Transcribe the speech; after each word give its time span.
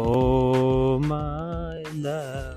Oh, 0.00 1.00
my 1.00 1.82
love, 2.00 2.56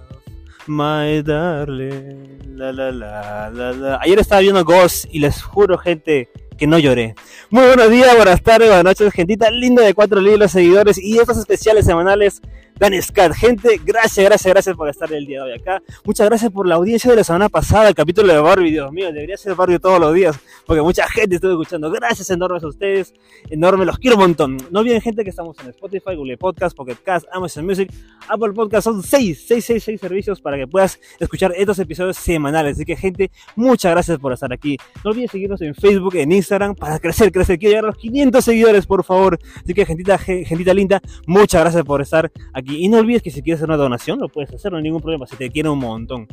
my 0.67 1.23
darling. 1.23 2.37
La, 2.55 2.71
la, 2.71 2.91
la, 2.91 3.49
la, 3.49 3.71
la. 3.71 3.99
Ayer 3.99 4.19
estaba 4.19 4.41
viendo 4.41 4.63
Ghost 4.63 5.05
y 5.09 5.17
les 5.17 5.41
juro, 5.41 5.79
gente, 5.79 6.29
que 6.55 6.67
no 6.67 6.77
lloré. 6.77 7.15
Muy 7.49 7.65
buenos 7.65 7.89
días, 7.89 8.15
buenas 8.15 8.43
tardes, 8.43 8.67
buenas 8.67 8.83
noches, 8.83 9.11
gentita 9.11 9.49
linda 9.49 9.81
de 9.81 9.95
cuatro 9.95 10.21
libros 10.21 10.51
seguidores 10.51 10.99
y 10.99 11.17
estos 11.17 11.37
especiales 11.39 11.87
semanales 11.87 12.41
Dan 12.81 12.99
Scat. 12.99 13.33
Gente, 13.33 13.79
gracias, 13.85 14.25
gracias, 14.25 14.51
gracias 14.51 14.75
por 14.75 14.89
estar 14.89 15.13
el 15.13 15.27
día 15.27 15.43
de 15.43 15.51
hoy 15.51 15.59
acá. 15.59 15.83
Muchas 16.03 16.27
gracias 16.27 16.49
por 16.49 16.65
la 16.65 16.73
audiencia 16.73 17.11
de 17.11 17.17
la 17.17 17.23
semana 17.23 17.47
pasada, 17.47 17.87
el 17.89 17.93
capítulo 17.93 18.33
de 18.33 18.39
Barbie, 18.39 18.71
Dios 18.71 18.91
mío, 18.91 19.13
debería 19.13 19.37
ser 19.37 19.53
Barbie 19.53 19.77
todos 19.77 19.99
los 19.99 20.15
días, 20.15 20.39
porque 20.65 20.81
mucha 20.81 21.07
gente 21.07 21.35
estuvo 21.35 21.51
escuchando. 21.51 21.91
Gracias 21.91 22.31
enormes 22.31 22.63
a 22.63 22.67
ustedes, 22.69 23.13
enorme, 23.51 23.85
los 23.85 23.99
quiero 23.99 24.15
un 24.15 24.23
montón. 24.23 24.57
No 24.71 24.79
olviden, 24.79 24.99
gente, 24.99 25.23
que 25.23 25.29
estamos 25.29 25.59
en 25.59 25.69
Spotify, 25.69 26.15
Google 26.15 26.37
Podcast, 26.37 26.75
Pocket 26.75 26.95
Cast, 27.03 27.27
Amazon 27.31 27.67
Music, 27.67 27.93
Apple 28.27 28.51
Podcast. 28.53 28.85
Son 28.85 29.03
seis, 29.03 29.45
seis, 29.47 29.63
seis, 29.63 29.83
seis 29.83 30.01
servicios 30.01 30.41
para 30.41 30.57
que 30.57 30.65
puedas 30.65 30.99
escuchar 31.19 31.53
estos 31.55 31.77
episodios 31.77 32.17
semanales. 32.17 32.77
Así 32.77 32.85
que, 32.85 32.95
gente, 32.95 33.29
muchas 33.55 33.91
gracias 33.91 34.17
por 34.17 34.33
estar 34.33 34.51
aquí. 34.51 34.77
No 35.03 35.11
olviden 35.11 35.29
seguirnos 35.29 35.61
en 35.61 35.75
Facebook, 35.75 36.15
en 36.15 36.31
Instagram, 36.31 36.73
para 36.73 36.97
crecer, 36.97 37.31
crecer. 37.31 37.59
Quiero 37.59 37.73
llegar 37.73 37.83
a 37.83 37.87
los 37.89 37.97
500 37.97 38.43
seguidores, 38.43 38.87
por 38.87 39.03
favor. 39.03 39.37
Así 39.63 39.75
que, 39.75 39.85
gentita, 39.85 40.17
gentita 40.17 40.73
linda, 40.73 40.99
muchas 41.27 41.61
gracias 41.61 41.83
por 41.83 42.01
estar 42.01 42.31
aquí. 42.53 42.70
Y 42.77 42.87
no 42.89 42.99
olvides 42.99 43.21
que 43.21 43.31
si 43.31 43.41
quieres 43.41 43.59
hacer 43.59 43.69
una 43.69 43.77
donación, 43.77 44.19
lo 44.19 44.29
puedes 44.29 44.53
hacer, 44.53 44.71
no 44.71 44.77
hay 44.77 44.83
ningún 44.83 45.01
problema, 45.01 45.25
si 45.25 45.35
te 45.35 45.49
quiere 45.49 45.69
un 45.69 45.79
montón. 45.79 46.27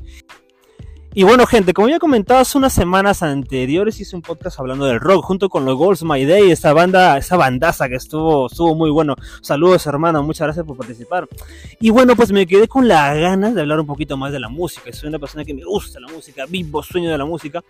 Y 1.15 1.23
bueno, 1.23 1.47
gente, 1.47 1.73
como 1.73 1.89
ya 1.89 1.99
comentado 1.99 2.41
hace 2.41 2.59
unas 2.59 2.73
semanas 2.73 3.23
anteriores, 3.23 3.99
hice 3.99 4.15
un 4.15 4.23
podcast 4.23 4.61
hablando 4.61 4.85
del 4.85 5.01
rock 5.01 5.25
junto 5.25 5.49
con 5.49 5.65
los 5.65 5.75
Goals 5.75 6.03
My 6.05 6.25
Day, 6.25 6.51
esa 6.51 6.75
banda, 6.75 7.17
esa 7.17 7.37
bandaza 7.37 7.89
que 7.89 7.97
estuvo, 7.97 8.47
estuvo 8.47 8.75
muy 8.75 8.91
bueno. 8.91 9.17
Saludos, 9.41 9.87
hermano, 9.87 10.23
muchas 10.23 10.47
gracias 10.47 10.67
por 10.67 10.77
participar. 10.77 11.27
Y 11.81 11.91
bueno, 11.91 12.15
pues 12.15 12.31
me 12.31 12.47
quedé 12.47 12.69
con 12.69 12.87
la 12.87 13.15
ganas 13.15 13.55
de 13.55 13.63
hablar 13.63 13.81
un 13.81 13.87
poquito 13.87 14.19
más 14.19 14.33
de 14.33 14.39
la 14.39 14.51
música. 14.51 14.93
Soy 14.93 15.09
una 15.09 15.19
persona 15.19 15.45
que 15.45 15.55
me 15.55 15.65
gusta 15.65 15.99
la 15.99 16.09
música, 16.09 16.45
vivo, 16.47 16.83
sueño 16.83 17.11
de 17.11 17.19
la 17.19 17.25
música. 17.25 17.65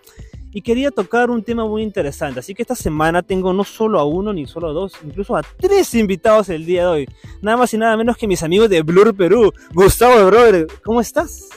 Y 0.51 0.61
quería 0.61 0.91
tocar 0.91 1.31
un 1.31 1.43
tema 1.45 1.65
muy 1.65 1.83
interesante. 1.83 2.41
Así 2.41 2.55
que 2.55 2.63
esta 2.63 2.75
semana 2.75 3.23
tengo 3.23 3.53
no 3.53 3.63
solo 3.63 4.01
a 4.01 4.05
uno, 4.05 4.33
ni 4.33 4.47
solo 4.47 4.69
a 4.69 4.73
dos, 4.73 4.95
incluso 5.05 5.37
a 5.37 5.43
tres 5.43 5.95
invitados 5.95 6.49
el 6.49 6.67
día 6.67 6.83
de 6.83 6.89
hoy. 6.89 7.09
Nada 7.41 7.57
más 7.57 7.73
y 7.73 7.79
nada 7.79 7.97
menos 7.97 8.17
que 8.17 8.27
mis 8.27 8.43
amigos 8.43 8.69
de 8.69 8.83
Blur 8.83 9.15
Perú. 9.15 9.53
Gustavo, 9.73 10.27
brother, 10.27 10.67
¿cómo 10.83 11.01
estás? 11.01 11.49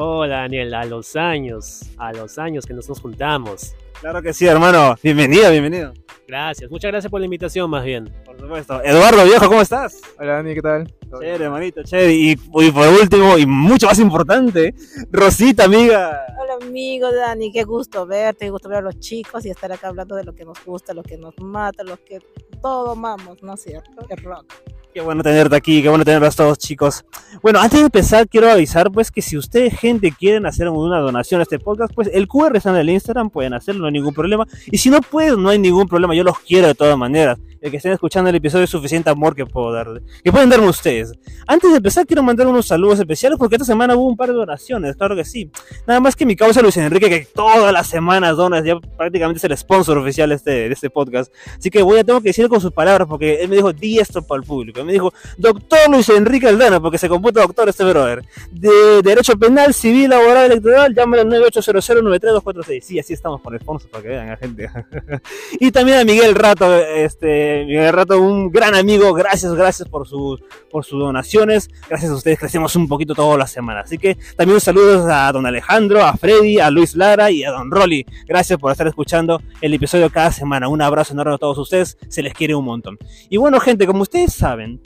Hola 0.00 0.42
Daniel, 0.42 0.72
a 0.74 0.84
los 0.84 1.16
años, 1.16 1.80
a 1.96 2.12
los 2.12 2.38
años 2.38 2.64
que 2.64 2.72
nos, 2.72 2.88
nos 2.88 3.00
juntamos. 3.00 3.74
Claro 4.00 4.22
que 4.22 4.32
sí, 4.32 4.46
hermano. 4.46 4.94
Bienvenido, 5.02 5.50
bienvenido. 5.50 5.92
Gracias, 6.28 6.70
muchas 6.70 6.92
gracias 6.92 7.10
por 7.10 7.18
la 7.18 7.24
invitación 7.24 7.68
más 7.68 7.84
bien. 7.84 8.08
Por 8.24 8.38
supuesto. 8.38 8.80
Eduardo, 8.84 9.24
viejo, 9.24 9.48
¿cómo 9.48 9.60
estás? 9.60 10.00
Hola 10.16 10.34
Dani, 10.34 10.54
¿qué 10.54 10.62
tal? 10.62 10.94
Chévere, 11.18 11.44
hermanito, 11.46 11.82
chévere. 11.82 12.12
Y, 12.12 12.30
y 12.30 12.70
por 12.70 12.86
último, 12.86 13.38
y 13.38 13.44
mucho 13.44 13.88
más 13.88 13.98
importante, 13.98 14.72
Rosita, 15.10 15.64
amiga. 15.64 16.26
Hola 16.40 16.64
amigo 16.64 17.10
Dani, 17.10 17.50
qué 17.50 17.64
gusto 17.64 18.06
verte, 18.06 18.44
qué 18.44 18.50
gusto 18.50 18.68
ver 18.68 18.78
a 18.78 18.82
los 18.82 19.00
chicos 19.00 19.44
y 19.46 19.50
estar 19.50 19.72
acá 19.72 19.88
hablando 19.88 20.14
de 20.14 20.22
lo 20.22 20.32
que 20.32 20.44
nos 20.44 20.64
gusta, 20.64 20.94
lo 20.94 21.02
que 21.02 21.18
nos 21.18 21.36
mata, 21.40 21.82
lo 21.82 21.96
que 21.96 22.20
todo 22.60 22.92
amamos, 22.92 23.42
¿no 23.42 23.54
es 23.54 23.62
cierto? 23.62 24.06
El 24.08 24.16
rock. 24.18 24.52
Qué 24.94 25.02
bueno 25.02 25.22
tenerte 25.22 25.54
aquí, 25.54 25.82
qué 25.82 25.88
bueno 25.88 26.04
tenerlos 26.04 26.34
todos, 26.34 26.58
chicos. 26.58 27.04
Bueno, 27.42 27.60
antes 27.60 27.78
de 27.78 27.84
empezar, 27.84 28.26
quiero 28.26 28.50
avisar, 28.50 28.90
pues, 28.90 29.10
que 29.10 29.20
si 29.20 29.36
ustedes, 29.36 29.78
gente, 29.78 30.12
quieren 30.12 30.46
hacer 30.46 30.68
una 30.68 30.98
donación 30.98 31.40
a 31.40 31.42
este 31.42 31.58
podcast, 31.58 31.92
pues, 31.94 32.10
el 32.12 32.26
QR 32.26 32.56
está 32.56 32.70
en 32.70 32.76
el 32.76 32.90
Instagram, 32.90 33.30
pueden 33.30 33.52
hacerlo, 33.52 33.82
no 33.82 33.86
hay 33.86 33.92
ningún 33.92 34.14
problema. 34.14 34.46
Y 34.66 34.78
si 34.78 34.88
no 34.88 35.00
pueden, 35.00 35.42
no 35.42 35.50
hay 35.50 35.58
ningún 35.58 35.86
problema, 35.86 36.14
yo 36.14 36.24
los 36.24 36.38
quiero 36.40 36.66
de 36.66 36.74
todas 36.74 36.96
maneras. 36.96 37.38
El 37.60 37.70
que 37.70 37.78
estén 37.78 37.92
escuchando 37.92 38.30
el 38.30 38.36
episodio 38.36 38.64
es 38.64 38.70
suficiente 38.70 39.10
amor 39.10 39.34
que 39.34 39.44
puedo 39.44 39.72
darle. 39.72 40.02
Que 40.22 40.30
pueden 40.30 40.48
darme 40.48 40.68
ustedes. 40.68 41.12
Antes 41.46 41.70
de 41.70 41.78
empezar, 41.78 42.06
quiero 42.06 42.22
mandar 42.22 42.46
unos 42.46 42.66
saludos 42.66 43.00
especiales 43.00 43.36
porque 43.38 43.56
esta 43.56 43.64
semana 43.64 43.96
hubo 43.96 44.06
un 44.06 44.16
par 44.16 44.28
de 44.28 44.34
donaciones, 44.34 44.96
claro 44.96 45.16
que 45.16 45.24
sí. 45.24 45.50
Nada 45.86 45.98
más 46.00 46.14
que 46.14 46.24
mi 46.24 46.36
causa 46.36 46.62
Luis 46.62 46.76
Enrique, 46.76 47.08
que 47.08 47.26
todas 47.34 47.72
las 47.72 47.88
semanas 47.88 48.36
donas, 48.36 48.64
ya 48.64 48.78
prácticamente 48.96 49.38
es 49.38 49.44
el 49.44 49.56
sponsor 49.56 49.98
oficial 49.98 50.28
de 50.28 50.36
este, 50.36 50.50
de 50.50 50.72
este 50.72 50.88
podcast. 50.88 51.32
Así 51.58 51.68
que 51.70 51.82
voy 51.82 51.98
a 51.98 52.04
tengo 52.04 52.20
que 52.20 52.28
con 52.48 52.60
sus 52.60 52.72
palabras 52.72 53.06
porque 53.08 53.42
él 53.42 53.48
me 53.48 53.56
dijo, 53.56 53.72
di 53.72 53.98
esto 53.98 54.22
para 54.22 54.40
el 54.40 54.46
público. 54.46 54.80
Él 54.80 54.86
me 54.86 54.92
dijo, 54.92 55.12
doctor 55.36 55.90
Luis 55.90 56.08
Enrique 56.08 56.48
Aldana, 56.48 56.80
porque 56.80 56.98
se 56.98 57.08
computa 57.08 57.40
doctor 57.40 57.68
este 57.68 57.84
brother. 57.84 58.24
De 58.50 59.02
Derecho 59.02 59.38
Penal, 59.38 59.74
Civil, 59.74 60.10
Laboral, 60.10 60.46
Electoral, 60.46 60.94
llámale 60.94 61.22
al 61.22 61.28
9800-93246. 61.28 62.80
Sí, 62.82 62.98
así 62.98 63.12
estamos 63.12 63.40
con 63.40 63.54
el 63.54 63.60
sponsor 63.60 63.90
para 63.90 64.02
que 64.02 64.08
vean 64.08 64.30
a 64.30 64.36
gente. 64.36 64.70
y 65.60 65.70
también 65.70 65.98
a 65.98 66.04
Miguel 66.04 66.34
Rato, 66.34 66.74
este, 66.74 67.64
Miguel 67.64 67.92
Rato, 67.92 68.20
un 68.20 68.50
gran 68.50 68.74
amigo. 68.74 69.12
Gracias, 69.12 69.54
gracias 69.54 69.88
por 69.88 70.06
sus, 70.06 70.40
por 70.70 70.84
sus 70.84 71.00
donaciones. 71.00 71.70
Gracias 71.88 72.10
a 72.10 72.14
ustedes 72.14 72.38
crecemos 72.38 72.74
un 72.76 72.88
poquito 72.88 73.14
todas 73.14 73.38
las 73.38 73.50
semanas. 73.50 73.86
Así 73.86 73.98
que 73.98 74.16
también 74.36 74.60
saludos 74.60 75.06
a 75.10 75.30
don 75.32 75.46
Alejandro, 75.46 76.04
a 76.04 76.14
Freddy, 76.14 76.58
a 76.58 76.70
Luis 76.70 76.94
Lara 76.94 77.30
y 77.30 77.44
a 77.44 77.50
don 77.50 77.70
Rolly. 77.70 78.06
Gracias 78.26 78.58
por 78.58 78.72
estar 78.72 78.86
escuchando 78.86 79.40
el 79.60 79.74
episodio 79.74 80.10
cada 80.10 80.32
semana. 80.32 80.68
Un 80.68 80.82
abrazo 80.82 81.12
enorme 81.12 81.34
a 81.34 81.38
todos 81.38 81.58
ustedes. 81.58 81.96
Se 82.08 82.22
les 82.22 82.34
quiere 82.34 82.54
un 82.54 82.64
montón. 82.64 82.98
Y 83.28 83.36
bueno, 83.36 83.60
gente, 83.60 83.86
como 83.86 84.02
ustedes 84.02 84.32
saben, 84.32 84.80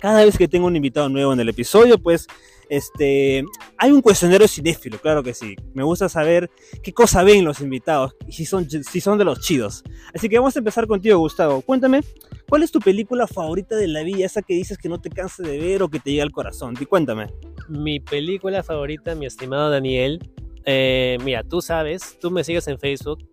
cada 0.00 0.24
vez 0.24 0.36
que 0.38 0.48
tengo 0.48 0.66
un 0.66 0.76
invitado 0.76 1.08
nuevo 1.08 1.32
en 1.32 1.40
el 1.40 1.48
episodio, 1.48 1.98
pues 1.98 2.26
este, 2.68 3.44
hay 3.78 3.90
un 3.92 4.02
cuestionario 4.02 4.48
cinéfilo, 4.48 4.98
claro 4.98 5.22
que 5.22 5.34
sí. 5.34 5.54
Me 5.74 5.82
gusta 5.82 6.08
saber 6.08 6.50
qué 6.82 6.92
cosa 6.92 7.22
ven 7.22 7.44
los 7.44 7.60
invitados 7.60 8.14
y 8.26 8.32
si 8.32 8.44
son, 8.44 8.68
si 8.68 9.00
son 9.00 9.18
de 9.18 9.24
los 9.24 9.40
chidos. 9.40 9.84
Así 10.14 10.28
que 10.28 10.38
vamos 10.38 10.56
a 10.56 10.58
empezar 10.58 10.86
contigo, 10.86 11.18
Gustavo. 11.18 11.60
Cuéntame, 11.62 12.00
¿cuál 12.48 12.62
es 12.62 12.72
tu 12.72 12.80
película 12.80 13.26
favorita 13.26 13.76
de 13.76 13.88
la 13.88 14.02
vida? 14.02 14.26
Esa 14.26 14.42
que 14.42 14.54
dices 14.54 14.78
que 14.78 14.88
no 14.88 15.00
te 15.00 15.10
cansa 15.10 15.42
de 15.42 15.58
ver 15.58 15.82
o 15.82 15.88
que 15.88 16.00
te 16.00 16.10
llega 16.10 16.24
al 16.24 16.32
corazón. 16.32 16.74
Y 16.80 16.86
cuéntame. 16.86 17.26
Mi 17.68 18.00
película 18.00 18.62
favorita, 18.62 19.14
mi 19.14 19.26
estimado 19.26 19.70
Daniel. 19.70 20.20
eh, 20.64 21.18
mira, 21.24 21.44
tú 21.44 21.60
sabes, 21.60 22.18
tú 22.20 22.30
me 22.30 22.42
sigues 22.42 22.66
en 22.68 22.78
Facebook. 22.78 23.28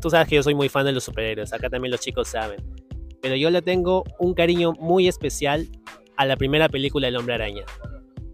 Tú 0.00 0.10
sabes 0.10 0.28
que 0.28 0.36
yo 0.36 0.42
soy 0.42 0.54
muy 0.54 0.68
fan 0.68 0.84
de 0.84 0.92
los 0.92 1.04
superhéroes. 1.04 1.52
Acá 1.52 1.68
también 1.68 1.90
los 1.90 2.00
chicos 2.00 2.28
saben. 2.28 2.60
Pero 3.20 3.36
yo 3.36 3.50
le 3.50 3.62
tengo 3.62 4.04
un 4.18 4.34
cariño 4.34 4.72
muy 4.80 5.08
especial 5.08 5.68
a 6.16 6.26
la 6.26 6.36
primera 6.36 6.68
película 6.68 7.06
del 7.06 7.16
Hombre 7.16 7.34
Araña. 7.34 7.64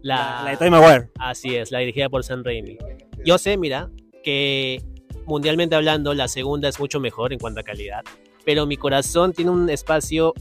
La, 0.01 0.41
La 0.43 0.51
de 0.51 0.57
Time 0.57 0.71
Maguire. 0.71 1.09
Así 1.19 1.55
es, 1.55 1.71
la 1.71 1.79
dirigida 1.79 2.09
por 2.09 2.23
Sam 2.23 2.43
Raimi. 2.43 2.77
Yo 3.25 3.37
sé, 3.37 3.57
mira, 3.57 3.89
que 4.23 4.81
mundialmente 5.25 5.75
hablando 5.75 6.13
la 6.13 6.27
segunda 6.27 6.69
es 6.69 6.79
mucho 6.79 6.99
mejor 6.99 7.33
en 7.33 7.39
cuanto 7.39 7.59
a 7.59 7.63
calidad, 7.63 8.03
pero 8.45 8.65
mi 8.65 8.77
corazón 8.77 9.33
tiene 9.33 9.51
un 9.51 9.69
espacio 9.69 10.33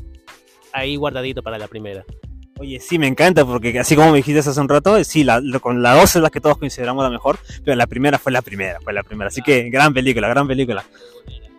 ahí 0.73 0.97
guardadito 0.97 1.43
para 1.43 1.59
la 1.59 1.69
primera. 1.69 2.05
Oye, 2.59 2.81
sí, 2.81 2.99
me 2.99 3.07
encanta, 3.07 3.45
porque 3.45 3.79
así 3.79 3.95
como 3.95 4.11
me 4.11 4.17
dijiste 4.17 4.41
hace 4.41 4.61
un 4.61 4.69
rato, 4.69 5.03
sí, 5.05 5.23
la, 5.23 5.41
con 5.61 5.81
la 5.81 5.95
2 5.95 6.17
es 6.17 6.23
la 6.23 6.31
que 6.31 6.41
todos 6.41 6.59
consideramos 6.59 7.05
la 7.05 7.11
mejor, 7.11 7.39
pero 7.65 7.77
la 7.77 7.87
primera 7.87 8.19
fue 8.19 8.33
la 8.33 8.43
primera, 8.43 8.81
fue 8.81 8.93
la 8.93 9.05
primera. 9.05 9.29
Así 9.29 9.43
que 9.43 9.71
gran 9.71 9.95
película, 9.95 10.29
gran 10.29 10.49
película. 10.49 10.85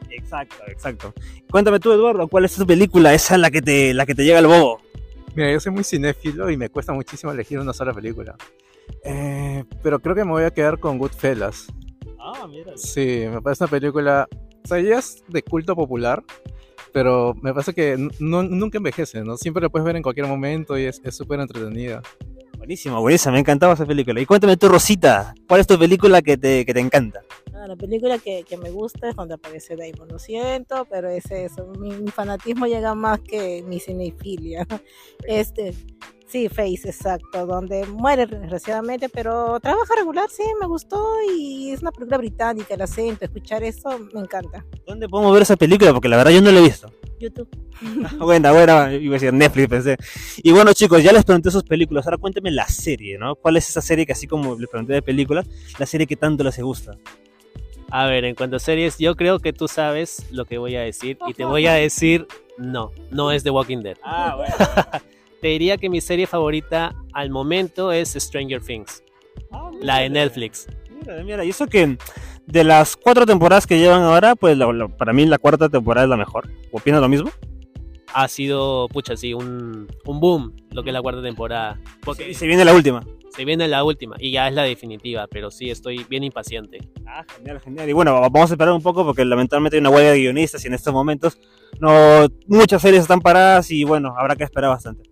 Exacto, 0.10 0.58
exacto. 0.68 1.14
Cuéntame 1.50 1.80
tú, 1.80 1.94
Eduardo, 1.94 2.28
¿cuál 2.28 2.46
es 2.46 2.56
tu 2.56 2.68
película? 2.68 3.14
Esa 3.14 3.36
es 3.36 3.42
la 3.42 3.50
que 3.50 3.62
te, 3.62 3.94
la 3.94 4.06
que 4.06 4.14
te 4.14 4.26
llega 4.26 4.40
al 4.40 4.48
bobo. 4.48 4.82
Mira, 5.36 5.52
yo 5.52 5.60
soy 5.60 5.72
muy 5.72 5.84
cinéfilo 5.84 6.50
y 6.50 6.58
me 6.58 6.70
cuesta 6.70 6.94
muchísimo 6.94 7.32
elegir 7.32 7.60
una 7.60 7.74
sola 7.74 7.94
película. 7.94 8.36
Eh, 9.04 9.64
pero 9.84 10.00
creo 10.00 10.16
que 10.16 10.26
me 10.26 10.32
voy 10.32 10.44
a 10.44 10.52
quedar 10.52 10.80
con 10.80 10.98
Goodfellas. 10.98 11.68
Ah, 12.20 12.48
mira. 12.48 12.74
Sí, 12.76 13.26
me 13.32 13.42
parece 13.42 13.64
una 13.64 13.72
película. 13.72 14.28
O 14.64 14.68
sea, 14.68 14.80
ya 14.80 14.98
es 15.00 15.24
de 15.28 15.42
culto 15.44 15.76
popular, 15.76 16.24
pero 16.92 17.34
me 17.42 17.54
parece 17.54 17.74
que 17.74 17.96
no- 18.20 18.44
nunca 18.44 18.78
envejece, 18.78 19.24
¿no? 19.24 19.38
Siempre 19.38 19.62
la 19.64 19.70
puedes 19.70 19.86
ver 19.86 19.96
en 19.96 20.04
cualquier 20.04 20.28
momento 20.28 20.78
y 20.78 20.84
es 20.86 21.02
es 21.04 21.16
súper 21.16 21.40
entretenida. 21.40 22.02
Buenísimo, 22.70 23.02
buenísima, 23.02 23.32
me 23.32 23.40
encantaba 23.40 23.74
esa 23.74 23.84
película. 23.88 24.22
Y 24.22 24.28
cuéntame 24.28 24.56
tú, 24.56 24.70
Rosita, 24.70 25.34
¿cuál 25.48 25.60
es 25.60 25.66
tu 25.66 25.80
película 25.80 26.22
que 26.22 26.38
te, 26.38 26.68
que 26.68 26.72
te 26.72 26.80
encanta? 26.80 27.24
Ah, 27.52 27.66
la 27.66 27.76
película 27.76 28.20
que, 28.20 28.44
que 28.48 28.58
me 28.58 28.70
gusta 28.70 29.10
es 29.10 29.16
donde 29.16 29.34
aparece 29.34 29.76
Damon, 29.76 30.08
lo 30.08 30.20
siento, 30.20 30.86
pero 30.88 31.10
es 31.10 31.32
eso, 31.32 31.66
mi, 31.80 31.90
mi 31.90 32.12
fanatismo 32.12 32.68
llega 32.68 32.94
más 32.94 33.22
que 33.22 33.64
mi 33.64 33.80
cinefilia. 33.80 34.68
Este, 35.28 35.74
sí, 36.28 36.48
Face, 36.48 36.88
exacto, 36.88 37.48
donde 37.48 37.88
muere 37.88 38.28
desgraciadamente, 38.28 39.10
pero 39.10 39.60
trabaja 39.60 39.96
regular, 39.96 40.30
sí, 40.30 40.44
me 40.62 40.68
gustó 40.68 41.04
y 41.36 41.72
es 41.72 41.82
una 41.82 41.92
película 41.92 42.20
británica, 42.20 42.76
el 42.76 42.84
acento, 42.84 43.26
escuchar 43.26 43.64
eso 43.64 43.98
me 44.14 44.20
encanta. 44.20 44.64
¿Dónde 44.86 45.10
podemos 45.10 45.34
ver 45.34 45.42
esa 45.42 45.56
película? 45.56 45.92
Porque 45.92 46.08
la 46.08 46.18
verdad 46.18 46.34
yo 46.34 46.42
no 46.44 46.52
la 46.52 46.60
he 46.60 46.64
visto. 46.64 46.94
YouTube. 47.20 47.50
Buena, 48.18 48.52
buena, 48.52 48.94
iba 48.94 49.16
a 49.16 49.20
decir 49.20 49.34
Netflix, 49.34 49.68
pensé. 49.68 49.98
Y 50.38 50.52
bueno, 50.52 50.74
chicos, 50.74 51.04
ya 51.04 51.14
les 51.14 51.24
pregunté 51.24 51.52
sus 51.52 51.64
películas. 51.64 52.06
Ahora 52.06 52.18
cuéntenme 52.18 52.52
la 52.52 52.68
serie, 52.68 53.18
¿no? 53.18 53.36
¿Cuál 53.36 53.58
es 53.58 53.70
esa 53.70 53.82
serie 53.82 54.06
que, 54.06 54.12
así 54.12 54.28
como 54.28 54.58
les 54.60 54.70
pregunté 54.70 54.94
de 54.94 55.02
películas, 55.02 55.46
la 55.78 55.86
serie 55.86 56.08
que 56.08 56.16
tanto 56.16 56.44
les 56.44 56.60
gusta? 56.60 56.98
A 57.92 58.06
ver, 58.06 58.26
en 58.26 58.36
cuanto 58.36 58.58
a 58.58 58.60
series, 58.60 58.98
yo 58.98 59.16
creo 59.16 59.40
que 59.40 59.54
tú 59.54 59.68
sabes 59.68 60.26
lo 60.32 60.46
que 60.46 60.58
voy 60.58 60.76
a 60.76 60.82
decir 60.82 61.18
y 61.28 61.34
te 61.34 61.46
voy 61.46 61.68
a 61.68 61.74
decir 61.74 62.28
no, 62.58 62.92
no 63.10 63.32
es 63.32 63.44
The 63.44 63.50
Walking 63.50 63.80
Dead. 63.80 63.98
Ah, 64.04 64.36
bueno. 64.38 64.56
Te 65.42 65.48
diría 65.48 65.78
que 65.78 65.90
mi 65.90 66.02
serie 66.02 66.28
favorita 66.28 66.94
al 67.14 67.30
momento 67.30 67.92
es 67.92 68.10
Stranger 68.10 68.62
Things, 68.62 69.04
la 69.82 70.00
de 70.00 70.10
Netflix. 70.10 70.68
Mira, 71.02 71.24
mira, 71.24 71.46
y 71.46 71.50
eso 71.50 71.68
que 71.68 71.98
de 72.46 72.64
las 72.64 72.96
cuatro 72.98 73.26
temporadas 73.26 73.66
que 73.68 73.78
llevan 73.80 74.02
ahora, 74.02 74.36
pues 74.36 74.58
la- 74.58 74.72
la- 74.74 74.88
para 74.88 75.14
mí 75.14 75.26
la 75.26 75.38
cuarta 75.38 75.70
temporada 75.70 76.06
es 76.06 76.10
la 76.10 76.18
mejor. 76.18 76.50
¿Opinas 76.72 77.02
lo 77.02 77.10
mismo? 77.10 77.30
ha 78.12 78.28
sido, 78.28 78.88
pucha, 78.88 79.16
sí, 79.16 79.36
un, 79.36 79.88
un 80.06 80.20
boom 80.20 80.52
lo 80.72 80.82
que 80.82 80.90
es 80.90 80.94
la 80.96 81.02
cuarta 81.02 81.22
temporada. 81.22 81.80
Porque 82.04 82.28
Y 82.28 82.34
se 82.34 82.48
viene 82.48 82.66
la 82.66 82.74
última. 82.74 83.06
se 83.30 83.46
viene 83.46 83.68
la 83.68 83.84
última 83.84 84.16
y 84.18 84.32
ya 84.32 84.48
es 84.48 84.56
la 84.56 84.64
definitiva, 84.64 85.28
pero 85.30 85.52
sí 85.52 85.70
estoy 85.70 86.04
bien 86.10 86.24
impaciente. 86.24 86.80
Ah, 87.06 87.24
genial, 87.38 87.60
genial. 87.60 87.88
Y 87.88 87.94
bueno, 87.94 88.20
vamos 88.20 88.50
a 88.50 88.54
esperar 88.56 88.74
un 88.74 88.82
poco 88.82 89.06
porque 89.06 89.24
lamentablemente 89.26 89.78
hay 89.78 89.82
una 89.82 89.92
huelga 89.92 90.10
de 90.10 90.22
guionistas 90.22 90.64
y 90.64 90.68
en 90.70 90.74
estos 90.74 90.92
momentos 90.92 91.38
no 91.80 92.26
muchas 92.48 92.82
series 92.82 93.04
están 93.04 93.20
paradas 93.22 93.70
y 93.70 93.84
bueno, 93.84 94.16
habrá 94.18 94.36
que 94.36 94.44
esperar 94.44 94.72
bastante. 94.72 95.04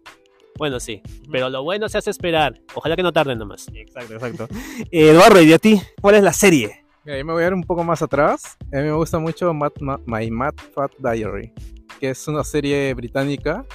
Bueno, 0.57 0.80
sí, 0.80 1.01
pero 1.31 1.50
lo 1.50 1.63
bueno 1.63 1.88
se 1.89 1.98
hace 1.98 2.09
esperar. 2.09 2.59
Ojalá 2.75 2.95
que 2.95 3.04
no 3.04 3.13
tarden 3.13 3.38
nomás. 3.38 3.68
Exacto, 3.74 4.13
exacto. 4.15 4.48
Eh, 4.92 5.09
Eduardo, 5.09 5.42
¿y 5.42 5.54
a 5.54 5.59
ti? 5.59 5.81
¿Cuál 6.01 6.15
es 6.15 6.24
la 6.24 6.33
serie? 6.33 6.83
Mira, 7.06 7.18
yo 7.19 7.25
me 7.25 7.33
voy 7.33 7.44
a 7.44 7.48
ir 7.48 7.54
un 7.54 7.63
poco 7.63 7.83
más 7.83 8.01
atrás. 8.01 8.57
A 8.74 8.77
mí 8.77 8.83
me 8.83 8.92
gusta 8.94 9.19
mucho 9.19 9.54
Mad- 9.54 9.71
Ma- 9.80 10.00
My 10.06 10.30
Mad 10.31 10.56
Fat 10.74 10.92
Diary, 11.00 11.54
que 12.00 12.09
es 12.09 12.27
una 12.27 12.44
serie 12.44 12.94
británica 12.94 13.65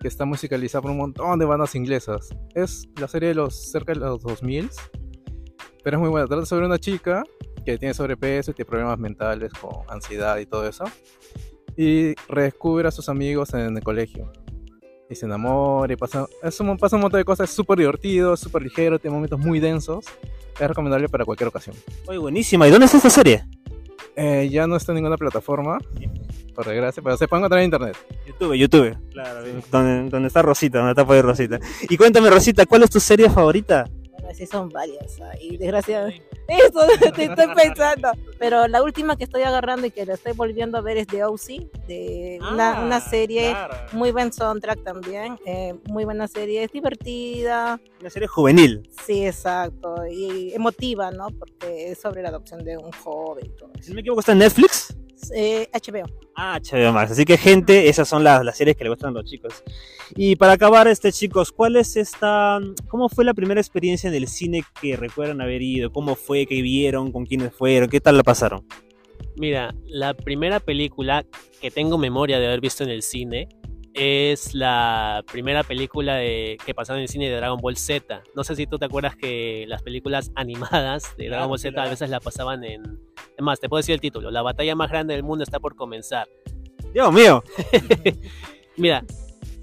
que 0.00 0.08
está 0.08 0.24
musicalizada 0.24 0.82
por 0.82 0.92
un 0.92 0.98
montón 0.98 1.38
de 1.38 1.44
bandas 1.44 1.74
inglesas. 1.74 2.28
Es 2.54 2.88
la 3.00 3.08
serie 3.08 3.30
de 3.30 3.34
los 3.34 3.70
cerca 3.72 3.92
de 3.92 3.98
los 4.00 4.22
2000, 4.22 4.70
pero 5.82 5.96
es 5.96 6.00
muy 6.00 6.08
buena. 6.08 6.26
Trata 6.26 6.46
sobre 6.46 6.66
una 6.66 6.78
chica 6.78 7.24
que 7.66 7.76
tiene 7.78 7.92
sobrepeso 7.94 8.52
y 8.52 8.54
tiene 8.54 8.68
problemas 8.70 8.98
mentales 8.98 9.52
con 9.54 9.72
ansiedad 9.88 10.38
y 10.38 10.46
todo 10.46 10.66
eso. 10.68 10.84
Y 11.76 12.14
redescubre 12.28 12.88
a 12.88 12.90
sus 12.90 13.08
amigos 13.08 13.52
en 13.54 13.76
el 13.76 13.82
colegio. 13.82 14.32
Y 15.10 15.14
se 15.14 15.26
enamora 15.26 15.92
y 15.92 15.96
pasa, 15.96 16.26
es 16.42 16.60
un, 16.60 16.76
pasa 16.76 16.96
un 16.96 17.02
montón 17.02 17.18
de 17.18 17.24
cosas. 17.24 17.48
Es 17.48 17.56
súper 17.56 17.78
divertido, 17.78 18.34
es 18.34 18.40
súper 18.40 18.62
ligero, 18.62 18.98
tiene 18.98 19.14
momentos 19.14 19.38
muy 19.38 19.58
densos. 19.58 20.04
Es 20.58 20.68
recomendable 20.68 21.08
para 21.08 21.24
cualquier 21.24 21.48
ocasión. 21.48 21.76
Oye, 22.06 22.18
buenísima. 22.18 22.68
¿Y 22.68 22.70
dónde 22.70 22.86
está 22.86 22.98
esta 22.98 23.10
serie? 23.10 23.44
Eh, 24.16 24.48
ya 24.50 24.66
no 24.66 24.76
está 24.76 24.92
en 24.92 24.96
ninguna 24.96 25.16
plataforma, 25.16 25.78
por 26.54 26.66
desgracia, 26.66 27.00
pero 27.02 27.16
se 27.16 27.28
puede 27.28 27.40
encontrar 27.40 27.60
en 27.60 27.66
internet. 27.66 27.96
YouTube, 28.26 28.54
YouTube. 28.54 28.98
Claro, 29.12 29.40
donde, 29.70 30.10
donde 30.10 30.26
está 30.26 30.42
Rosita, 30.42 30.78
donde 30.78 30.90
está 30.90 31.06
por 31.06 31.14
ahí 31.14 31.22
Rosita. 31.22 31.60
Y 31.88 31.96
cuéntame, 31.96 32.28
Rosita, 32.28 32.66
¿cuál 32.66 32.82
es 32.82 32.90
tu 32.90 32.98
serie 32.98 33.30
favorita? 33.30 33.88
Sí 34.38 34.46
son 34.46 34.68
varias. 34.68 35.20
ah, 35.20 35.32
Y 35.40 35.56
desgraciadamente. 35.56 36.22
Eso 36.48 36.86
te 37.12 37.24
estoy 37.24 37.46
pensando. 37.56 38.12
Pero 38.38 38.68
la 38.68 38.82
última 38.82 39.16
que 39.16 39.24
estoy 39.24 39.42
agarrando 39.42 39.86
y 39.86 39.90
que 39.90 40.06
la 40.06 40.14
estoy 40.14 40.32
volviendo 40.32 40.78
a 40.78 40.80
ver 40.80 40.96
es 40.96 41.06
The 41.08 41.24
O.C. 41.24 41.68
De 41.88 42.38
una, 42.40 42.80
una 42.80 43.00
serie. 43.00 43.54
Muy 43.92 44.12
buen 44.12 44.32
soundtrack 44.32 44.84
también. 44.84 45.36
eh, 45.44 45.74
muy 45.88 46.04
buena 46.04 46.28
serie. 46.28 46.62
Es 46.62 46.70
divertida. 46.72 47.80
Una 48.00 48.10
serie 48.10 48.28
juvenil. 48.28 48.88
Sí, 49.04 49.26
exacto. 49.26 50.06
Y 50.08 50.54
emotiva, 50.54 51.10
¿no? 51.10 51.28
Porque 51.38 51.90
es 51.90 52.00
sobre 52.00 52.22
la 52.22 52.28
adopción 52.28 52.64
de 52.64 52.78
un 52.78 52.92
joven. 52.92 53.46
y 53.46 53.48
todo 53.50 53.70
Si 53.80 53.90
no 53.90 53.96
me 53.96 54.00
equivoco, 54.02 54.20
está 54.20 54.32
en 54.32 54.38
Netflix. 54.38 54.96
Eh, 55.34 55.68
HBO. 55.72 56.06
Ah, 56.36 56.60
HBO 56.60 56.92
Max. 56.92 57.12
Así 57.12 57.24
que, 57.24 57.36
gente, 57.36 57.88
esas 57.88 58.08
son 58.08 58.24
las, 58.24 58.44
las 58.44 58.56
series 58.56 58.76
que 58.76 58.84
le 58.84 58.90
gustan 58.90 59.10
a 59.10 59.20
los 59.20 59.24
chicos. 59.24 59.62
Y 60.16 60.36
para 60.36 60.52
acabar, 60.52 60.88
este, 60.88 61.12
chicos, 61.12 61.52
¿cuál 61.52 61.76
es 61.76 61.96
esta. 61.96 62.60
¿Cómo 62.88 63.08
fue 63.08 63.24
la 63.24 63.34
primera 63.34 63.60
experiencia 63.60 64.08
en 64.08 64.14
el 64.14 64.28
cine 64.28 64.62
que 64.80 64.96
recuerdan 64.96 65.40
haber 65.40 65.62
ido? 65.62 65.92
¿Cómo 65.92 66.14
fue? 66.14 66.46
¿Qué 66.46 66.62
vieron? 66.62 67.12
¿Con 67.12 67.26
quiénes 67.26 67.52
fueron? 67.54 67.88
¿Qué 67.88 68.00
tal 68.00 68.16
la 68.16 68.22
pasaron? 68.22 68.64
Mira, 69.36 69.74
la 69.86 70.14
primera 70.14 70.60
película 70.60 71.24
que 71.60 71.70
tengo 71.70 71.98
memoria 71.98 72.38
de 72.38 72.46
haber 72.46 72.60
visto 72.60 72.82
en 72.84 72.90
el 72.90 73.02
cine 73.02 73.48
es 73.94 74.54
la 74.54 75.24
primera 75.30 75.64
película 75.64 76.16
de, 76.16 76.56
que 76.64 76.74
pasaba 76.74 76.98
en 76.98 77.02
el 77.02 77.08
cine 77.08 77.28
de 77.28 77.36
Dragon 77.36 77.60
Ball 77.60 77.76
Z. 77.76 78.22
No 78.34 78.44
sé 78.44 78.54
si 78.54 78.66
tú 78.66 78.78
te 78.78 78.84
acuerdas 78.84 79.16
que 79.16 79.64
las 79.68 79.82
películas 79.82 80.30
animadas 80.36 81.16
de 81.16 81.28
Dragon 81.28 81.30
Claro, 81.30 81.48
Ball 81.48 81.58
Z 81.58 81.68
a 81.68 81.72
claro. 81.74 81.90
veces 81.90 82.10
la 82.10 82.20
pasaban 82.20 82.64
en... 82.64 82.98
Es 83.38 83.44
más, 83.44 83.60
te 83.60 83.68
puedo 83.68 83.78
decir 83.78 83.94
el 83.94 84.00
título. 84.00 84.32
La 84.32 84.42
batalla 84.42 84.74
más 84.74 84.90
grande 84.90 85.14
del 85.14 85.22
mundo 85.22 85.44
está 85.44 85.60
por 85.60 85.76
comenzar. 85.76 86.28
Dios 86.92 87.12
mío. 87.12 87.44
Mira, 88.76 89.04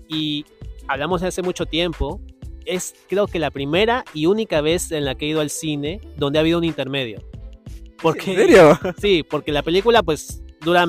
y 0.07 0.45
hablamos 0.87 1.19
de 1.19 1.27
hace 1.27 1.41
mucho 1.41 1.65
tiempo. 1.65 2.21
Es 2.63 2.95
creo 3.09 3.27
que 3.27 3.37
la 3.37 3.51
primera 3.51 4.05
y 4.13 4.27
única 4.27 4.61
vez 4.61 4.93
en 4.93 5.03
la 5.03 5.15
que 5.15 5.25
he 5.25 5.29
ido 5.29 5.41
al 5.41 5.49
cine 5.49 5.99
donde 6.15 6.39
ha 6.39 6.41
habido 6.41 6.57
un 6.57 6.63
intermedio. 6.63 7.21
Porque, 8.01 8.31
¿En 8.31 8.37
serio? 8.37 8.79
Sí, 8.97 9.23
porque 9.23 9.51
la 9.51 9.61
película 9.61 10.01
pues 10.01 10.41
dura 10.61 10.87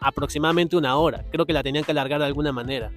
aproximadamente 0.00 0.74
una 0.74 0.96
hora. 0.96 1.26
Creo 1.30 1.44
que 1.44 1.52
la 1.52 1.62
tenían 1.62 1.84
que 1.84 1.90
alargar 1.90 2.20
de 2.20 2.26
alguna 2.26 2.50
manera. 2.50 2.90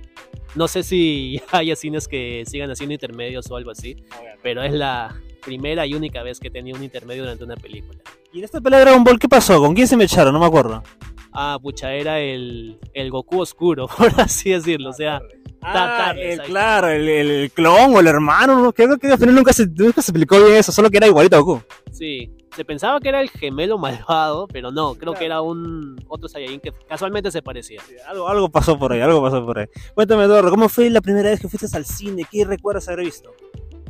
No 0.56 0.70
sé 0.70 0.82
si 0.82 1.42
haya 1.52 1.76
cines 1.76 2.08
que 2.08 2.44
sigan 2.48 2.72
haciendo 2.72 2.94
intermedios 2.94 3.52
o 3.52 3.58
algo 3.58 3.72
así, 3.72 3.98
pero 4.42 4.64
es 4.64 4.72
la 4.72 5.14
primera 5.44 5.86
y 5.86 5.94
única 5.94 6.24
vez 6.24 6.40
que 6.40 6.50
tenía 6.50 6.74
un 6.74 6.84
intermedio 6.84 7.24
durante 7.24 7.44
una 7.44 7.58
película. 7.58 8.00
¿Y 8.36 8.40
en 8.40 8.44
esta 8.44 8.60
pelea 8.60 8.80
de 8.80 8.86
Dragon 8.86 9.04
Ball 9.06 9.18
qué 9.18 9.30
pasó? 9.30 9.60
¿Con 9.62 9.74
quién 9.74 9.88
se 9.88 9.96
me 9.96 10.04
echaron? 10.04 10.34
No 10.34 10.40
me 10.42 10.46
acuerdo. 10.46 10.84
Ah, 11.32 11.58
pucha, 11.62 11.94
era 11.94 12.20
el, 12.20 12.78
el 12.94 13.10
Goku 13.10 13.40
oscuro, 13.40 13.88
por 13.98 14.12
así 14.20 14.50
decirlo. 14.52 14.90
O 14.90 14.94
sea, 14.94 15.22
Ta- 15.62 15.74
tarde, 15.74 16.34
el- 16.34 16.42
claro, 16.42 16.90
el, 16.90 17.08
el 17.08 17.52
clon 17.52 17.96
o 17.96 18.00
el 18.02 18.08
hermano, 18.08 18.62
¿no? 18.62 18.74
creo 18.74 18.98
que 18.98 19.08
al 19.08 19.18
final 19.18 19.36
nunca 19.36 19.54
se, 19.54 19.66
nunca 19.68 20.02
se 20.02 20.12
explicó 20.12 20.38
bien 20.44 20.58
eso, 20.58 20.72
solo 20.74 20.90
que 20.90 20.98
era 20.98 21.08
igualito 21.08 21.38
a 21.38 21.40
Goku. 21.40 21.64
sí, 21.92 22.30
se 22.56 22.64
pensaba 22.64 23.00
que 23.02 23.10
era 23.10 23.20
el 23.22 23.30
gemelo 23.30 23.78
malvado, 23.78 24.48
pero 24.48 24.72
no, 24.72 24.96
creo 24.96 25.14
que 25.14 25.26
era 25.26 25.42
un 25.42 25.96
otro 26.08 26.30
Saiyajin 26.30 26.60
que 26.62 26.72
casualmente 26.88 27.30
se 27.32 27.42
parecía. 27.42 27.82
Algo, 28.08 28.30
algo 28.30 28.50
pasó 28.50 28.78
por 28.80 28.94
ahí, 28.94 29.02
algo 29.02 29.22
pasó 29.22 29.46
por 29.46 29.60
ahí. 29.60 29.66
Cuéntame, 29.94 30.24
Eduardo, 30.24 30.52
¿cómo 30.52 30.70
fue 30.70 30.90
la 30.90 31.02
primera 31.02 31.30
vez 31.32 31.40
que 31.42 31.50
fuiste 31.50 31.76
al 31.76 31.84
cine? 31.86 32.26
¿Qué 32.32 32.46
recuerdas 32.46 32.88
haber 32.88 33.04
visto? 33.06 33.32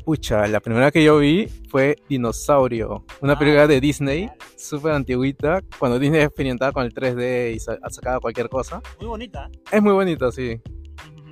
Pucha, 0.05 0.47
la 0.47 0.59
primera 0.59 0.91
que 0.91 1.03
yo 1.03 1.17
vi 1.17 1.47
fue 1.69 1.95
Dinosaurio, 2.07 3.03
una 3.21 3.33
Ah, 3.33 3.39
película 3.39 3.65
de 3.65 3.81
Disney, 3.81 4.29
súper 4.55 4.91
antiguita, 4.91 5.61
cuando 5.79 5.97
Disney 5.97 6.21
experimentaba 6.21 6.71
con 6.71 6.85
el 6.85 6.93
3D 6.93 7.53
y 7.55 7.59
sa- 7.59 7.79
sacaba 7.89 8.19
cualquier 8.19 8.47
cosa. 8.47 8.81
Muy 8.99 9.07
bonita. 9.07 9.49
Es 9.71 9.81
muy 9.81 9.93
bonita, 9.93 10.31
sí. 10.31 10.61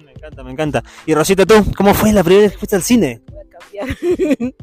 Me 0.04 0.12
encanta, 0.12 0.44
me 0.44 0.52
encanta. 0.52 0.84
Y 1.06 1.14
Rosita, 1.14 1.46
¿tú? 1.46 1.54
¿Cómo 1.78 1.94
fue 1.94 2.12
la 2.14 2.24
primera 2.24 2.44
vez 2.46 2.54
que 2.54 2.58
fuiste 2.58 2.76
al 2.76 2.82
cine? 2.82 3.22
Voy 3.32 3.42
a 3.42 3.60
cambiar. 3.60 3.98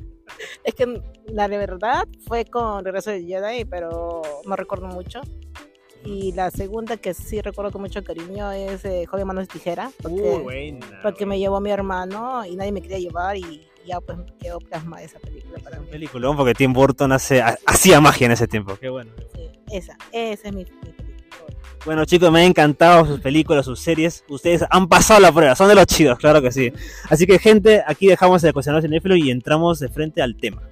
es 0.65 0.75
que 0.75 1.01
la 1.33 1.47
de 1.47 1.59
verdad 1.59 2.05
fue 2.27 2.45
con 2.47 2.85
Regreso 2.85 3.11
de 3.13 3.23
Jedi, 3.23 3.65
pero 3.65 4.23
no 4.45 4.57
recuerdo 4.57 4.89
mucho. 4.89 5.21
Y 6.05 6.33
la 6.33 6.51
segunda 6.51 6.97
que 6.97 7.15
sí 7.15 7.41
recuerdo 7.43 7.71
con 7.71 7.83
mucho 7.83 8.03
cariño 8.03 8.51
es 8.51 8.85
eh, 8.87 9.05
Joven 9.07 9.27
Manos 9.29 9.47
de 9.47 9.53
Tijera, 9.53 9.93
porque, 10.03 10.39
buena. 10.43 11.01
porque 11.03 11.27
me 11.27 11.39
llevó 11.39 11.61
mi 11.61 11.71
hermano 11.71 12.45
y 12.45 12.57
nadie 12.57 12.73
me 12.73 12.81
quería 12.83 12.99
llevar 12.99 13.37
y 13.37 13.69
ya 13.91 14.01
pues 14.01 14.19
quedó 14.41 14.59
plasmada 14.61 15.03
esa 15.03 15.19
película 15.19 15.59
para 15.63 15.81
mí. 15.81 15.87
Peliculón, 15.91 16.37
porque 16.37 16.55
Tim 16.55 16.73
Burton 16.73 17.11
hace, 17.13 17.43
ha- 17.43 17.59
hacía 17.67 18.01
magia 18.01 18.27
en 18.27 18.33
ese 18.33 18.47
tiempo. 18.47 18.77
Qué 18.81 18.89
bueno. 18.89 19.11
Sí, 19.35 19.51
esa, 19.73 19.97
esa 20.13 20.49
es 20.49 20.55
mi, 20.55 20.65
mi 20.65 20.65
película. 20.65 21.07
Bueno, 21.85 22.05
chicos, 22.05 22.31
me 22.31 22.41
han 22.41 22.47
encantado 22.49 23.07
sus 23.07 23.21
películas, 23.21 23.65
sus 23.65 23.81
series. 23.81 24.23
Ustedes 24.29 24.65
han 24.71 24.87
pasado 24.87 25.19
la 25.21 25.33
prueba, 25.33 25.57
son 25.57 25.69
de 25.69 25.75
los 25.75 25.87
chidos, 25.87 26.19
claro 26.19 26.41
que 26.43 26.53
sí. 26.53 26.73
Así 27.09 27.27
que, 27.27 27.39
gente, 27.39 27.83
aquí 27.87 28.07
dejamos 28.07 28.45
el 28.45 28.53
cuestionario 28.53 28.87
cinéfilo 28.87 29.17
y 29.17 29.31
entramos 29.31 29.81
de 29.81 29.89
frente 29.89 30.21
al 30.23 30.37
tema. 30.37 30.63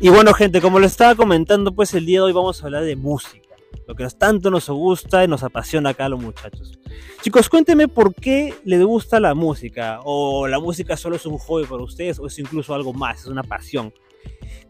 Y 0.00 0.08
bueno, 0.10 0.34
gente, 0.34 0.60
como 0.60 0.78
lo 0.78 0.86
estaba 0.86 1.14
comentando, 1.14 1.72
pues 1.74 1.94
el 1.94 2.04
día 2.04 2.18
de 2.18 2.24
hoy 2.26 2.32
vamos 2.32 2.62
a 2.62 2.66
hablar 2.66 2.84
de 2.84 2.96
música. 2.96 3.43
Lo 3.86 3.94
que 3.94 4.06
tanto 4.18 4.50
nos 4.50 4.68
gusta 4.68 5.24
y 5.24 5.28
nos 5.28 5.42
apasiona 5.42 5.90
acá 5.90 6.06
a 6.06 6.08
los 6.08 6.20
muchachos. 6.20 6.78
Chicos, 7.22 7.48
cuéntenme 7.48 7.88
por 7.88 8.14
qué 8.14 8.54
les 8.64 8.82
gusta 8.82 9.20
la 9.20 9.34
música. 9.34 10.00
O 10.04 10.48
la 10.48 10.58
música 10.58 10.96
solo 10.96 11.16
es 11.16 11.26
un 11.26 11.38
hobby 11.38 11.66
para 11.66 11.82
ustedes, 11.82 12.18
o 12.18 12.26
es 12.26 12.38
incluso 12.38 12.74
algo 12.74 12.92
más, 12.92 13.20
es 13.20 13.26
una 13.26 13.42
pasión. 13.42 13.92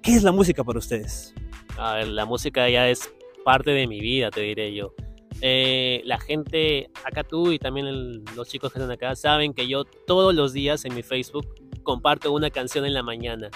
¿Qué 0.03 0.15
es 0.15 0.23
la 0.23 0.33
música 0.33 0.65
para 0.65 0.79
ustedes? 0.79 1.35
A 1.77 1.95
ver, 1.95 2.09
la 2.09 2.25
música 2.27 2.69
ya 2.69 2.89
es 2.89 3.13
parte 3.45 3.71
de 3.71 3.87
mi 3.87 4.01
vida, 4.01 4.31
te 4.31 4.41
diré 4.41 4.75
yo. 4.75 4.95
Eh, 5.41 6.01
la 6.05 6.19
gente, 6.19 6.91
acá 7.05 7.25
tú 7.25 7.53
y 7.53 7.59
también 7.59 7.87
el- 7.87 8.25
los 8.37 8.49
chicos 8.49 8.73
que 8.73 8.79
están 8.79 8.91
acá, 8.91 9.15
saben 9.17 9.53
que 9.53 9.69
yo 9.69 9.85
todos 9.85 10.35
los 10.35 10.53
días 10.53 10.85
en 10.85 10.95
mi 10.95 11.03
Facebook 11.03 11.47
comparto 11.83 12.33
una 12.33 12.51
canción 12.51 12.85
en 12.87 12.95
la 12.95 13.03
mañana. 13.03 13.51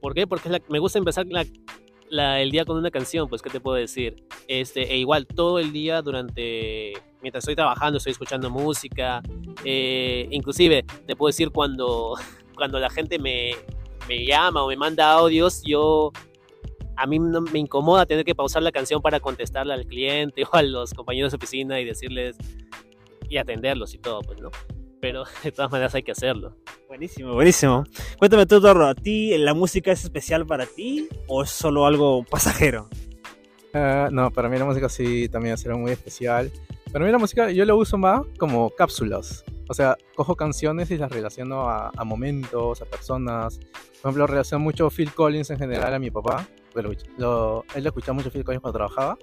¿Por 0.00 0.14
qué? 0.14 0.26
Porque 0.26 0.48
la- 0.48 0.62
me 0.68 0.78
gusta 0.78 0.98
empezar 0.98 1.26
la- 1.28 1.44
la- 2.10 2.40
el 2.40 2.50
día 2.50 2.64
con 2.64 2.76
una 2.76 2.90
canción, 2.90 3.28
pues, 3.28 3.42
¿qué 3.42 3.50
te 3.50 3.60
puedo 3.60 3.76
decir? 3.76 4.24
Este, 4.48 4.92
e 4.92 4.98
igual 4.98 5.26
todo 5.26 5.58
el 5.58 5.72
día 5.72 6.02
durante, 6.02 6.92
mientras 7.22 7.42
estoy 7.44 7.56
trabajando, 7.56 7.98
estoy 7.98 8.12
escuchando 8.12 8.50
música. 8.50 9.22
eh, 9.64 10.28
inclusive, 10.30 10.84
te 11.06 11.16
puedo 11.16 11.28
decir 11.28 11.50
cuando, 11.50 12.14
cuando 12.56 12.78
la 12.78 12.90
gente 12.90 13.18
me, 13.18 13.52
me 14.08 14.24
llama 14.24 14.62
o 14.62 14.68
me 14.68 14.76
manda 14.76 15.10
audios, 15.12 15.62
yo 15.64 16.12
a 16.96 17.06
mí 17.06 17.18
me 17.18 17.58
incomoda 17.58 18.06
tener 18.06 18.24
que 18.24 18.34
pausar 18.34 18.62
la 18.62 18.72
canción 18.72 19.02
para 19.02 19.20
contestarle 19.20 19.74
al 19.74 19.86
cliente 19.86 20.44
o 20.52 20.56
a 20.56 20.62
los 20.62 20.94
compañeros 20.94 21.32
de 21.32 21.36
oficina 21.36 21.80
y 21.80 21.84
decirles 21.84 22.36
y 23.28 23.36
atenderlos 23.38 23.92
y 23.94 23.98
todo, 23.98 24.20
pues 24.20 24.40
no. 24.40 24.50
Pero 25.06 25.22
de 25.44 25.52
todas 25.52 25.70
maneras 25.70 25.94
hay 25.94 26.02
que 26.02 26.10
hacerlo. 26.10 26.56
Buenísimo, 26.88 27.32
buenísimo. 27.34 27.84
Cuéntame 28.18 28.44
tú, 28.44 28.60
Torro, 28.60 28.86
¿a 28.88 28.94
ti 28.96 29.38
la 29.38 29.54
música 29.54 29.92
es 29.92 30.02
especial 30.02 30.44
para 30.46 30.66
ti 30.66 31.08
o 31.28 31.44
es 31.44 31.50
solo 31.50 31.86
algo 31.86 32.24
pasajero? 32.24 32.88
Ah, 33.72 34.08
no, 34.10 34.32
para 34.32 34.48
mí 34.48 34.58
la 34.58 34.64
música 34.64 34.88
sí 34.88 35.28
también 35.28 35.54
es 35.54 35.64
algo 35.64 35.78
muy 35.78 35.92
especial. 35.92 36.50
Para 36.92 37.04
mí 37.04 37.12
la 37.12 37.18
música 37.18 37.52
yo 37.52 37.64
la 37.64 37.74
uso 37.76 37.98
más 37.98 38.22
como 38.36 38.70
cápsulas. 38.70 39.44
O 39.68 39.74
sea, 39.74 39.96
cojo 40.16 40.34
canciones 40.34 40.90
y 40.90 40.98
las 40.98 41.12
relaciono 41.12 41.68
a, 41.70 41.92
a 41.96 42.04
momentos, 42.04 42.82
a 42.82 42.84
personas. 42.86 43.58
Por 44.02 44.10
ejemplo, 44.10 44.26
relaciono 44.26 44.64
mucho 44.64 44.90
Phil 44.90 45.12
Collins 45.12 45.50
en 45.50 45.58
general 45.58 45.94
a 45.94 46.00
mi 46.00 46.10
papá, 46.10 46.48
lo, 46.74 46.82
lo- 47.16 47.64
él 47.76 47.84
lo 47.84 47.90
escuchaba 47.90 48.14
mucho 48.14 48.30
Phil 48.32 48.42
Collins 48.44 48.60
cuando 48.60 48.78
trabajaba. 48.78 49.16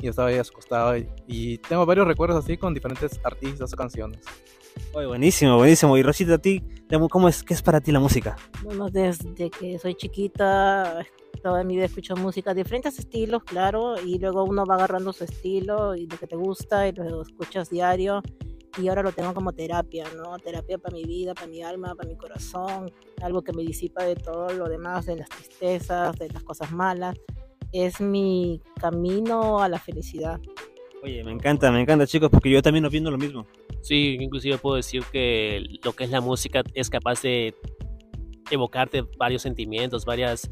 Y 0.00 0.04
yo 0.04 0.10
estaba 0.10 0.28
ahí 0.28 0.38
a 0.38 0.42
su 0.44 0.52
costado. 0.52 0.96
Y, 0.96 1.08
y 1.28 1.58
tengo 1.58 1.86
varios 1.86 2.08
recuerdos 2.08 2.42
así 2.44 2.56
con 2.56 2.74
diferentes 2.74 3.20
artistas 3.22 3.72
o 3.72 3.76
canciones. 3.76 4.20
Oye, 4.92 5.06
buenísimo, 5.06 5.56
buenísimo. 5.56 5.96
Y 5.96 6.02
Rosita, 6.02 6.34
a 6.34 6.38
ti, 6.38 6.62
¿cómo 7.10 7.28
es, 7.28 7.42
qué 7.42 7.54
es 7.54 7.62
para 7.62 7.80
ti 7.80 7.92
la 7.92 8.00
música? 8.00 8.36
Bueno, 8.62 8.88
desde 8.88 9.50
que 9.50 9.78
soy 9.78 9.94
chiquita, 9.94 11.04
toda 11.42 11.62
mi 11.64 11.76
vida 11.76 11.84
escucho 11.84 12.16
música, 12.16 12.54
diferentes 12.54 12.98
estilos, 12.98 13.44
claro, 13.44 13.94
y 14.00 14.18
luego 14.18 14.44
uno 14.44 14.64
va 14.64 14.76
agarrando 14.76 15.12
su 15.12 15.24
estilo 15.24 15.94
y 15.94 16.06
lo 16.06 16.16
que 16.16 16.26
te 16.26 16.36
gusta 16.36 16.88
y 16.88 16.92
lo 16.92 17.22
escuchas 17.22 17.70
diario. 17.70 18.22
Y 18.78 18.88
ahora 18.88 19.02
lo 19.02 19.12
tengo 19.12 19.32
como 19.32 19.52
terapia, 19.52 20.04
¿no? 20.16 20.36
Terapia 20.38 20.76
para 20.76 20.94
mi 20.94 21.04
vida, 21.04 21.34
para 21.34 21.46
mi 21.46 21.62
alma, 21.62 21.94
para 21.94 22.08
mi 22.08 22.16
corazón, 22.16 22.90
algo 23.22 23.42
que 23.42 23.52
me 23.52 23.62
disipa 23.62 24.04
de 24.04 24.16
todo 24.16 24.52
lo 24.52 24.68
demás, 24.68 25.06
de 25.06 25.16
las 25.16 25.30
tristezas, 25.30 26.16
de 26.18 26.28
las 26.28 26.42
cosas 26.42 26.72
malas. 26.72 27.16
Es 27.72 28.00
mi 28.00 28.60
camino 28.78 29.60
a 29.60 29.68
la 29.68 29.78
felicidad. 29.78 30.38
Oye, 31.02 31.24
me 31.24 31.32
encanta, 31.32 31.70
me 31.70 31.80
encanta, 31.80 32.06
chicos, 32.06 32.28
porque 32.30 32.50
yo 32.50 32.60
también 32.60 32.84
opino 32.84 33.10
lo 33.10 33.16
mismo. 33.18 33.46
Sí, 33.86 34.16
inclusive 34.20 34.58
puedo 34.58 34.74
decir 34.74 35.04
que 35.12 35.64
lo 35.84 35.92
que 35.92 36.02
es 36.02 36.10
la 36.10 36.20
música 36.20 36.64
es 36.74 36.90
capaz 36.90 37.22
de 37.22 37.54
evocarte 38.50 39.04
varios 39.16 39.42
sentimientos, 39.42 40.04
varias, 40.04 40.50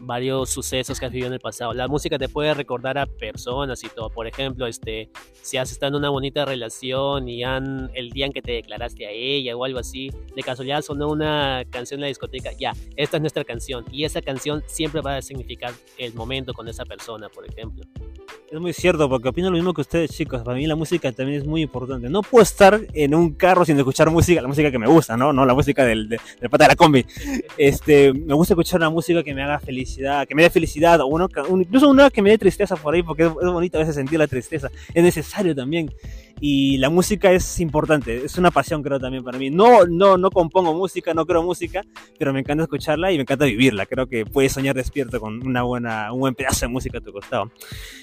varios 0.00 0.50
sucesos 0.50 0.98
que 0.98 1.06
has 1.06 1.12
vivido 1.12 1.28
en 1.28 1.34
el 1.34 1.38
pasado. 1.38 1.72
La 1.74 1.86
música 1.86 2.18
te 2.18 2.28
puede 2.28 2.54
recordar 2.54 2.98
a 2.98 3.06
personas 3.06 3.84
y 3.84 3.88
todo. 3.88 4.10
Por 4.10 4.26
ejemplo, 4.26 4.66
este, 4.66 5.10
si 5.42 5.58
has 5.58 5.70
estado 5.70 5.90
en 5.90 5.94
una 6.00 6.08
bonita 6.08 6.44
relación 6.44 7.28
y 7.28 7.44
han, 7.44 7.88
el 7.94 8.10
día 8.10 8.26
en 8.26 8.32
que 8.32 8.42
te 8.42 8.50
declaraste 8.50 9.06
a 9.06 9.12
ella 9.12 9.56
o 9.56 9.64
algo 9.64 9.78
así, 9.78 10.10
de 10.34 10.42
casualidad 10.42 10.82
sonó 10.82 11.08
una 11.08 11.62
canción 11.70 11.98
en 11.98 12.02
la 12.02 12.08
discoteca, 12.08 12.50
ya, 12.58 12.72
esta 12.96 13.18
es 13.18 13.20
nuestra 13.20 13.44
canción. 13.44 13.84
Y 13.92 14.02
esa 14.02 14.22
canción 14.22 14.64
siempre 14.66 15.02
va 15.02 15.18
a 15.18 15.22
significar 15.22 15.72
el 15.98 16.14
momento 16.14 16.52
con 16.52 16.66
esa 16.66 16.84
persona, 16.84 17.28
por 17.28 17.48
ejemplo. 17.48 17.84
Es 18.48 18.60
muy 18.60 18.72
cierto, 18.72 19.08
porque 19.08 19.28
opino 19.28 19.50
lo 19.50 19.56
mismo 19.56 19.74
que 19.74 19.80
ustedes, 19.80 20.10
chicos. 20.12 20.40
Para 20.42 20.56
mí 20.56 20.66
la 20.68 20.76
música 20.76 21.10
también 21.10 21.40
es 21.40 21.46
muy 21.46 21.62
importante. 21.62 22.08
No 22.08 22.22
puedo 22.22 22.44
estar 22.44 22.80
en 22.92 23.12
un 23.14 23.34
carro 23.34 23.64
sin 23.64 23.76
escuchar 23.76 24.08
música, 24.08 24.40
la 24.40 24.46
música 24.46 24.70
que 24.70 24.78
me 24.78 24.86
gusta, 24.86 25.16
¿no? 25.16 25.32
No 25.32 25.44
la 25.44 25.52
música 25.52 25.84
del, 25.84 26.08
de- 26.08 26.20
del 26.40 26.48
pata 26.48 26.64
de 26.64 26.68
la 26.68 26.76
combi. 26.76 27.04
Este, 27.58 28.12
me 28.12 28.34
gusta 28.34 28.54
escuchar 28.54 28.78
una 28.78 28.88
música 28.90 29.24
que 29.24 29.34
me 29.34 29.42
haga 29.42 29.58
felicidad, 29.58 30.28
que 30.28 30.36
me 30.36 30.42
dé 30.44 30.50
felicidad, 30.50 31.00
o 31.00 31.06
uno, 31.06 31.26
un- 31.48 31.62
incluso 31.62 31.88
una 31.90 32.08
que 32.08 32.22
me 32.22 32.30
dé 32.30 32.38
tristeza 32.38 32.76
por 32.76 32.94
ahí, 32.94 33.02
porque 33.02 33.24
es 33.24 33.32
bonito 33.32 33.78
a 33.78 33.80
veces 33.80 33.96
sentir 33.96 34.18
la 34.20 34.28
tristeza. 34.28 34.70
Es 34.94 35.02
necesario 35.02 35.52
también. 35.54 35.90
Y 36.40 36.76
la 36.78 36.90
música 36.90 37.32
es 37.32 37.60
importante, 37.60 38.24
es 38.24 38.36
una 38.36 38.50
pasión 38.50 38.82
creo 38.82 39.00
también 39.00 39.24
para 39.24 39.38
mí. 39.38 39.50
No, 39.50 39.86
no, 39.86 40.18
no 40.18 40.30
compongo 40.30 40.74
música, 40.74 41.14
no 41.14 41.24
creo 41.24 41.42
música, 41.42 41.82
pero 42.18 42.32
me 42.32 42.40
encanta 42.40 42.64
escucharla 42.64 43.10
y 43.10 43.16
me 43.16 43.22
encanta 43.22 43.46
vivirla. 43.46 43.86
Creo 43.86 44.06
que 44.06 44.26
puedes 44.26 44.52
soñar 44.52 44.76
despierto 44.76 45.18
con 45.18 45.46
una 45.46 45.62
buena, 45.62 46.12
un 46.12 46.20
buen 46.20 46.34
pedazo 46.34 46.66
de 46.66 46.68
música 46.68 46.98
a 46.98 47.00
tu 47.00 47.12
costado. 47.12 47.50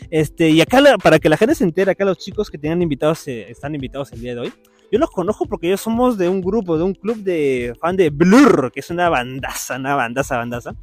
Este, 0.09 0.49
y 0.49 0.61
acá, 0.61 0.81
para 1.01 1.19
que 1.19 1.29
la 1.29 1.37
gente 1.37 1.53
se 1.53 1.63
entere, 1.63 1.91
acá 1.91 2.05
los 2.05 2.17
chicos 2.17 2.49
que 2.49 2.57
tenían 2.57 2.81
invitados, 2.81 3.27
eh, 3.27 3.49
están 3.49 3.75
invitados 3.75 4.11
el 4.13 4.21
día 4.21 4.33
de 4.33 4.41
hoy. 4.41 4.53
Yo 4.93 4.99
los 4.99 5.09
conozco 5.09 5.47
porque 5.47 5.65
ellos 5.65 5.81
somos 5.81 6.19
de 6.19 6.29
un 6.29 6.39
grupo, 6.39 6.77
de 6.77 6.83
un 6.83 6.93
club 6.93 7.17
de 7.17 7.73
fan 7.79 7.97
de 7.97 8.11
Blur, 8.11 8.71
que 8.71 8.79
es 8.81 8.91
una 8.91 9.09
bandaza, 9.09 9.77
una 9.77 9.95
bandaza, 9.95 10.37
bandaza. 10.37 10.75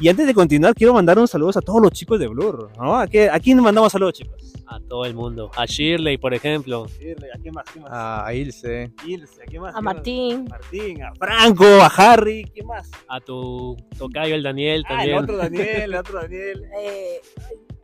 Y 0.00 0.08
antes 0.08 0.26
de 0.26 0.32
continuar, 0.32 0.74
quiero 0.74 0.94
mandar 0.94 1.18
un 1.18 1.28
saludo 1.28 1.50
a 1.54 1.60
todos 1.60 1.82
los 1.82 1.90
chicos 1.92 2.18
de 2.18 2.28
Blur, 2.28 2.70
¿no? 2.78 2.96
¿A, 2.98 3.06
qué, 3.06 3.28
a 3.28 3.38
quién 3.38 3.60
mandamos 3.60 3.92
saludos, 3.92 4.14
chicos? 4.14 4.54
A 4.66 4.80
todo 4.80 5.04
el 5.04 5.12
mundo. 5.12 5.50
A 5.54 5.66
Shirley, 5.66 6.16
por 6.16 6.32
ejemplo. 6.32 6.84
¿A 6.86 7.38
quién 7.42 7.52
más? 7.52 7.64
¿Quién 7.70 7.84
más? 7.84 7.92
A, 7.92 8.32
Ilse. 8.32 8.90
Ilse, 9.06 9.42
¿a 9.42 9.44
quién 9.44 9.60
más? 9.60 9.74
A. 9.74 9.82
Martín, 9.82 10.46
Martín, 10.48 11.02
a 11.02 11.12
Franco, 11.16 11.66
a 11.66 11.88
Harry, 11.88 12.50
¿quién 12.54 12.66
más? 12.66 12.90
A 13.06 13.20
tu 13.20 13.76
tocayo, 13.98 14.34
el 14.34 14.42
Daniel, 14.42 14.82
Ah, 14.88 14.92
el 14.92 14.96
también. 14.96 15.18
otro 15.24 15.36
Daniel, 15.36 15.66
el 15.82 15.94
otro 15.94 16.22
Daniel. 16.22 16.64
eh, 16.82 17.20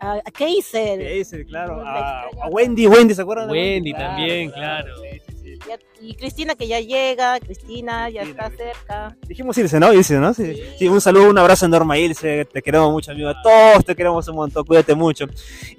a, 0.01 0.21
Kaiser, 0.33 1.01
el, 1.01 1.47
claro, 1.47 1.83
La 1.85 2.21
a, 2.23 2.23
a 2.43 2.49
Wendy, 2.49 2.87
Wendy, 2.87 3.15
¿se 3.15 3.21
acuerdan? 3.23 3.49
de 3.49 3.53
Wendy 3.53 3.93
también, 3.93 4.51
claro. 4.51 4.95
Sí, 5.03 5.09
sí, 5.24 5.24
sí. 5.65 6.07
y 6.09 6.15
Cristina 6.15 6.55
que 6.55 6.67
ya 6.69 6.81
llega, 6.81 7.39
Cristina 7.41 8.09
ya 8.11 8.23
Cristina, 8.23 8.47
está 8.47 8.57
cerca. 8.57 9.17
Dijimos 9.27 9.57
Ilse, 9.59 9.81
¿no? 9.81 9.93
Ilse, 9.93 10.19
¿no? 10.19 10.35
Sí. 10.35 10.55
Sí, 10.79 10.89
un 10.89 11.01
saludo, 11.01 11.31
un 11.31 11.39
abrazo 11.39 11.67
enorme 11.67 11.95
a 11.95 11.99
Ilse, 11.99 12.45
te 12.47 12.63
queremos 12.63 12.91
mucho, 12.93 13.13
amigo. 13.13 13.29
A 13.29 13.43
todos 13.43 13.85
te 13.85 13.95
queremos 13.95 14.27
un 14.29 14.37
montón, 14.37 14.65
cuídate 14.65 14.95
mucho. 14.95 15.27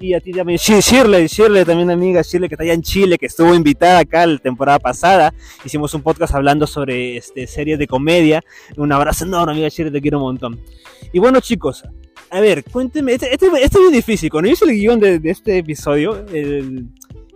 Y 0.00 0.14
a 0.14 0.20
ti 0.20 0.32
también, 0.32 0.58
Shi- 0.58 0.80
Shirley, 0.80 1.26
Shirley 1.26 1.64
también, 1.64 1.90
amiga, 1.90 2.22
Shirley 2.22 2.48
que 2.48 2.54
está 2.54 2.64
allá 2.64 2.72
en 2.74 2.82
Chile, 2.82 3.18
que 3.18 3.26
estuvo 3.26 3.54
invitada 3.54 4.00
acá 4.00 4.26
la 4.26 4.38
temporada 4.38 4.78
pasada. 4.78 5.32
Hicimos 5.64 5.92
un 5.94 6.02
podcast 6.02 6.34
hablando 6.34 6.66
sobre 6.66 7.16
este, 7.16 7.46
series 7.46 7.78
de 7.78 7.86
comedia. 7.86 8.42
Un 8.76 8.92
abrazo 8.92 9.24
enorme, 9.24 9.52
amiga 9.52 9.68
Shirley, 9.68 9.92
te 9.92 10.00
quiero 10.00 10.18
un 10.18 10.24
montón. 10.24 10.60
Y 11.12 11.18
bueno, 11.18 11.40
chicos, 11.40 11.84
a 12.30 12.40
ver, 12.40 12.64
cuéntenme, 12.64 13.12
este, 13.14 13.32
este, 13.32 13.46
este 13.46 13.78
es 13.78 13.84
muy 13.84 13.92
difícil. 13.92 14.30
Cuando 14.30 14.48
yo 14.48 14.54
hice 14.54 14.64
el 14.64 14.72
guion 14.72 14.98
de, 14.98 15.18
de 15.20 15.30
este 15.30 15.58
episodio, 15.58 16.26
el- 16.32 16.86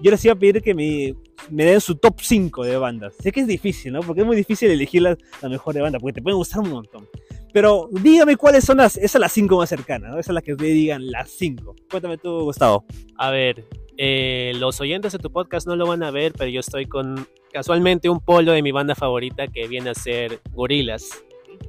yo 0.03 0.11
les 0.11 0.25
iba 0.25 0.33
a 0.33 0.37
pedir 0.37 0.63
que 0.63 0.75
me, 0.75 1.15
me 1.51 1.65
den 1.65 1.81
su 1.81 1.95
top 1.95 2.21
5 2.21 2.65
de 2.65 2.77
bandas. 2.77 3.15
Sé 3.21 3.33
que 3.33 3.41
es 3.41 3.47
difícil, 3.47 3.93
¿no? 3.93 4.01
Porque 4.01 4.21
es 4.21 4.27
muy 4.27 4.37
difícil 4.37 4.71
elegir 4.71 5.03
la, 5.03 5.17
la 5.41 5.49
mejor 5.49 5.75
de 5.75 5.81
banda, 5.81 5.99
porque 5.99 6.15
te 6.15 6.23
pueden 6.23 6.37
gustar 6.37 6.61
un 6.61 6.71
montón. 6.71 7.09
Pero 7.53 7.89
dígame 7.91 8.37
cuáles 8.37 8.65
son 8.65 8.77
las, 8.79 8.97
esas 8.97 9.21
las 9.21 9.33
5 9.33 9.57
más 9.57 9.69
cercanas, 9.69 10.13
¿no? 10.13 10.19
Esas 10.19 10.35
las 10.35 10.45
que 10.45 10.53
ustedes 10.53 10.75
digan 10.75 11.11
las 11.11 11.31
5. 11.31 11.75
Cuéntame 11.91 12.19
tú, 12.19 12.45
Gustavo. 12.45 12.85
A 13.17 13.31
ver, 13.31 13.65
eh, 13.97 14.53
los 14.57 14.81
oyentes 14.81 15.13
de 15.13 15.19
tu 15.19 15.31
podcast 15.31 15.67
no 15.67 15.77
lo 15.77 15.87
van 15.87 16.03
a 16.03 16.11
ver, 16.11 16.33
pero 16.33 16.49
yo 16.49 16.61
estoy 16.61 16.87
con 16.87 17.27
casualmente 17.53 18.09
un 18.09 18.21
polo 18.21 18.53
de 18.53 18.63
mi 18.63 18.73
banda 18.73 18.95
favorita 18.95 19.49
que 19.49 19.67
viene 19.67 19.91
a 19.91 19.95
ser 19.95 20.41
Gorillaz. 20.53 21.03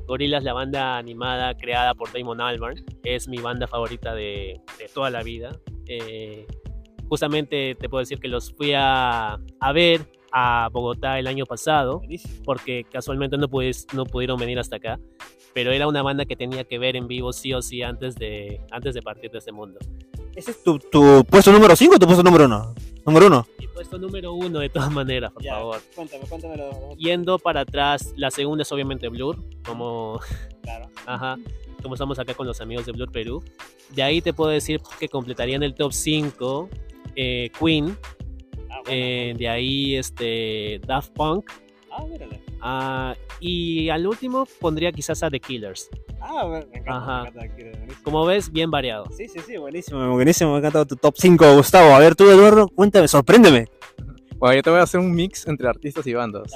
Gorillaz, 0.06 0.44
la 0.44 0.54
banda 0.54 0.98
animada 0.98 1.56
creada 1.56 1.94
por 1.96 2.12
Damon 2.13 2.40
Albarn, 2.40 2.86
es 3.04 3.28
mi 3.28 3.38
banda 3.38 3.68
favorita 3.68 4.13
de, 4.13 4.62
de 4.78 4.88
toda 4.94 5.10
la 5.10 5.24
vida. 5.24 5.51
Eh, 5.88 6.46
justamente 7.12 7.75
te 7.75 7.89
puedo 7.89 8.00
decir 8.00 8.20
que 8.22 8.30
los 8.30 8.53
fui 8.53 8.72
a, 8.74 9.34
a 9.60 9.72
ver 9.74 10.00
a 10.32 10.70
Bogotá 10.72 11.20
el 11.20 11.27
año 11.27 11.46
pasado 11.46 11.98
Buenísimo. 11.98 12.36
porque 12.46 12.86
casualmente 12.89 13.38
no, 13.38 13.50
pudis- 13.50 13.86
no 13.94 14.06
pudieron 14.06 14.39
venir 14.39 14.58
hasta 14.60 14.77
acá, 14.77 14.98
pero 15.53 15.74
era 15.74 15.89
una 15.89 16.01
banda 16.03 16.24
que 16.24 16.38
tenía 16.38 16.63
que 16.63 16.80
ver 16.80 16.96
en 16.96 17.10
vivo 17.10 17.34
sí 17.34 17.53
o 17.53 17.62
sí 17.62 17.84
antes 17.84 18.15
de, 18.15 18.62
antes 18.72 18.94
de 18.94 19.01
partir 19.01 19.30
de 19.30 19.39
este 19.39 19.51
mundo. 19.51 19.77
¿Ese 20.38 20.51
es 20.51 20.63
tu, 20.63 20.80
tu 20.80 21.25
puesto 21.25 21.51
número 21.51 21.75
5 21.75 21.96
o 21.96 22.00
tu 22.00 22.06
puesto 22.06 22.24
número 22.24 22.46
1? 22.46 22.75
Número 23.06 23.27
1. 23.27 23.48
Y 23.60 23.68
puesto 23.68 23.98
número 23.98 24.32
uno 24.32 24.60
de 24.60 24.70
todas 24.70 24.89
maneras, 24.89 25.34
por 25.34 25.44
favor. 25.44 25.82
Cuéntame, 25.94 26.24
cuéntamelo. 26.30 26.96
Yendo 26.98 27.38
para 27.38 27.60
atrás, 27.62 28.13
la 28.15 28.32
segunda 28.32 28.62
es 28.62 28.72
obviamente 28.72 29.10
Blur, 29.10 29.38
como, 29.65 30.22
Claro. 30.62 30.89
ajá, 31.06 31.38
como 31.84 31.96
estamos 31.96 32.18
acá 32.20 32.34
con 32.36 32.48
los 32.48 32.62
amigos 32.62 32.86
de 32.86 32.94
Blur 32.94 33.12
Perú. 33.12 33.44
De 33.94 34.01
ahí 34.03 34.22
te 34.22 34.32
puedo 34.32 34.50
decir 34.51 34.80
que 34.98 35.10
completarían 35.10 35.62
el 35.63 35.74
top 35.75 35.91
5 35.91 36.70
eh, 37.15 37.50
Queen, 37.60 37.98
Ah, 38.70 38.80
bueno. 38.86 38.89
eh, 38.89 39.34
de 39.38 39.48
ahí 39.50 39.96
este, 39.96 40.80
Daft 40.88 41.12
Punk, 41.13 41.50
Ah, 41.91 42.03
mírale. 42.10 42.41
ah, 42.62 43.15
y 43.39 43.89
al 43.89 44.08
último 44.08 44.48
pondría 44.60 44.91
quizás 44.91 45.22
a 45.24 45.30
The 45.30 45.39
Killers. 45.39 45.89
Ah, 46.22 46.48
me 46.48 46.60
encanta. 46.60 46.96
Ajá. 46.98 47.24
Me 47.24 47.30
encanta 47.30 47.77
buenísimo. 47.77 48.03
Como 48.03 48.25
ves, 48.25 48.51
bien 48.51 48.70
variado. 48.72 49.06
Sí, 49.12 49.27
sí, 49.27 49.39
sí, 49.46 49.58
buenísimo, 49.58 50.13
buenísimo. 50.13 50.51
Me 50.51 50.56
ha 50.58 50.60
encantado 50.60 50.86
tu 50.86 50.96
top 50.96 51.15
5, 51.18 51.56
Gustavo. 51.56 51.94
A 51.96 52.00
ver, 52.00 52.15
tú, 52.15 52.30
Eduardo, 52.30 52.68
cuéntame, 52.70 53.08
sorpréndeme. 53.08 53.68
Bueno, 54.38 54.56
yo 54.56 54.63
te 54.63 54.70
voy 54.70 54.80
a 54.80 54.84
hacer 54.84 55.00
un 55.00 55.12
mix 55.12 55.46
entre 55.48 55.68
artistas 55.68 56.06
y 56.08 56.13
bandas. 56.13 56.51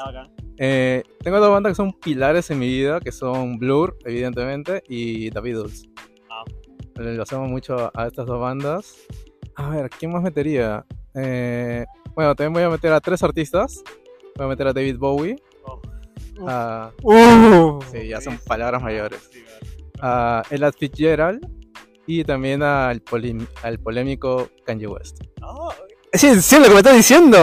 Eh, 0.58 1.04
tengo 1.22 1.40
dos 1.40 1.52
bandas 1.52 1.72
que 1.72 1.76
son 1.76 1.92
pilares 1.94 2.50
en 2.50 2.60
mi 2.60 2.68
vida, 2.68 3.00
que 3.00 3.12
son 3.12 3.58
Blur, 3.60 3.98
evidentemente, 4.06 4.82
y 4.88 5.30
The 5.32 5.42
Beatles. 5.42 5.84
Ah. 6.30 6.44
Le 7.02 7.22
hacemos 7.22 7.50
mucho 7.50 7.92
a 7.94 8.08
estas 8.08 8.26
dos 8.26 8.40
bandas. 8.40 8.96
A 9.56 9.70
ver, 9.70 9.90
¿quién 9.90 10.12
más 10.12 10.22
metería? 10.22 10.86
Eh, 11.14 11.86
bueno, 12.14 12.36
también 12.36 12.54
voy 12.54 12.64
a 12.64 12.70
meter 12.70 12.92
a 12.94 13.00
tres 13.00 13.24
artistas. 13.24 13.82
Voy 14.36 14.46
a 14.46 14.50
meter 14.50 14.68
a 14.68 14.74
David 14.74 14.98
Bowie. 14.98 15.36
Oh. 15.64 15.82
A, 16.48 16.92
Uh, 17.02 17.80
sí, 17.92 18.10
ya 18.10 18.20
son 18.20 18.38
palabras 18.38 18.82
mayores. 18.82 19.30
A 20.02 20.44
Ella 20.50 20.72
Fitzgerald. 20.72 21.48
Y 22.08 22.24
también 22.24 22.62
al, 22.62 23.02
polémico 23.02 24.50
Kanye 24.66 24.88
West. 24.88 25.22
Oh, 25.42 25.74
Sí, 26.14 26.42
sí, 26.42 26.58
lo 26.58 26.66
que 26.66 26.70
me 26.70 26.78
estás 26.78 26.96
diciendo. 26.96 27.38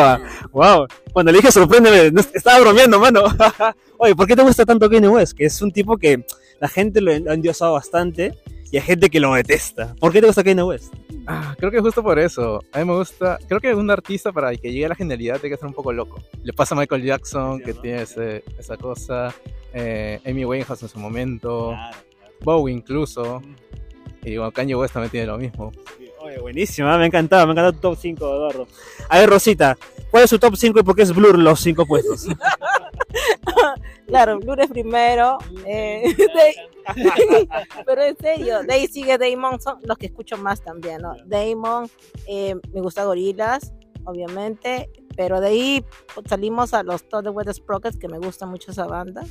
Wow. 0.52 0.86
Cuando 1.12 1.30
le 1.30 1.38
dije 1.38 1.52
sorpréndeme, 1.52 2.10
no, 2.10 2.20
estaba 2.20 2.60
bromeando, 2.60 2.98
mano. 2.98 3.24
Oye, 3.98 4.14
¿por 4.14 4.26
qué 4.26 4.34
te 4.34 4.42
gusta 4.42 4.64
tanto 4.64 4.88
Kanye 4.88 5.08
West? 5.08 5.36
Que 5.36 5.44
es 5.44 5.60
un 5.60 5.72
tipo 5.72 5.98
que 5.98 6.24
la 6.58 6.68
gente 6.68 7.00
lo 7.00 7.10
ha 7.10 7.34
endiosado 7.34 7.74
bastante 7.74 8.34
y 8.70 8.78
hay 8.78 8.82
gente 8.82 9.10
que 9.10 9.20
lo 9.20 9.34
detesta. 9.34 9.94
¿Por 10.00 10.12
qué 10.12 10.20
te 10.20 10.26
gusta 10.26 10.42
Kanye 10.42 10.62
West? 10.62 10.94
Ah, 11.26 11.54
creo 11.58 11.70
que 11.70 11.80
justo 11.80 12.02
por 12.02 12.18
eso. 12.18 12.60
A 12.72 12.78
mí 12.80 12.84
me 12.84 12.94
gusta. 12.94 13.38
Creo 13.46 13.60
que 13.60 13.74
un 13.74 13.90
artista 13.90 14.32
para 14.32 14.54
que 14.56 14.72
llegue 14.72 14.86
a 14.86 14.88
la 14.90 14.94
genialidad 14.94 15.38
tiene 15.40 15.54
que 15.54 15.60
ser 15.60 15.68
un 15.68 15.74
poco 15.74 15.92
loco. 15.92 16.20
Le 16.42 16.52
pasa 16.52 16.74
a 16.74 16.78
Michael 16.78 17.02
Jackson, 17.04 17.60
que 17.60 17.74
tiene 17.74 18.02
ese- 18.02 18.42
esa 18.58 18.76
cosa. 18.76 19.32
Eh, 19.72 20.20
Amy 20.26 20.44
Winehouse 20.44 20.82
en 20.82 20.88
su 20.88 20.98
momento. 20.98 21.74
Bowie 22.40 22.74
incluso. 22.74 23.40
Y 24.24 24.36
bueno, 24.36 24.50
Kanye 24.52 24.74
West 24.74 24.94
también 24.94 25.10
tiene 25.10 25.26
lo 25.26 25.38
mismo. 25.38 25.72
Oye, 26.20 26.38
buenísimo, 26.38 26.86
me 26.96 27.02
ha 27.02 27.06
encantado, 27.06 27.46
me 27.46 27.50
ha 27.50 27.52
encantado 27.52 27.72
tu 27.72 27.80
top 27.80 27.98
5, 28.00 28.24
Eduardo. 28.24 28.68
A 29.08 29.18
ver, 29.18 29.28
Rosita, 29.28 29.76
¿cuál 30.10 30.22
es 30.24 30.30
su 30.30 30.38
top 30.38 30.54
5 30.56 30.78
y 30.78 30.82
por 30.84 30.94
qué 30.94 31.02
es 31.02 31.12
Blur 31.12 31.36
los 31.38 31.58
5 31.60 31.84
puestos? 31.86 32.26
Claro, 34.06 34.38
Blur 34.40 34.60
es 34.60 34.68
primero. 34.70 35.38
eh, 35.66 36.14
de, 36.16 36.54
Pero 37.86 38.02
en 38.02 38.16
serio, 38.16 38.62
de 38.62 38.72
ahí 38.72 38.86
sigue 38.86 39.16
Damon, 39.16 39.60
son 39.60 39.78
los 39.84 39.96
que 39.96 40.06
escucho 40.06 40.36
más 40.36 40.62
también, 40.62 41.00
¿no? 41.02 41.14
Damon, 41.26 41.88
eh, 42.26 42.56
me 42.72 42.80
gusta 42.80 43.04
Gorilas, 43.04 43.72
obviamente, 44.04 44.90
pero 45.16 45.40
de 45.40 45.48
ahí 45.48 45.84
salimos 46.26 46.74
a 46.74 46.82
los 46.82 47.08
Todd 47.08 47.24
the 47.24 47.30
Wet 47.30 47.52
Sprockets, 47.52 47.98
que 47.98 48.08
me 48.08 48.18
gusta 48.18 48.46
mucho 48.46 48.70
esa 48.72 48.86
banda. 48.86 49.22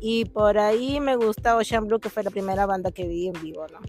Y 0.00 0.26
por 0.26 0.58
ahí 0.58 1.00
me 1.00 1.16
gusta 1.16 1.56
Ocean 1.56 1.86
Blue, 1.86 1.98
que 1.98 2.10
fue 2.10 2.22
la 2.22 2.30
primera 2.30 2.66
banda 2.66 2.92
que 2.92 3.06
vi 3.06 3.28
en 3.28 3.40
vivo, 3.42 3.66
¿no? 3.72 3.80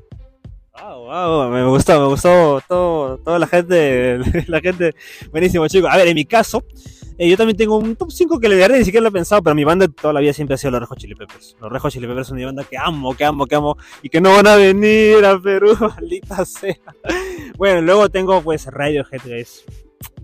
Wow, 0.82 1.06
wow, 1.06 1.50
me 1.50 1.66
gustó, 1.66 2.00
me 2.00 2.08
gustó 2.08 2.62
todo, 2.68 3.18
toda 3.18 3.38
la 3.38 3.48
gente, 3.48 4.18
la 4.48 4.62
gente, 4.62 4.96
buenísimo 5.30 5.68
chicos. 5.68 5.90
A 5.92 5.98
ver, 5.98 6.08
en 6.08 6.16
mi 6.16 6.26
caso, 6.26 6.64
eh, 7.20 7.30
yo 7.30 7.36
también 7.36 7.58
tengo 7.58 7.78
un 7.78 7.98
top 7.98 8.12
5 8.12 8.40
que 8.40 8.48
le 8.48 8.56
daré, 8.56 8.80
ni 8.80 8.86
siquiera 8.86 9.04
lo 9.04 9.10
he 9.10 9.12
pensado, 9.12 9.44
pero 9.44 9.54
mi 9.54 9.66
banda 9.66 9.90
toda 9.90 10.14
la 10.14 10.22
vida 10.22 10.32
siempre 10.32 10.56
ha 10.56 10.58
sido 10.58 10.72
los 10.72 10.80
Rejo 10.80 10.96
Chili 10.96 11.16
Peppers. 11.16 11.58
Los 11.60 11.70
Rejo 11.70 11.90
Chili 11.90 12.08
Peppers 12.08 12.28
son 12.28 12.38
mi 12.38 12.46
banda 12.46 12.64
que 12.64 12.78
amo, 12.78 13.14
que 13.14 13.26
amo, 13.26 13.46
que 13.46 13.56
amo, 13.56 13.78
y 14.02 14.08
que 14.08 14.22
no 14.22 14.34
van 14.34 14.48
a 14.48 14.56
venir 14.56 15.26
a 15.26 15.38
Perú, 15.38 15.76
maldita 15.82 16.46
sea. 16.46 16.78
Bueno, 17.58 17.82
luego 17.82 18.08
tengo 18.08 18.42
pues 18.42 18.68
Radiohead, 18.68 19.28
es 19.32 19.66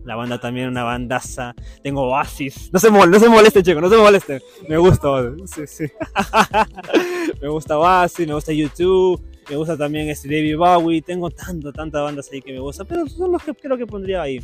la 0.05 0.15
banda 0.15 0.39
también, 0.39 0.69
una 0.69 0.83
bandaza. 0.83 1.53
Tengo 1.83 2.03
Oasis. 2.03 2.69
No 2.71 2.79
se, 2.79 2.89
mol 2.89 3.11
no 3.11 3.19
se 3.19 3.27
moleste, 3.27 3.61
chico, 3.61 3.81
no 3.81 3.89
se 3.89 3.97
moleste. 3.97 4.41
Me 4.69 4.77
gusta, 4.77 5.07
sí, 5.53 5.67
sí. 5.67 5.85
me 7.41 7.49
gusta 7.49 7.77
Oasis, 7.77 8.25
me 8.25 8.35
gusta 8.35 8.53
YouTube, 8.53 9.21
me 9.49 9.57
gusta 9.57 9.75
también 9.75 10.07
este 10.07 10.29
David 10.29 10.55
Bowie. 10.55 11.01
Tengo 11.01 11.29
tanto, 11.29 11.73
tantas 11.73 12.01
bandas 12.01 12.29
ahí 12.31 12.41
que 12.41 12.53
me 12.53 12.59
gustan, 12.59 12.87
pero 12.87 13.05
son 13.07 13.33
los 13.33 13.43
que 13.43 13.53
creo 13.53 13.77
que 13.77 13.85
pondría 13.85 14.21
ahí. 14.21 14.39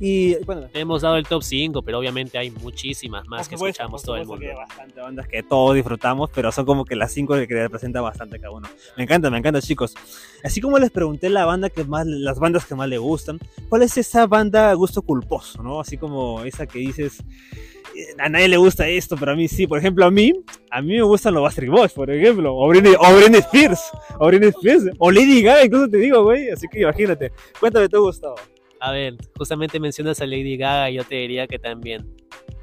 Y 0.00 0.36
bueno, 0.44 0.68
Hemos 0.74 1.02
dado 1.02 1.16
el 1.16 1.24
top 1.26 1.42
5, 1.42 1.82
pero 1.82 1.98
obviamente 1.98 2.38
hay 2.38 2.50
muchísimas 2.50 3.26
más 3.26 3.48
que 3.48 3.56
supuesto, 3.56 3.82
escuchamos 3.82 4.02
todo 4.02 4.16
el 4.16 4.26
mundo. 4.26 4.40
que 4.40 4.50
hay 4.50 4.56
bastante 4.56 5.00
bandas 5.00 5.26
que 5.28 5.42
todos 5.42 5.74
disfrutamos, 5.74 6.30
pero 6.34 6.52
son 6.52 6.66
como 6.66 6.84
que 6.84 6.94
las 6.94 7.12
cinco 7.12 7.34
que 7.34 7.46
representan 7.46 8.02
bastante 8.02 8.38
cada 8.38 8.52
uno. 8.52 8.68
Me 8.96 9.04
encanta, 9.04 9.30
me 9.30 9.38
encanta, 9.38 9.60
chicos. 9.62 9.94
Así 10.44 10.60
como 10.60 10.78
les 10.78 10.90
pregunté 10.90 11.30
la 11.30 11.46
banda 11.46 11.70
que 11.70 11.84
más, 11.84 12.06
las 12.06 12.38
bandas 12.38 12.66
que 12.66 12.74
más 12.74 12.88
le 12.88 12.98
gustan, 12.98 13.38
¿cuál 13.68 13.82
es 13.82 13.96
esa 13.96 14.26
banda 14.26 14.70
a 14.70 14.74
gusto 14.74 15.02
culposo, 15.02 15.62
no? 15.62 15.80
Así 15.80 15.96
como 15.96 16.44
esa 16.44 16.66
que 16.66 16.78
dices, 16.78 17.20
"Eh, 17.96 18.14
a 18.18 18.28
nadie 18.28 18.48
le 18.48 18.56
gusta 18.58 18.86
esto, 18.86 19.16
pero 19.16 19.32
a 19.32 19.34
mí 19.36 19.48
sí. 19.48 19.66
Por 19.66 19.78
ejemplo, 19.78 20.04
a 20.04 20.10
mí, 20.10 20.32
a 20.70 20.80
mí 20.82 20.94
me 20.96 21.02
gustan 21.02 21.34
los 21.34 21.42
Backstreet 21.42 21.70
Boys, 21.70 21.92
por 21.92 22.10
ejemplo, 22.10 22.54
o 22.54 22.68
Britney, 22.68 22.94
o 22.98 23.16
Britney 23.16 23.40
Spears, 23.40 23.80
o 24.18 24.26
Britney 24.26 24.50
Spears, 24.50 24.84
o 24.98 25.10
Lady 25.10 25.42
Gaga, 25.42 25.64
incluso 25.64 25.88
te 25.88 25.96
digo, 25.96 26.22
güey. 26.22 26.50
Así 26.50 26.68
que 26.68 26.82
imagínate. 26.82 27.32
Cuéntame 27.58 27.88
tu 27.88 28.00
Gustavo. 28.02 28.36
A 28.80 28.92
ver, 28.92 29.16
justamente 29.36 29.80
mencionas 29.80 30.20
a 30.20 30.26
Lady 30.26 30.56
Gaga 30.56 30.90
y 30.90 30.94
yo 30.94 31.04
te 31.04 31.16
diría 31.16 31.46
que 31.46 31.58
también. 31.58 32.06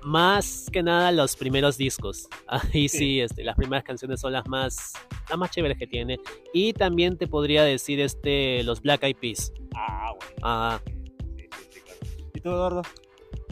Más 0.04 0.68
que 0.72 0.84
nada 0.84 1.12
los 1.12 1.36
primeros 1.36 1.78
discos. 1.78 2.28
Ahí 2.48 2.88
sí, 2.88 2.98
Sí. 2.98 3.22
este, 3.22 3.44
las 3.44 3.56
primeras 3.56 3.84
canciones 3.84 4.22
son 4.22 4.34
las 4.34 4.48
más, 4.48 4.94
las 5.30 5.38
más 5.38 5.50
chéveres 5.52 5.78
que 5.78 5.88
tiene. 5.88 6.20
Y 6.54 6.74
también 6.74 7.18
te 7.18 7.28
podría 7.28 7.64
decir 7.64 8.00
este, 8.00 8.64
los 8.64 8.82
Black 8.82 9.04
Eyed 9.04 9.16
Peas. 9.18 9.52
Ah, 9.76 10.12
bueno. 10.18 10.36
Ah, 10.44 10.80
Sí, 10.86 11.48
sí, 11.72 11.80
claro. 11.82 12.00
¿Y 12.34 12.40
tú, 12.40 12.50
Eduardo? 12.50 12.82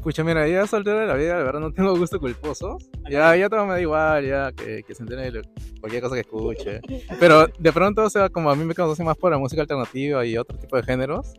Pucha, 0.03 0.23
mira, 0.23 0.45
ya 0.47 0.61
altura 0.63 0.99
de 1.01 1.07
la 1.07 1.15
vida, 1.15 1.37
de 1.37 1.43
verdad, 1.43 1.61
no 1.61 1.71
tengo 1.71 1.97
gusto 1.97 2.19
culposo. 2.19 2.77
Ya, 3.09 3.35
ya 3.37 3.47
todo 3.49 3.65
me 3.65 3.73
da 3.73 3.81
igual, 3.81 4.27
ya 4.27 4.51
que, 4.51 4.83
que 4.83 4.93
se 4.93 5.01
entere 5.03 5.41
cualquier 5.79 6.03
cosa 6.03 6.15
que 6.15 6.21
escuche. 6.21 6.81
Pero 7.21 7.47
de 7.57 7.71
pronto, 7.71 8.03
o 8.03 8.09
sea, 8.09 8.27
como 8.29 8.51
a 8.51 8.55
mí 8.55 8.65
me 8.65 8.75
conoce 8.75 9.01
más 9.03 9.15
por 9.17 9.31
la 9.31 9.37
música 9.37 9.61
alternativa 9.61 10.25
y 10.25 10.37
otro 10.37 10.57
tipo 10.57 10.75
de 10.75 10.83
géneros, 10.83 11.33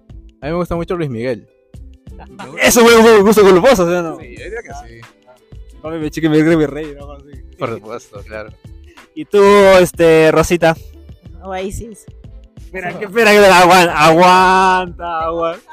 a 0.44 0.48
mí 0.48 0.52
me 0.52 0.56
gusta 0.58 0.76
mucho 0.76 0.94
Luis 0.96 1.08
Miguel. 1.10 1.48
Eso 2.62 2.80
fue 2.82 2.96
un 3.18 3.22
gusto 3.24 3.42
culposo, 3.42 3.86
¿sí 3.88 3.92
o 3.94 4.02
no? 4.02 4.18
Sí, 4.18 4.36
yo 4.36 4.44
diría 4.44 4.60
que 4.62 4.88
sí. 4.88 5.00
Come 5.80 5.98
mi 5.98 6.10
chica 6.10 6.26
y 6.26 6.30
mi 6.30 6.42
mi 6.56 6.66
rey, 6.66 6.94
¿no? 6.98 7.12
Así. 7.12 7.42
Por 7.58 7.74
supuesto, 7.74 8.22
claro. 8.22 8.50
Y 9.14 9.24
tú, 9.24 9.42
este, 9.80 10.30
Rosita. 10.32 10.76
Oasis. 11.42 12.04
Espera, 12.56 12.98
que 12.98 13.04
espera, 13.04 13.30
que 13.30 13.38
aguanta, 13.38 14.06
aguanta, 14.06 15.20
aguanta. 15.24 15.70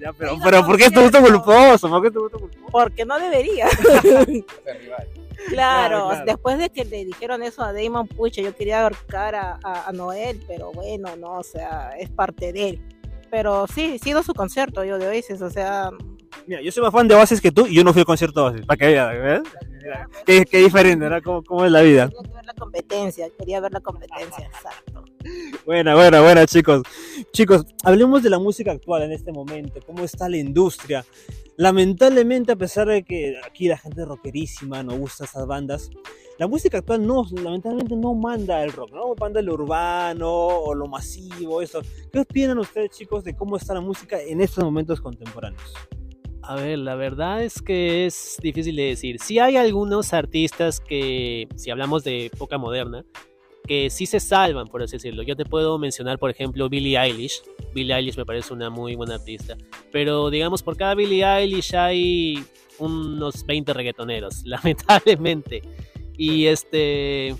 Ya, 0.00 0.12
pero, 0.12 0.36
pero, 0.42 0.66
¿por 0.66 0.76
qué 0.76 0.84
es 0.86 0.92
tu 0.92 1.00
gusto 1.00 1.20
culposo? 1.22 1.88
¿Por 1.88 2.02
qué 2.02 2.08
es 2.08 2.14
tu 2.14 2.20
gusto 2.22 2.38
culposo? 2.40 2.66
Porque 2.70 3.04
no 3.04 3.18
debería. 3.18 3.66
Claro, 5.46 5.48
Claro, 5.48 6.08
claro. 6.08 6.24
después 6.24 6.58
de 6.58 6.70
que 6.70 6.84
le 6.86 7.04
dijeron 7.04 7.42
eso 7.42 7.62
a 7.62 7.72
Damon 7.74 8.08
Pucha, 8.08 8.40
yo 8.40 8.56
quería 8.56 8.82
ahorcar 8.82 9.34
a, 9.34 9.58
a- 9.62 9.88
a 9.88 9.92
Noel, 9.92 10.40
pero 10.48 10.72
bueno, 10.72 11.14
no, 11.16 11.32
o 11.38 11.42
sea, 11.42 11.90
es 11.98 12.08
parte 12.08 12.52
de 12.52 12.68
él. 12.70 12.80
Pero 13.34 13.66
sí, 13.66 13.94
he 13.96 13.98
sido 13.98 14.22
su 14.22 14.32
concierto 14.32 14.84
yo 14.84 14.96
de 14.96 15.08
Oasis, 15.08 15.42
o 15.42 15.50
sea, 15.50 15.90
Mira, 16.46 16.60
yo 16.62 16.70
soy 16.72 16.82
más 16.82 16.92
fan 16.92 17.08
de 17.08 17.14
Oasis 17.14 17.40
que 17.40 17.52
tú 17.52 17.66
y 17.66 17.74
yo 17.74 17.84
no 17.84 17.92
fui 17.92 18.00
al 18.00 18.06
concierto 18.06 18.40
de 18.40 18.46
Oasis, 18.46 18.66
para 18.66 18.76
que 18.76 18.86
veas, 18.86 19.22
¿ves? 19.22 19.42
Qué, 20.24 20.44
qué 20.44 20.58
diferente, 20.58 21.08
¿no? 21.08 21.22
¿Cómo, 21.22 21.42
cómo 21.42 21.64
es 21.64 21.72
la 21.72 21.82
vida? 21.82 22.08
quería 22.08 22.32
ver 22.34 22.44
la 22.44 22.54
competencia, 22.54 23.28
quería 23.38 23.60
ver 23.60 23.72
la 23.72 23.80
competencia, 23.80 24.46
exacto. 24.46 25.04
Buena, 25.64 25.94
buena, 25.94 26.20
buena, 26.20 26.46
chicos. 26.46 26.82
Chicos, 27.32 27.64
hablemos 27.82 28.22
de 28.22 28.30
la 28.30 28.38
música 28.38 28.72
actual 28.72 29.02
en 29.02 29.12
este 29.12 29.32
momento, 29.32 29.80
cómo 29.86 30.04
está 30.04 30.28
la 30.28 30.36
industria. 30.36 31.04
Lamentablemente, 31.56 32.52
a 32.52 32.56
pesar 32.56 32.88
de 32.88 33.04
que 33.04 33.36
aquí 33.46 33.68
la 33.68 33.78
gente 33.78 34.02
es 34.02 34.08
rockerísima, 34.08 34.82
no 34.82 34.96
gusta 34.96 35.24
esas 35.24 35.46
bandas, 35.46 35.90
la 36.36 36.48
música 36.48 36.78
actual 36.78 37.06
no, 37.06 37.24
lamentablemente 37.30 37.94
no 37.94 38.12
manda 38.14 38.62
el 38.64 38.72
rock, 38.72 38.90
no 38.92 39.14
manda 39.18 39.40
lo 39.40 39.54
urbano 39.54 40.28
o 40.30 40.74
lo 40.74 40.88
masivo, 40.88 41.62
eso. 41.62 41.80
¿Qué 42.12 42.20
opinan 42.20 42.58
ustedes, 42.58 42.90
chicos, 42.90 43.22
de 43.22 43.36
cómo 43.36 43.56
está 43.56 43.72
la 43.72 43.80
música 43.80 44.20
en 44.20 44.40
estos 44.40 44.64
momentos 44.64 45.00
contemporáneos? 45.00 45.72
A 46.46 46.56
ver, 46.56 46.78
la 46.78 46.94
verdad 46.94 47.42
es 47.42 47.62
que 47.62 48.04
es 48.04 48.38
difícil 48.42 48.76
de 48.76 48.84
decir. 48.84 49.18
Sí 49.18 49.38
hay 49.38 49.56
algunos 49.56 50.12
artistas 50.12 50.78
que, 50.78 51.48
si 51.56 51.70
hablamos 51.70 52.04
de 52.04 52.26
época 52.26 52.58
moderna, 52.58 53.04
que 53.66 53.88
sí 53.88 54.04
se 54.04 54.20
salvan, 54.20 54.66
por 54.66 54.82
así 54.82 54.96
decirlo. 54.96 55.22
Yo 55.22 55.36
te 55.36 55.46
puedo 55.46 55.78
mencionar, 55.78 56.18
por 56.18 56.30
ejemplo, 56.30 56.68
Billie 56.68 56.98
Eilish. 56.98 57.42
Billie 57.74 57.94
Eilish 57.94 58.18
me 58.18 58.26
parece 58.26 58.52
una 58.52 58.68
muy 58.68 58.94
buena 58.94 59.14
artista. 59.14 59.56
Pero 59.90 60.28
digamos, 60.28 60.62
por 60.62 60.76
cada 60.76 60.94
Billie 60.94 61.24
Eilish 61.24 61.74
hay 61.74 62.44
unos 62.78 63.46
20 63.46 63.72
reggaetoneros, 63.72 64.42
lamentablemente. 64.44 65.62
Y 66.18 66.44
este... 66.46 67.34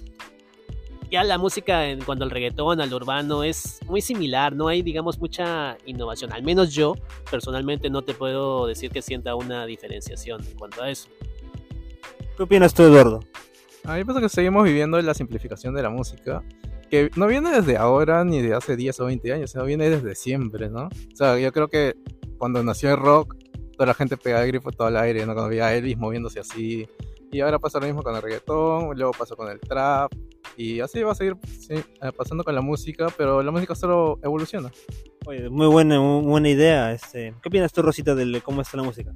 Ya 1.11 1.23
la 1.23 1.39
música 1.39 1.89
en 1.89 2.03
cuanto 2.03 2.25
al 2.25 2.31
reggaetón, 2.31 2.81
al 2.81 2.93
urbano, 2.93 3.45
es 3.45 3.81
muy 3.87 4.01
similar, 4.01 4.55
no 4.55 4.69
hay, 4.69 4.83
digamos, 4.83 5.19
mucha 5.19 5.77
innovación. 5.87 6.33
Al 6.33 6.43
menos 6.43 6.75
yo, 6.75 6.95
personalmente, 7.31 7.89
no 7.91 8.03
te 8.03 8.15
puedo 8.15 8.67
decir 8.67 8.91
que 8.91 9.03
sienta 9.03 9.35
una 9.35 9.67
diferenciación 9.67 10.45
en 10.45 10.59
cuanto 10.59 10.83
a 10.83 10.91
eso. 10.91 11.09
¿Qué 12.37 12.43
opinas 12.43 12.75
tú, 12.75 12.83
Eduardo? 12.83 13.21
A 13.85 13.93
mí 13.93 13.99
me 13.99 14.07
pasa 14.07 14.21
que 14.21 14.29
seguimos 14.29 14.65
viviendo 14.65 15.01
la 15.01 15.15
simplificación 15.15 15.75
de 15.75 15.83
la 15.83 15.91
música, 15.91 16.43
que 16.91 17.11
no 17.17 17.27
viene 17.27 17.51
desde 17.51 17.77
ahora 17.77 18.25
ni 18.25 18.41
de 18.41 18.55
hace 18.55 18.77
10 18.77 19.01
o 19.01 19.05
20 19.07 19.33
años, 19.33 19.51
sino 19.51 19.65
viene 19.65 19.91
desde 19.91 20.15
siempre, 20.15 20.69
¿no? 20.71 20.87
O 20.87 21.17
sea, 21.17 21.39
yo 21.39 21.53
creo 21.53 21.69
que 21.69 21.95
cuando 22.39 22.63
nació 22.63 22.91
el 22.91 22.97
rock, 22.97 23.37
toda 23.75 23.87
la 23.87 23.95
gente 23.95 24.17
pegaba 24.17 24.43
el 24.45 24.49
grifo 24.49 24.73
todo 24.73 24.89
al 24.89 24.97
aire, 24.97 25.27
¿no? 25.27 25.35
Cuando 25.35 25.51
veía 25.51 25.67
a 25.67 25.75
Elvis 25.75 25.97
moviéndose 25.97 26.41
así. 26.41 26.89
Y 27.33 27.41
ahora 27.41 27.59
pasa 27.59 27.81
lo 27.81 27.87
mismo 27.87 28.03
con 28.03 28.15
el 28.15 28.23
reggaetón, 28.23 28.97
luego 28.97 29.13
pasa 29.13 29.35
con 29.35 29.51
el 29.51 29.61
trap, 29.61 30.13
y 30.57 30.81
así 30.81 31.03
va 31.03 31.13
a 31.13 31.15
seguir 31.15 31.37
sí, 31.59 31.75
eh, 31.75 32.13
pasando 32.17 32.45
con 32.45 32.55
la 32.55 32.61
música, 32.61 33.09
pero 33.17 33.43
la 33.43 33.51
música 33.51 33.75
solo 33.75 34.19
evoluciona. 34.23 34.71
Oye, 35.27 35.49
muy 35.49 35.67
buena, 35.67 36.01
muy 36.01 36.25
buena 36.25 36.49
idea. 36.49 36.93
Este, 36.93 37.35
¿Qué 37.43 37.49
opinas 37.49 37.73
tú, 37.73 37.83
Rosita, 37.83 38.15
de 38.15 38.41
cómo 38.41 38.61
está 38.61 38.77
la 38.77 38.83
música? 38.83 39.13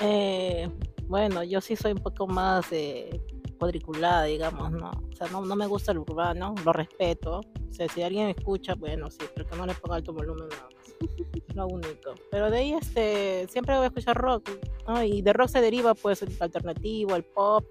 Eh, 0.00 0.68
bueno, 1.06 1.42
yo 1.42 1.60
sí 1.60 1.76
soy 1.76 1.92
un 1.92 1.98
poco 1.98 2.26
más 2.26 2.66
eh, 2.70 3.20
cuadriculada, 3.58 4.24
digamos, 4.24 4.70
¿no? 4.70 4.90
O 4.90 5.16
sea, 5.16 5.26
no, 5.28 5.44
no 5.44 5.56
me 5.56 5.66
gusta 5.66 5.92
el 5.92 5.98
urbano, 5.98 6.54
lo 6.64 6.72
respeto. 6.72 7.40
O 7.40 7.72
sea, 7.72 7.88
si 7.88 8.02
alguien 8.02 8.28
escucha, 8.28 8.74
bueno, 8.74 9.10
sí, 9.10 9.18
pero 9.34 9.46
que 9.46 9.56
no 9.56 9.66
le 9.66 9.74
ponga 9.74 9.96
alto 9.96 10.12
volumen 10.12 10.48
más. 10.48 10.77
Lo 11.54 11.66
único. 11.66 12.14
Pero 12.30 12.50
de 12.50 12.58
ahí, 12.58 12.72
este, 12.74 13.46
siempre 13.48 13.74
voy 13.76 13.84
a 13.84 13.88
escuchar 13.88 14.16
rock, 14.16 14.50
¿no? 14.86 15.02
Y 15.02 15.22
de 15.22 15.32
rock 15.32 15.48
se 15.48 15.60
deriva, 15.60 15.94
pues, 15.94 16.22
el 16.22 16.30
alternativo, 16.40 17.16
el 17.16 17.24
pop, 17.24 17.64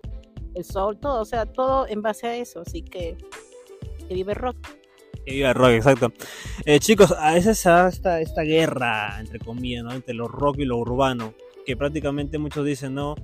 el 0.55 0.63
soul, 0.63 0.97
todo. 0.99 1.21
O 1.21 1.25
sea, 1.25 1.45
todo 1.45 1.87
en 1.87 2.01
base 2.01 2.27
a 2.27 2.35
eso. 2.35 2.61
Así 2.61 2.81
que, 2.81 3.17
que 4.07 4.13
vive 4.13 4.33
rock. 4.33 4.57
Que 5.25 5.33
viva 5.33 5.53
rock, 5.53 5.71
exacto. 5.71 6.11
Eh, 6.65 6.79
chicos, 6.79 7.11
a 7.11 7.33
veces 7.33 7.57
se 7.59 7.69
da 7.69 7.87
esta, 7.89 8.21
esta 8.21 8.41
guerra, 8.41 9.19
entre 9.19 9.39
comillas, 9.39 9.85
entre 9.93 10.13
lo 10.13 10.27
rock 10.27 10.59
y 10.59 10.65
lo 10.65 10.77
urbano. 10.77 11.33
Que 11.65 11.75
prácticamente 11.75 12.37
muchos 12.37 12.65
dicen, 12.65 12.93
no, 12.93 13.15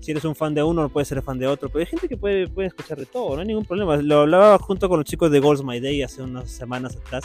si 0.00 0.10
eres 0.10 0.24
un 0.24 0.34
fan 0.34 0.54
de 0.54 0.62
uno, 0.62 0.80
no 0.80 0.88
puedes 0.88 1.08
ser 1.08 1.22
fan 1.22 1.38
de 1.38 1.46
otro. 1.46 1.68
Pero 1.68 1.80
hay 1.80 1.86
gente 1.86 2.08
que 2.08 2.16
puede, 2.16 2.48
puede 2.48 2.68
escuchar 2.68 2.96
de 2.96 3.04
todo, 3.04 3.34
no 3.34 3.42
hay 3.42 3.46
ningún 3.46 3.66
problema. 3.66 3.96
Lo 3.98 4.20
hablaba 4.20 4.58
junto 4.58 4.88
con 4.88 4.98
los 5.00 5.04
chicos 5.04 5.30
de 5.30 5.38
Goals 5.38 5.62
My 5.62 5.80
Day 5.80 6.02
hace 6.02 6.22
unas 6.22 6.50
semanas 6.50 6.96
atrás, 6.96 7.24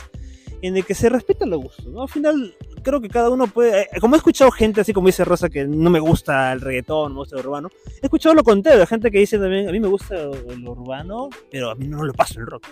en 0.62 0.78
el 0.78 0.86
que 0.86 0.96
se 0.96 1.10
respetan 1.10 1.50
los 1.50 1.62
gustos, 1.62 1.86
¿no? 1.88 2.04
Al 2.04 2.10
final, 2.10 2.56
creo 2.84 3.02
que 3.02 3.10
cada 3.10 3.30
uno 3.30 3.48
puede. 3.48 3.82
eh, 3.84 3.88
Como 4.00 4.16
he 4.16 4.18
escuchado 4.18 4.52
gente, 4.52 4.82
así 4.82 4.94
como 4.94 5.08
dice 5.08 5.26
Rosa, 5.26 5.50
que 5.50 5.66
no 5.66 5.90
me 5.90 6.00
gusta 6.00 6.52
el 6.54 6.62
reggaetón, 6.62 7.10
no 7.10 7.16
me 7.16 7.20
gusta 7.22 7.36
el 7.40 7.46
urbano, 7.46 7.70
he 8.02 8.06
escuchado 8.06 8.36
lo 8.36 8.44
contrario, 8.44 8.86
gente 8.88 9.12
que 9.12 9.20
dice 9.20 9.38
también, 9.38 9.68
a 9.68 9.72
mí 9.72 9.80
me 9.80 9.88
gusta 9.88 10.16
el 10.16 10.68
urbano, 10.68 11.30
pero 11.52 11.72
a 11.72 11.76
mí 11.76 11.88
no 11.88 12.04
le 12.06 12.14
paso 12.14 12.40
el 12.40 12.48
rock. 12.48 12.66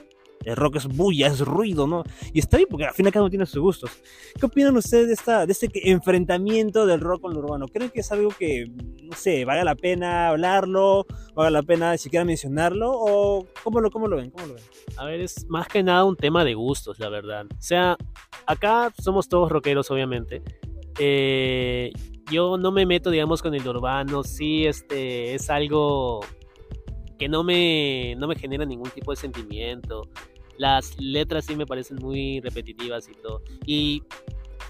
El 0.44 0.56
rock 0.56 0.78
es 0.78 0.88
bulla, 0.88 1.28
es 1.28 1.40
ruido, 1.40 1.88
¿no? 1.88 2.04
Y 2.34 2.40
está 2.40 2.58
bien 2.58 2.68
porque 2.70 2.86
al 2.86 2.94
final 2.94 3.12
cada 3.12 3.24
uno 3.24 3.30
tiene 3.30 3.46
sus 3.46 3.62
gustos. 3.62 3.92
¿Qué 4.40 4.46
opinan 4.46 4.76
ustedes 4.76 5.08
de, 5.08 5.14
esta, 5.14 5.46
de 5.46 5.52
este 5.52 5.70
enfrentamiento 5.90 6.86
del 6.86 7.00
rock 7.00 7.22
con 7.22 7.34
lo 7.34 7.40
urbano? 7.40 7.68
¿Creen 7.68 7.90
que 7.90 8.02
es 8.02 8.12
algo 8.12 8.30
que, 8.30 8.66
no 9.04 9.16
sé, 9.16 9.46
valga 9.46 9.64
la 9.64 9.76
pena 9.76 10.30
hablarlo? 10.30 11.06
¿Valga 11.36 11.52
la 11.52 11.64
pena 11.64 11.98
siquiera 11.98 12.26
mencionarlo? 12.26 12.92
¿O 12.92 13.48
cómo 13.64 13.80
lo, 13.80 13.90
cómo 13.90 14.08
lo 14.08 14.18
ven? 14.18 14.32
¿Cómo 14.32 14.48
lo 14.48 14.54
ven? 14.56 14.64
A 14.98 15.06
ver, 15.06 15.22
es 15.22 15.46
más 15.48 15.68
que 15.68 15.84
nada 15.84 16.04
un 16.04 16.16
tema 16.16 16.44
de 16.44 16.54
gustos, 16.54 17.00
la 17.00 17.10
verdad. 17.10 17.46
O 17.50 17.62
sea, 17.62 17.98
acá 18.46 18.94
somos 19.00 19.28
todos 19.28 19.52
rockeros, 19.52 19.90
obviamente. 19.92 20.44
Eh, 21.00 21.92
yo 22.32 22.58
no 22.58 22.72
me 22.72 22.86
meto, 22.86 23.10
digamos, 23.10 23.42
con 23.42 23.54
el 23.54 23.68
urbano. 23.68 24.24
Sí, 24.24 24.66
este, 24.66 25.36
es 25.36 25.50
algo 25.50 26.22
que 27.18 27.30
no 27.30 27.44
me, 27.44 28.16
no 28.18 28.28
me 28.28 28.36
genera 28.36 28.66
ningún 28.66 28.90
tipo 28.92 29.12
de 29.12 29.18
sentimiento. 29.18 30.10
Las 30.64 30.98
letras 30.98 31.44
sí 31.44 31.58
me 31.58 31.66
parecen 31.66 31.98
muy 31.98 32.40
repetitivas 32.40 33.10
y 33.10 33.12
todo. 33.22 33.42
Y 33.66 34.02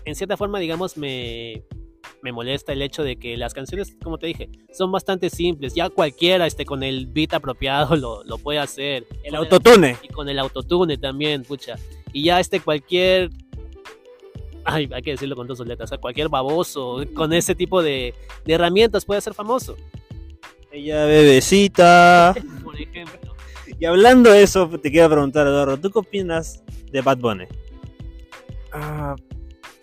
en 0.05 0.15
cierta 0.15 0.37
forma, 0.37 0.57
digamos, 0.57 0.97
me, 0.97 1.65
me 2.23 2.31
molesta 2.31 2.73
el 2.73 2.81
hecho 2.81 3.03
de 3.03 3.17
que 3.17 3.37
las 3.37 3.53
canciones, 3.53 3.95
como 4.03 4.17
te 4.17 4.25
dije, 4.25 4.49
son 4.75 4.91
bastante 4.91 5.29
simples. 5.29 5.75
Ya 5.75 5.91
cualquiera 5.91 6.47
este, 6.47 6.65
con 6.65 6.81
el 6.81 7.05
beat 7.05 7.35
apropiado 7.35 7.95
lo, 7.95 8.23
lo 8.23 8.39
puede 8.39 8.57
hacer. 8.57 9.05
El 9.23 9.35
autotune. 9.35 9.95
y 10.01 10.07
con 10.07 10.27
el 10.29 10.39
autotune 10.39 10.97
también, 10.97 11.43
pucha. 11.43 11.75
Y 12.11 12.23
ya 12.23 12.39
este 12.39 12.59
cualquier. 12.59 13.29
Ay, 14.65 14.89
hay 14.91 15.03
que 15.03 15.11
decirlo 15.11 15.35
con 15.35 15.45
dos 15.45 15.59
letras. 15.59 15.89
o 15.89 15.91
sea, 15.91 15.99
cualquier 15.99 16.27
baboso 16.27 17.03
con 17.13 17.33
ese 17.33 17.53
tipo 17.53 17.83
de, 17.83 18.15
de 18.45 18.53
herramientas 18.55 19.05
puede 19.05 19.21
ser 19.21 19.35
famoso. 19.35 19.77
Ella 20.71 21.05
bebecita. 21.05 22.33
Por 22.63 22.81
ejemplo. 22.81 23.32
Y 23.83 23.85
hablando 23.85 24.31
de 24.31 24.43
eso, 24.43 24.69
te 24.69 24.89
quiero 24.89 25.09
preguntar, 25.09 25.45
Eduardo, 25.45 25.77
¿tú 25.77 25.91
qué 25.91 25.99
opinas 25.99 26.63
de 26.89 27.01
Bad 27.01 27.17
Bunny? 27.17 27.43
Ah, 28.71 29.13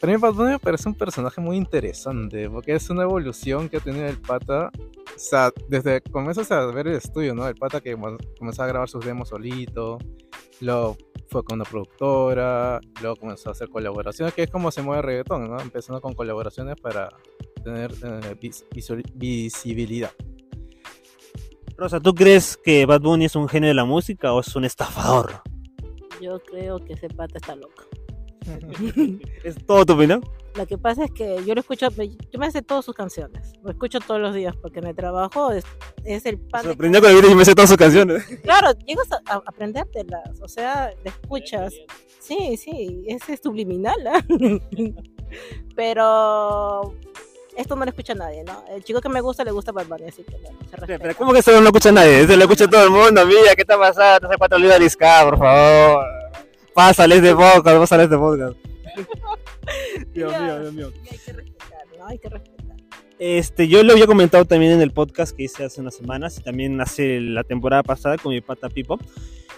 para 0.00 0.10
mí 0.14 0.18
Bad 0.18 0.32
Bunny 0.32 0.52
me 0.52 0.58
parece 0.58 0.88
un 0.88 0.94
personaje 0.94 1.38
muy 1.42 1.58
interesante, 1.58 2.48
porque 2.48 2.72
es 2.72 2.88
una 2.88 3.02
evolución 3.02 3.68
que 3.68 3.76
ha 3.76 3.80
tenido 3.80 4.06
el 4.06 4.16
pata. 4.16 4.70
O 5.14 5.18
sea, 5.18 5.52
desde 5.68 6.00
que 6.00 6.10
comienzas 6.10 6.50
a 6.50 6.64
ver 6.68 6.88
el 6.88 6.94
estudio, 6.94 7.34
¿no? 7.34 7.46
El 7.46 7.56
pata 7.56 7.82
que 7.82 7.94
comenzó 8.38 8.62
a 8.62 8.66
grabar 8.68 8.88
sus 8.88 9.04
demos 9.04 9.28
solito, 9.28 9.98
luego 10.62 10.96
fue 11.28 11.44
con 11.44 11.56
una 11.56 11.68
productora, 11.68 12.80
luego 13.02 13.16
comenzó 13.16 13.50
a 13.50 13.52
hacer 13.52 13.68
colaboraciones, 13.68 14.32
que 14.32 14.44
es 14.44 14.50
como 14.50 14.70
se 14.70 14.80
mueve 14.80 15.00
el 15.00 15.06
reggaetón, 15.08 15.50
¿no? 15.50 15.60
Empezando 15.60 16.00
con 16.00 16.14
colaboraciones 16.14 16.76
para 16.80 17.10
tener 17.62 17.92
eh, 18.02 18.50
visibilidad. 19.12 20.12
Rosa, 21.80 21.98
¿tú 21.98 22.14
crees 22.14 22.58
que 22.62 22.84
Bad 22.84 23.00
Bunny 23.00 23.24
es 23.24 23.34
un 23.36 23.48
genio 23.48 23.68
de 23.68 23.74
la 23.74 23.86
música 23.86 24.34
o 24.34 24.40
es 24.40 24.54
un 24.54 24.66
estafador? 24.66 25.40
Yo 26.20 26.38
creo 26.40 26.78
que 26.78 26.92
ese 26.92 27.08
pata 27.08 27.38
está 27.38 27.56
loco. 27.56 27.84
¿Es 29.44 29.64
todo 29.64 29.86
tu 29.86 29.94
opinión? 29.94 30.22
Lo 30.56 30.66
que 30.66 30.76
pasa 30.76 31.06
es 31.06 31.10
que 31.12 31.42
yo 31.46 31.54
lo 31.54 31.62
escucho, 31.62 31.88
yo 31.88 32.38
me 32.38 32.50
sé 32.50 32.60
todas 32.60 32.84
sus 32.84 32.94
canciones, 32.94 33.54
lo 33.62 33.70
escucho 33.70 33.98
todos 33.98 34.20
los 34.20 34.34
días 34.34 34.54
porque 34.60 34.80
en 34.80 34.88
el 34.88 34.94
trabajo 34.94 35.52
es, 35.52 35.64
es 36.04 36.26
el 36.26 36.38
pan. 36.38 36.64
Sorprendió 36.64 37.00
con 37.00 37.12
el 37.12 37.16
video 37.16 37.30
y 37.30 37.34
me 37.34 37.46
sé 37.46 37.54
todas 37.54 37.70
sus 37.70 37.78
canciones. 37.78 38.26
Claro, 38.42 38.72
llegas 38.84 39.10
a, 39.12 39.22
a 39.24 39.42
aprendértelas, 39.46 40.38
o 40.42 40.48
sea, 40.48 40.92
le 41.02 41.08
escuchas. 41.08 41.72
Sí, 42.18 42.58
sí, 42.58 43.04
ese 43.06 43.32
es 43.32 43.40
subliminal, 43.42 44.06
¿ah? 44.06 44.22
Pero 45.76 46.94
esto 47.60 47.76
no 47.76 47.84
lo 47.84 47.90
escucha 47.90 48.14
nadie, 48.14 48.42
¿no? 48.44 48.64
El 48.74 48.82
chico 48.82 49.00
que 49.00 49.08
me 49.08 49.20
gusta 49.20 49.44
le 49.44 49.50
gusta 49.52 49.72
Bad 49.72 49.86
Bunny, 49.86 50.04
así 50.08 50.22
que 50.24 50.36
bueno, 50.36 50.58
se 50.70 50.76
respeta. 50.76 51.02
Pero 51.02 51.16
¿cómo 51.16 51.32
que 51.32 51.38
eso 51.40 51.52
no 51.52 51.60
lo 51.60 51.66
escucha 51.68 51.92
nadie? 51.92 52.20
Eso 52.22 52.36
lo 52.36 52.42
escucha 52.42 52.66
todo 52.68 52.84
el 52.84 52.90
mundo, 52.90 53.24
mira, 53.26 53.54
¿qué 53.54 53.62
está 53.62 53.78
pasando? 53.78 54.28
Hace 54.28 54.36
cuatro 54.38 54.58
libras 54.58 54.78
de 54.78 54.84
Lisca, 54.84 55.24
por 55.24 55.38
favor. 55.38 56.04
Pásale 56.74 57.20
de 57.20 57.34
podcast, 57.34 57.78
pásale 57.78 58.08
de 58.08 58.16
podcast. 58.18 58.56
Dios 60.14 60.32
Ya. 60.32 60.40
mío, 60.40 60.60
Dios 60.60 60.72
mío. 60.72 60.92
Hay 61.10 61.18
que 61.18 61.32
respetar, 61.32 61.78
¿no? 61.98 62.06
Hay 62.06 62.18
que 62.18 62.28
respetar. 62.28 62.76
Este, 63.18 63.68
yo 63.68 63.82
lo 63.82 63.92
había 63.92 64.06
comentado 64.06 64.44
también 64.46 64.72
en 64.72 64.80
el 64.80 64.92
podcast 64.92 65.36
que 65.36 65.42
hice 65.42 65.64
hace 65.64 65.80
unas 65.82 65.94
semanas 65.94 66.38
y 66.38 66.42
también 66.42 66.80
hace 66.80 67.20
la 67.20 67.44
temporada 67.44 67.82
pasada 67.82 68.16
con 68.16 68.32
mi 68.32 68.40
pata 68.40 68.70
Pipo, 68.70 68.98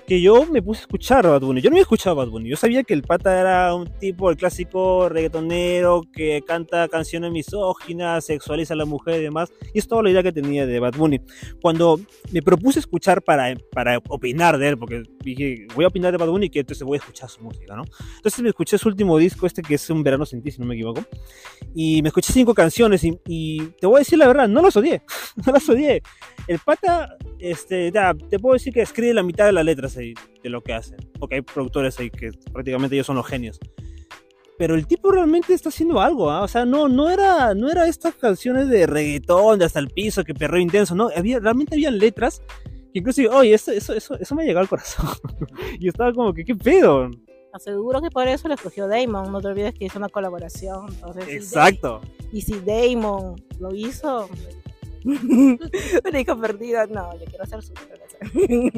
que 0.07 0.21
yo 0.21 0.47
me 0.47 0.63
puse 0.63 0.81
a 0.81 0.83
escuchar 0.83 1.27
a 1.27 1.31
Bad 1.31 1.43
Bunny. 1.43 1.61
Yo 1.61 1.71
no 1.71 1.75
había 1.75 1.83
escuchado 1.83 2.21
a 2.21 2.25
Bad 2.25 2.31
Bunny. 2.31 2.49
Yo 2.49 2.57
sabía 2.57 2.83
que 2.83 2.95
el 2.95 3.03
pata 3.03 3.41
era 3.41 3.75
un 3.75 3.87
tipo, 3.99 4.31
el 4.31 4.37
clásico 4.37 5.09
reggaetonero 5.09 6.03
que 6.13 6.43
canta 6.47 6.89
canciones 6.89 7.31
misóginas, 7.31 8.25
sexualiza 8.25 8.75
a 8.75 8.77
la 8.77 8.85
mujer 8.85 9.21
y 9.21 9.25
demás. 9.25 9.53
Y 9.73 9.79
es 9.79 9.89
toda 9.89 10.03
la 10.03 10.11
idea 10.11 10.23
que 10.23 10.33
tenía 10.33 10.67
de 10.67 10.81
Bad 10.81 10.95
Bunny. 10.97 11.21
Cuando 11.61 12.01
me 12.31 12.43
propuse 12.43 12.81
escuchar 12.81 13.23
para, 13.23 13.55
para 13.73 13.99
opinar 14.09 14.59
de 14.59 14.71
él, 14.71 14.79
porque 14.79 15.03
dije, 15.23 15.67
voy 15.75 15.85
a 15.85 15.89
opinar 15.89 16.13
de 16.13 16.19
Bad 16.19 16.29
Bunny, 16.29 16.51
que 16.51 16.61
entonces 16.61 16.85
voy 16.85 16.97
a 16.97 17.01
escuchar 17.01 17.29
su 17.29 17.43
música, 17.43 17.77
¿no? 17.77 17.85
Entonces 18.17 18.41
me 18.43 18.49
escuché 18.49 18.79
su 18.79 18.89
último 18.89 19.19
disco, 19.19 19.47
este 19.47 19.63
que 19.63 19.75
es 19.75 19.91
Un 19.91 20.03
Verano 20.03 20.27
Sin 20.27 20.43
Ti, 20.43 20.51
si 20.51 20.61
no 20.61 20.67
me 20.67 20.75
equivoco. 20.75 21.03
Y 21.75 22.03
me 22.03 22.09
escuché 22.09 22.33
cinco 22.33 22.55
canciones 22.55 23.05
y, 23.05 23.19
y 23.27 23.61
te 23.81 23.87
voy 23.87 23.97
a 23.97 23.99
decir 24.01 24.19
la 24.19 24.27
verdad, 24.27 24.49
no 24.49 24.63
las 24.63 24.77
odié. 24.77 25.03
no 25.47 25.53
las 25.53 25.69
odié. 25.69 26.03
El 26.47 26.59
pata, 26.59 27.17
este, 27.39 27.93
te 27.93 28.39
puedo 28.39 28.55
decir 28.55 28.73
que 28.73 28.83
escribe 28.83 29.15
la 29.15 29.23
mitad 29.23 29.47
de 29.47 29.53
las 29.53 29.65
letras 29.65 29.92
ahí, 29.97 30.15
de 30.43 30.51
lo 30.51 30.63
que 30.63 30.73
hace. 30.75 30.97
Porque 31.19 31.37
hay 31.37 31.43
productores 31.43 31.99
ahí 31.99 32.11
que 32.11 32.31
prácticamente 32.53 32.97
ellos 32.97 33.07
son 33.07 33.17
los 33.17 33.27
genios. 33.27 33.59
Pero 34.59 34.75
el 34.75 34.87
tipo 34.87 35.11
realmente 35.11 35.55
está 35.55 35.71
haciendo 35.71 36.01
algo, 36.01 36.31
¿ah? 36.31 36.43
O 36.43 36.49
sea, 36.49 36.65
no, 36.65 36.89
no 36.89 37.11
era, 37.11 37.55
no 37.55 37.71
era 37.71 37.89
estas 37.89 38.15
canciones 38.15 38.69
de 38.69 38.87
reggaetón, 38.87 39.59
de 39.59 39.65
hasta 39.65 39.81
el 39.81 39.89
piso, 39.89 40.25
que 40.25 40.35
perreo 40.35 40.61
intenso, 40.61 40.95
no. 40.95 41.09
Había, 41.17 41.41
realmente 41.41 41.75
había 41.75 41.91
letras 41.91 42.43
que 42.93 42.99
incluso, 42.99 43.23
oye, 43.35 43.55
eso, 43.55 43.73
eso, 43.73 43.95
eso, 43.95 44.15
eso 44.19 44.35
me 44.35 44.43
ha 44.43 44.47
llegado 44.47 44.63
al 44.63 44.69
corazón. 44.69 45.07
y 45.81 45.89
estaba 45.89 46.13
como 46.13 46.33
que, 46.35 46.45
¿qué 46.45 46.55
pedo? 46.55 47.11
Aseguro 47.53 48.01
que 48.01 48.11
por 48.11 48.29
eso 48.29 48.49
lo 48.49 48.55
escogió 48.55 48.87
Damon. 48.87 49.33
No 49.33 49.41
te 49.41 49.49
olvides 49.49 49.75
que 49.75 49.87
hizo 49.87 49.99
una 49.99 50.09
colaboración. 50.09 50.87
Entonces, 50.89 51.25
si 51.25 51.33
Exacto. 51.33 52.01
Da- 52.01 52.29
y 52.33 52.43
si 52.43 52.61
Damon 52.61 53.35
lo 53.59 53.75
hizo, 53.75 54.29
una 56.05 56.21
hija 56.21 56.37
perdida. 56.37 56.87
No, 56.87 57.19
yo 57.19 57.25
quiero 57.27 57.45
hacer 57.45 57.63
su 57.63 57.73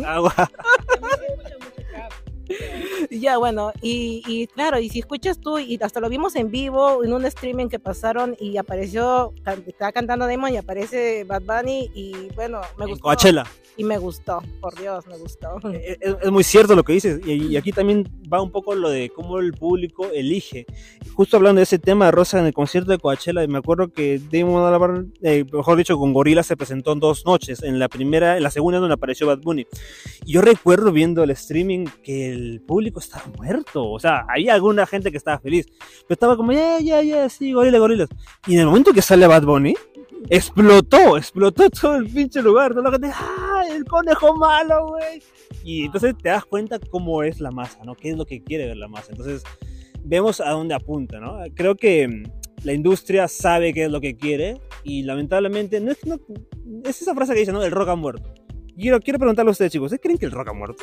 Agua. 0.05 0.35
Ya, 3.11 3.37
bueno, 3.39 3.73
y, 3.83 4.23
y 4.27 4.47
claro, 4.49 4.79
y 4.79 4.89
si 4.89 4.99
escuchas 5.01 5.39
tú, 5.39 5.59
y 5.59 5.79
hasta 5.83 6.01
lo 6.01 6.09
vimos 6.09 6.35
en 6.37 6.51
vivo 6.51 7.05
en 7.05 7.13
un 7.13 7.25
streaming 7.27 7.69
que 7.69 7.79
pasaron 7.79 8.37
y 8.41 8.57
apareció, 8.57 9.33
estaba 9.67 9.93
cantando 9.93 10.27
Damon 10.27 10.55
y 10.55 10.57
aparece 10.57 11.25
Bad 11.25 11.43
Bunny 11.43 11.91
y 11.95 12.13
bueno, 12.35 12.61
me 12.79 12.85
En 12.85 12.91
gustó. 12.91 13.03
Coachella. 13.05 13.45
Y 13.77 13.83
me 13.83 13.99
gustó, 13.99 14.41
por 14.61 14.79
Dios, 14.79 15.05
me 15.09 15.19
gustó. 15.19 15.59
Es, 15.73 15.99
es- 16.01 16.17
es 16.23 16.31
muy 16.31 16.45
cierto 16.45 16.75
lo 16.77 16.85
que 16.85 16.93
dices, 16.93 17.21
y, 17.27 17.49
y 17.49 17.57
aquí 17.57 17.73
también 17.73 18.09
va 18.33 18.41
un 18.41 18.51
poco 18.51 18.75
lo 18.75 18.89
de 18.89 19.11
cómo 19.11 19.39
el 19.41 19.53
público 19.53 20.07
elige. 20.13 20.65
Justo 21.15 21.37
hablando 21.37 21.59
de 21.59 21.65
ese 21.65 21.79
tema, 21.79 22.11
Rosa, 22.11 22.39
en 22.41 22.47
el 22.47 22.55
concierto 22.55 22.91
de 22.93 22.99
Coachella, 22.99 23.47
me 23.47 23.59
acuerdo 23.59 23.89
que 23.93 24.21
Damon 24.33 25.13
eh, 25.23 25.45
mejor 25.53 25.77
dicho, 25.77 25.97
con 25.99 26.13
Gorilla 26.13 26.43
se 26.43 26.57
presentó 26.57 26.93
en 26.93 27.01
dos 27.01 27.25
noches. 27.27 27.63
En 27.63 27.79
la 27.79 27.89
primera, 27.89 28.37
en 28.37 28.43
la 28.43 28.51
segunda, 28.51 28.79
donde 28.79 28.95
apareció 28.95 29.27
Bad 29.27 29.41
Bunny. 29.41 29.67
Y 30.25 30.33
yo 30.33 30.41
recuerdo 30.41 30.91
viendo 30.93 31.23
el 31.23 31.31
streaming 31.31 31.87
que 32.03 32.34
el 32.35 32.61
público 32.61 33.01
estaba 33.01 33.25
muerto. 33.37 33.91
O 33.91 33.99
sea, 33.99 34.25
había 34.29 34.55
alguna 34.55 34.87
gente 34.87 35.11
que 35.11 35.17
estaba 35.17 35.39
feliz, 35.39 35.67
pero 36.07 36.15
estaba 36.15 36.37
como, 36.37 36.53
ya, 36.53 36.79
ya, 36.81 37.03
ya, 37.03 37.29
sí, 37.29 37.53
gorilas, 37.53 37.81
gorilas. 37.81 38.09
Y 38.47 38.55
en 38.55 38.61
el 38.61 38.67
momento 38.67 38.93
que 38.93 39.03
sale 39.03 39.27
Bad 39.27 39.45
Bunny, 39.45 39.75
explotó, 40.29 41.17
explotó 41.17 41.69
todo 41.71 41.97
el 41.97 42.07
pinche 42.09 42.43
lugar. 42.43 42.73
Toda 42.75 42.85
la 42.85 42.93
gente, 42.93 43.11
¡ah! 43.15 43.63
El 43.71 43.85
conejo 43.85 44.35
malo, 44.37 44.89
güey. 44.89 45.23
Y 45.65 45.87
entonces 45.87 46.15
te 46.23 46.29
das 46.29 46.45
cuenta 46.45 46.79
cómo 46.79 47.23
es 47.23 47.41
la 47.41 47.51
masa, 47.51 47.83
¿no? 47.85 47.95
¿Qué 47.95 48.11
es 48.11 48.17
lo 48.17 48.27
que 48.27 48.43
quiere 48.43 48.67
ver 48.67 48.77
la 48.77 48.89
masa? 48.89 49.09
Entonces 49.13 49.43
vemos 50.05 50.41
a 50.41 50.51
dónde 50.51 50.75
apunta, 50.75 51.19
¿no? 51.19 51.39
Creo 51.55 51.75
que 51.77 52.07
mm, 52.07 52.23
la 52.65 52.73
industria 52.75 53.27
sabe 53.29 53.73
qué 53.73 53.85
es 53.85 53.91
lo 53.91 54.01
que 54.01 54.17
quiere 54.17 54.61
y 54.83 55.03
lamentablemente 55.03 55.81
no 55.81 55.93
es, 55.93 56.05
no- 56.07 56.21
es 56.85 57.01
esa 57.01 57.15
frase 57.15 57.33
que 57.33 57.41
dice, 57.41 57.53
¿no? 57.53 57.63
El 57.63 57.71
rock 57.73 57.89
ha 57.89 57.95
muerto. 57.97 58.35
Quiero, 58.77 59.01
quiero 59.01 59.19
preguntarle 59.19 59.51
a 59.51 59.53
ustedes, 59.53 59.73
chicos, 59.73 59.87
¿ustedes 59.87 60.03
creen 60.03 60.19
que 60.19 60.27
el 60.27 60.33
rock 60.33 60.49
ha 60.49 60.53
muerto? 60.53 60.83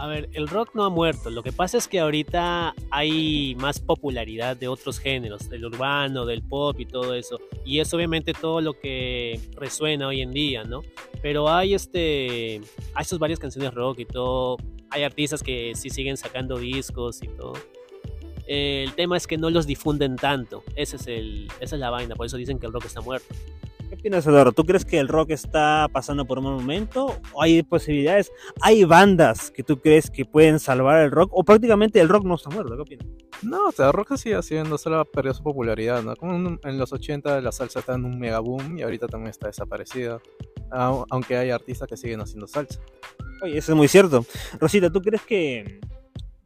A 0.00 0.06
ver, 0.06 0.30
el 0.32 0.48
rock 0.48 0.70
no 0.72 0.84
ha 0.84 0.88
muerto. 0.88 1.28
Lo 1.28 1.42
que 1.42 1.52
pasa 1.52 1.76
es 1.76 1.86
que 1.86 2.00
ahorita 2.00 2.74
hay 2.90 3.54
más 3.56 3.80
popularidad 3.80 4.56
de 4.56 4.66
otros 4.66 4.98
géneros, 4.98 5.50
del 5.50 5.66
urbano, 5.66 6.24
del 6.24 6.40
pop 6.40 6.80
y 6.80 6.86
todo 6.86 7.12
eso. 7.14 7.38
Y 7.66 7.80
es 7.80 7.92
obviamente 7.92 8.32
todo 8.32 8.62
lo 8.62 8.72
que 8.72 9.38
resuena 9.56 10.08
hoy 10.08 10.22
en 10.22 10.30
día, 10.30 10.64
¿no? 10.64 10.80
Pero 11.20 11.50
hay 11.50 11.74
este, 11.74 12.62
hay 12.94 13.04
sus 13.04 13.18
varias 13.18 13.38
canciones 13.38 13.74
rock 13.74 13.98
y 13.98 14.06
todo. 14.06 14.56
Hay 14.88 15.02
artistas 15.02 15.42
que 15.42 15.74
sí 15.74 15.90
siguen 15.90 16.16
sacando 16.16 16.56
discos 16.56 17.22
y 17.22 17.28
todo. 17.28 17.52
Eh, 18.46 18.84
el 18.86 18.94
tema 18.94 19.18
es 19.18 19.26
que 19.26 19.36
no 19.36 19.50
los 19.50 19.66
difunden 19.66 20.16
tanto. 20.16 20.64
Ese 20.76 20.96
es 20.96 21.06
el, 21.08 21.46
esa 21.60 21.76
es 21.76 21.78
la 21.78 21.90
vaina. 21.90 22.14
Por 22.14 22.24
eso 22.24 22.38
dicen 22.38 22.58
que 22.58 22.64
el 22.64 22.72
rock 22.72 22.86
está 22.86 23.02
muerto. 23.02 23.34
¿Qué 23.90 23.96
opinas, 23.96 24.24
Eduardo? 24.26 24.52
¿Tú 24.52 24.64
crees 24.64 24.84
que 24.84 24.98
el 25.00 25.08
rock 25.08 25.30
está 25.32 25.88
pasando 25.92 26.24
por 26.24 26.38
un 26.38 26.44
mal 26.44 26.54
momento? 26.54 27.16
¿O 27.32 27.42
hay 27.42 27.62
posibilidades? 27.64 28.30
¿Hay 28.62 28.84
bandas 28.84 29.50
que 29.50 29.64
tú 29.64 29.80
crees 29.80 30.10
que 30.10 30.24
pueden 30.24 30.60
salvar 30.60 31.00
el 31.02 31.10
rock? 31.10 31.30
¿O 31.34 31.42
prácticamente 31.42 32.00
el 32.00 32.08
rock 32.08 32.24
no 32.24 32.36
está 32.36 32.50
muerto? 32.50 32.76
¿Qué 32.76 32.82
opinas? 32.82 33.06
No, 33.42 33.66
o 33.68 33.72
sea, 33.72 33.90
rock 33.90 34.16
sigue 34.16 34.36
haciendo, 34.36 34.78
solo 34.78 35.04
perdió 35.06 35.34
su 35.34 35.42
popularidad, 35.42 36.02
¿no? 36.04 36.14
Como 36.14 36.58
en, 36.62 36.78
los 36.78 36.92
80 36.92 37.40
la 37.40 37.50
salsa 37.50 37.80
está 37.80 37.94
en 37.94 38.04
un 38.04 38.18
mega 38.18 38.38
boom 38.38 38.78
y 38.78 38.82
ahorita 38.82 39.08
también 39.08 39.30
está 39.30 39.48
desaparecida. 39.48 40.20
Au- 40.70 41.04
Aunque 41.10 41.36
hay 41.36 41.50
artistas 41.50 41.88
que 41.88 41.96
siguen 41.96 42.20
haciendo 42.20 42.46
salsa. 42.46 42.78
Oye, 43.42 43.58
eso 43.58 43.72
es 43.72 43.76
muy 43.76 43.88
cierto. 43.88 44.24
Rosita, 44.60 44.88
¿tú 44.90 45.00
crees 45.02 45.22
que, 45.22 45.80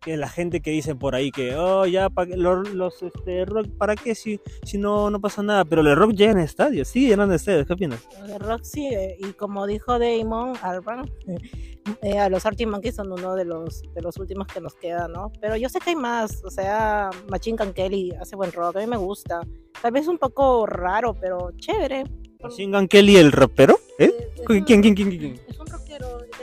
que 0.05 0.17
la 0.17 0.29
gente 0.29 0.61
que 0.61 0.71
dice 0.71 0.95
por 0.95 1.15
ahí 1.15 1.31
que, 1.31 1.55
oh, 1.57 1.87
ya, 1.87 2.11
pa- 2.11 2.27
los, 2.27 2.71
los, 2.75 3.03
este, 3.03 3.45
rock, 3.47 3.69
¿para 3.79 3.97
qué 3.97 4.15
si, 4.15 4.39
si 4.65 4.77
no, 4.79 5.11
no 5.11 5.21
pasa 5.21 5.43
nada? 5.43 5.65
Pero 5.65 5.81
el 5.81 5.97
rock 5.97 6.13
llega 6.13 6.33
en 6.33 6.39
estadios, 6.39 6.89
sigue 6.89 7.09
llenando 7.09 7.35
estadios, 7.35 7.67
¿qué 7.67 7.73
opinas? 7.73 8.07
De 8.27 8.39
rock 8.39 8.63
sigue, 8.63 9.17
y 9.19 9.33
como 9.33 9.67
dijo 9.67 9.99
Damon 9.99 10.53
Albarn, 10.63 11.11
eh, 12.03 12.19
a 12.19 12.29
los 12.29 12.45
Arctic 12.47 12.69
Monkeys 12.69 12.95
son 12.97 13.11
uno 13.13 13.35
de 13.35 13.45
los, 13.45 13.83
de 13.95 14.03
los 14.03 14.17
últimos 14.19 14.47
que 14.47 14.61
nos 14.61 14.75
quedan, 14.75 15.13
¿no? 15.13 15.33
Pero 15.41 15.57
yo 15.57 15.69
sé 15.69 15.79
que 15.81 15.91
hay 15.91 15.97
más, 15.97 16.43
o 16.45 16.51
sea, 16.51 17.11
Machine 17.31 17.57
Gun 17.57 17.73
Kelly 17.73 18.13
hace 18.21 18.37
buen 18.37 18.53
rock, 18.53 18.77
a 18.77 18.81
mí 18.81 18.87
me 18.87 18.97
gusta. 18.97 19.41
Tal 19.81 19.93
vez 19.93 20.07
un 20.09 20.19
poco 20.19 20.67
raro, 20.67 21.15
pero 21.15 21.51
chévere. 21.57 22.05
Machine 22.43 22.77
Gun 22.77 22.89
Kelly, 22.89 23.17
el 23.17 23.33
rapero, 23.33 23.79
¿eh? 23.99 24.13
¿Quién, 24.47 24.65
quién, 24.65 24.83
quién, 24.83 24.95
quién? 24.95 25.41
Es 25.49 25.59
un 25.59 25.67
que 25.67 25.84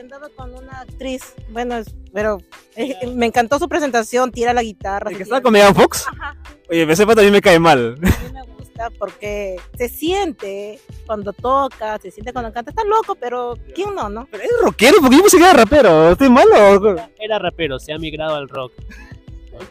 andaba 0.02 0.28
con 0.36 0.54
una 0.54 0.82
actriz, 0.82 1.34
bueno, 1.50 1.78
es- 1.78 1.94
pero 2.14 2.38
eh, 2.76 2.96
me 3.16 3.26
encantó 3.28 3.58
su 3.60 3.70
presentación, 3.70 4.32
tira 4.32 4.54
la 4.54 4.64
guitarra. 4.64 5.10
¿El 5.12 5.18
que 5.18 5.24
estaba 5.24 5.42
con 5.42 5.54
Megan 5.54 5.74
Fox? 5.76 6.06
Ajá. 6.08 6.36
Oye, 6.70 6.84
ese 6.92 7.04
pata 7.06 7.16
también 7.16 7.34
me 7.34 7.42
cae 7.42 7.60
mal. 7.60 7.96
A 8.02 8.06
mí 8.24 8.34
me 8.34 8.42
gusta 8.58 8.90
porque 9.00 9.58
se 9.78 9.88
siente 9.90 10.80
cuando 11.06 11.32
toca, 11.34 11.98
se 12.00 12.12
siente 12.12 12.34
cuando 12.34 12.52
canta. 12.52 12.72
Está 12.72 12.84
loco, 12.84 13.16
pero 13.16 13.56
¿quién 13.76 13.94
no, 13.96 14.10
no? 14.10 14.28
Pero 14.30 14.44
es 14.44 14.50
rockero, 14.62 14.98
porque 15.02 15.16
yo 15.16 15.22
pensé 15.22 15.38
que 15.38 15.44
era 15.44 15.54
rapero. 15.54 16.12
¿Estoy 16.12 16.30
malo? 16.30 16.82
qué? 16.82 17.24
Era 17.26 17.40
rapero, 17.40 17.80
se 17.80 17.94
ha 17.94 17.98
migrado 17.98 18.36
al 18.36 18.50
rock. 18.50 18.74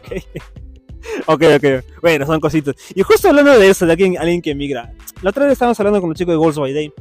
Ok, 1.25 1.43
ok. 1.55 1.83
Bueno, 2.01 2.27
son 2.27 2.39
cositas. 2.39 2.75
Y 2.93 3.01
justo 3.01 3.27
hablando 3.29 3.57
de 3.57 3.69
eso, 3.69 3.87
de 3.87 3.91
alguien, 3.93 4.17
alguien 4.19 4.39
que 4.41 4.53
migra. 4.53 4.93
La 5.23 5.31
otra 5.31 5.45
vez 5.45 5.53
estábamos 5.53 5.79
hablando 5.79 5.99
con 5.99 6.09
un 6.11 6.15
chico 6.15 6.31
de 6.31 6.37
Girls 6.37 6.57
by 6.57 6.71
Day 6.73 6.93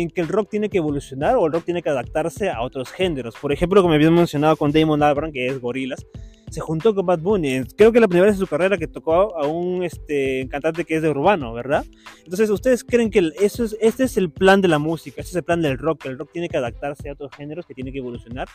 en 0.00 0.10
que 0.10 0.20
el 0.20 0.28
rock 0.28 0.50
tiene 0.50 0.68
que 0.68 0.78
evolucionar 0.78 1.36
o 1.36 1.46
el 1.46 1.52
rock 1.52 1.66
tiene 1.66 1.80
que 1.80 1.88
adaptarse 1.88 2.50
a 2.50 2.62
otros 2.62 2.90
géneros. 2.90 3.36
Por 3.40 3.52
ejemplo, 3.52 3.80
como 3.80 3.94
habíamos 3.94 4.18
mencionado 4.18 4.56
con 4.56 4.72
Damon 4.72 5.04
Albarn, 5.04 5.30
que 5.30 5.46
es 5.46 5.60
Gorillaz, 5.60 6.04
se 6.50 6.60
juntó 6.60 6.96
con 6.96 7.06
Bad 7.06 7.20
Bunny. 7.20 7.62
Creo 7.76 7.92
que 7.92 8.00
la 8.00 8.08
primera 8.08 8.26
vez 8.26 8.34
en 8.34 8.40
su 8.40 8.48
carrera 8.48 8.76
que 8.76 8.88
tocó 8.88 9.36
a 9.36 9.46
un 9.46 9.84
este, 9.84 10.48
cantante 10.50 10.84
que 10.84 10.96
es 10.96 11.02
de 11.02 11.10
urbano, 11.10 11.52
¿verdad? 11.52 11.84
Entonces, 12.24 12.50
¿ustedes 12.50 12.82
creen 12.82 13.08
que 13.08 13.30
eso 13.40 13.62
es, 13.62 13.76
este 13.80 14.02
es 14.04 14.16
el 14.16 14.32
plan 14.32 14.60
de 14.60 14.66
la 14.66 14.80
música? 14.80 15.20
Este 15.20 15.30
es 15.30 15.36
el 15.36 15.44
plan 15.44 15.62
del 15.62 15.78
rock, 15.78 16.02
que 16.02 16.08
el 16.08 16.18
rock 16.18 16.30
tiene 16.32 16.48
que 16.48 16.56
adaptarse 16.56 17.08
a 17.08 17.12
otros 17.12 17.30
géneros, 17.36 17.64
que 17.64 17.74
tiene 17.74 17.92
que 17.92 17.98
evolucionar, 17.98 18.48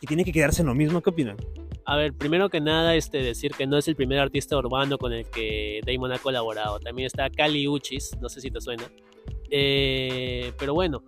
que 0.00 0.06
tiene 0.06 0.24
que 0.24 0.32
quedarse 0.32 0.62
en 0.62 0.68
lo 0.68 0.74
mismo? 0.74 1.02
¿Qué 1.02 1.10
opinan? 1.10 1.36
A 1.84 1.96
ver, 1.96 2.14
primero 2.14 2.48
que 2.48 2.62
nada, 2.62 2.94
este, 2.94 3.18
decir 3.18 3.52
que 3.52 3.66
no 3.66 3.76
es 3.76 3.88
el 3.88 3.96
primer 3.96 4.20
artista 4.20 4.56
urbano 4.56 4.96
con 4.96 5.12
el 5.12 5.26
que 5.26 5.80
Damon 5.86 6.12
ha 6.12 6.18
colaborado. 6.18 6.80
También 6.80 7.06
está 7.06 7.28
Cali 7.28 7.68
Uchis, 7.68 8.16
no 8.22 8.30
sé 8.30 8.40
si 8.40 8.50
te 8.50 8.60
suena. 8.60 8.84
Eh, 9.50 10.52
pero 10.58 10.74
bueno, 10.74 11.02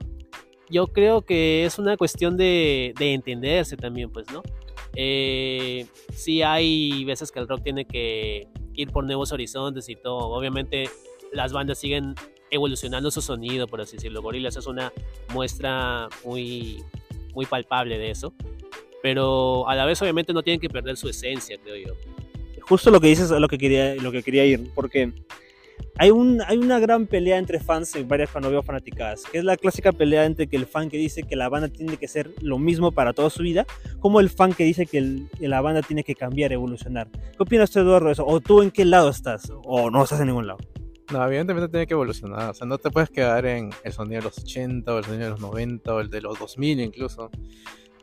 yo 0.69 0.87
creo 0.87 1.23
que 1.23 1.65
es 1.65 1.79
una 1.79 1.97
cuestión 1.97 2.37
de, 2.37 2.95
de 2.99 3.15
entenderse 3.15 3.77
también, 3.77 4.11
pues, 4.11 4.31
¿no? 4.33 4.43
Eh, 4.97 5.87
sí 6.13 6.43
hay 6.43 7.05
veces 7.05 7.31
que 7.31 7.39
el 7.39 7.49
rock 7.49 7.63
tiene 7.63 7.85
que 7.85 8.49
ir 8.75 8.91
por 8.91 9.05
nuevos 9.05 9.33
horizontes 9.33 9.89
y 9.89 9.97
todo. 9.97 10.29
Obviamente 10.29 10.89
las 11.33 11.53
bandas 11.53 11.79
siguen 11.79 12.15
evolucionando 12.51 13.11
su 13.11 13.23
sonido, 13.23 13.67
por 13.67 13.81
así 13.81 13.97
decirlo. 13.97 14.23
Gorillaz 14.23 14.57
es 14.57 14.67
una 14.67 14.93
muestra 15.33 16.09
muy, 16.25 16.83
muy 17.35 17.47
palpable 17.47 17.99
de 17.99 18.11
eso. 18.11 18.33
Pero 19.03 19.69
a 19.69 19.75
la 19.75 19.85
vez 19.85 20.03
obviamente 20.03 20.33
no 20.33 20.43
tienen 20.43 20.61
que 20.61 20.69
perder 20.69 20.97
su 20.97 21.09
esencia, 21.09 21.57
creo 21.63 21.77
yo. 21.77 21.95
justo 22.61 22.91
lo 22.91 23.01
que 23.01 23.07
dices 23.07 23.31
es 23.31 23.41
lo 23.41 23.49
que 23.49 23.57
quería, 23.57 23.95
lo 23.95 24.13
que 24.13 24.23
quería 24.23 24.45
ir, 24.45 24.71
porque 24.75 25.13
hay, 25.99 26.11
un, 26.11 26.41
hay 26.47 26.59
una 26.59 26.79
gran 26.79 27.07
pelea 27.07 27.39
entre 27.39 27.61
fans 27.61 27.95
en 27.97 28.09
varias 28.09 28.31
veo 28.51 28.63
fanaticadas, 28.63 29.23
que 29.31 29.39
es 29.39 29.45
la 29.45 29.57
clásica 29.57 29.93
pelea 29.93 30.25
entre 30.25 30.47
que 30.47 30.57
el 30.57 30.67
fan 30.67 30.89
que 30.89 30.97
dice 30.97 31.23
que 31.23 31.37
la 31.37 31.49
banda 31.49 31.69
tiene 31.69 31.97
que 31.97 32.09
ser 32.09 32.31
lo 32.41 32.59
mismo 32.59 32.93
para 32.93 33.13
toda 33.13 33.31
su 33.31 33.43
vida, 33.43 33.67
como 33.99 34.21
el 34.21 34.31
fan 34.31 34.53
que 34.53 34.65
dice 34.65 34.87
que, 34.87 34.99
el- 34.99 35.29
la 35.41 35.61
banda 35.61 35.83
tiene 35.83 36.05
que 36.05 36.15
cambiar, 36.15 36.53
evolucionar. 36.53 37.09
¿Qué 37.11 37.43
opinas 37.43 37.71
tú, 37.71 37.81
Eduardo, 37.81 38.07
de 38.07 38.13
eso? 38.13 38.27
¿O 38.27 38.41
tú 38.41 38.63
en 38.63 38.71
qué 38.71 38.85
lado 38.85 39.11
estás? 39.11 39.53
¿O 39.65 39.91
no 39.91 40.03
estás 40.05 40.21
en 40.21 40.27
ningún 40.29 40.47
lado? 40.47 40.59
No, 41.13 41.27
evidentemente 41.27 41.69
tiene 41.69 41.87
que 41.89 41.95
evolucionar. 41.95 42.51
O 42.51 42.55
sea, 42.55 42.67
no 42.69 42.79
te 42.79 42.89
puedes 42.91 43.11
quedar 43.11 43.45
en 43.45 43.71
el 43.83 43.93
sonido 43.93 44.21
de 44.21 44.25
los 44.27 44.39
80 44.39 44.95
o 44.95 44.99
el 44.99 45.05
sonido 45.05 45.25
de 45.25 45.31
los 45.31 45.41
90 45.41 45.93
o 45.95 46.01
el 46.01 46.09
de 46.09 46.21
los 46.21 46.39
2000 46.39 46.79
incluso. 46.81 47.31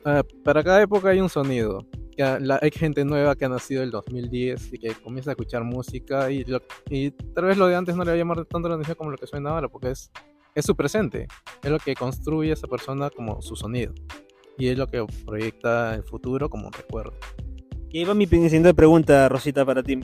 Ah, 0.09 0.23
para 0.41 0.63
cada 0.63 0.81
época 0.81 1.09
hay 1.09 1.19
un 1.19 1.27
sonido. 1.27 1.85
La- 2.17 2.59
hay 2.61 2.71
gente 2.71 3.03
nueva 3.03 3.35
que 3.35 3.43
ha 3.43 3.49
nacido 3.49 3.83
el 3.83 3.91
2010 3.91 4.73
y 4.73 4.79
que 4.79 4.93
comienza 5.03 5.31
a 5.31 5.33
escuchar 5.33 5.63
música 5.65 6.31
y, 6.31 6.45
lo- 6.45 6.61
y 6.89 7.11
tal 7.11 7.43
vez 7.43 7.57
lo 7.57 7.67
de 7.67 7.75
antes 7.75 7.93
no 7.97 8.03
le 8.05 8.11
va 8.11 8.15
a 8.15 8.17
llamar 8.17 8.45
tanto 8.45 8.69
la 8.69 8.75
atención 8.75 8.95
como 8.95 9.11
lo 9.11 9.17
que 9.17 9.27
suena 9.27 9.49
ahora 9.49 9.67
porque 9.67 9.91
es, 9.91 10.09
es 10.55 10.65
su 10.65 10.75
presente. 10.77 11.27
Es 11.61 11.69
lo 11.69 11.77
que 11.77 11.93
construye 11.93 12.51
a 12.51 12.53
esa 12.53 12.67
persona 12.67 13.09
como 13.09 13.41
su 13.41 13.57
sonido. 13.57 13.93
Y 14.57 14.69
es 14.69 14.77
lo 14.77 14.87
que 14.87 15.05
proyecta 15.25 15.93
el 15.95 16.03
futuro 16.03 16.49
como 16.49 16.71
recuerdo. 16.71 17.13
Y 17.89 17.99
ahí 17.99 18.05
va 18.05 18.13
mi 18.13 18.25
siguiente 18.25 18.73
pregunta, 18.73 19.27
Rosita, 19.27 19.65
para 19.65 19.83
ti. 19.83 19.99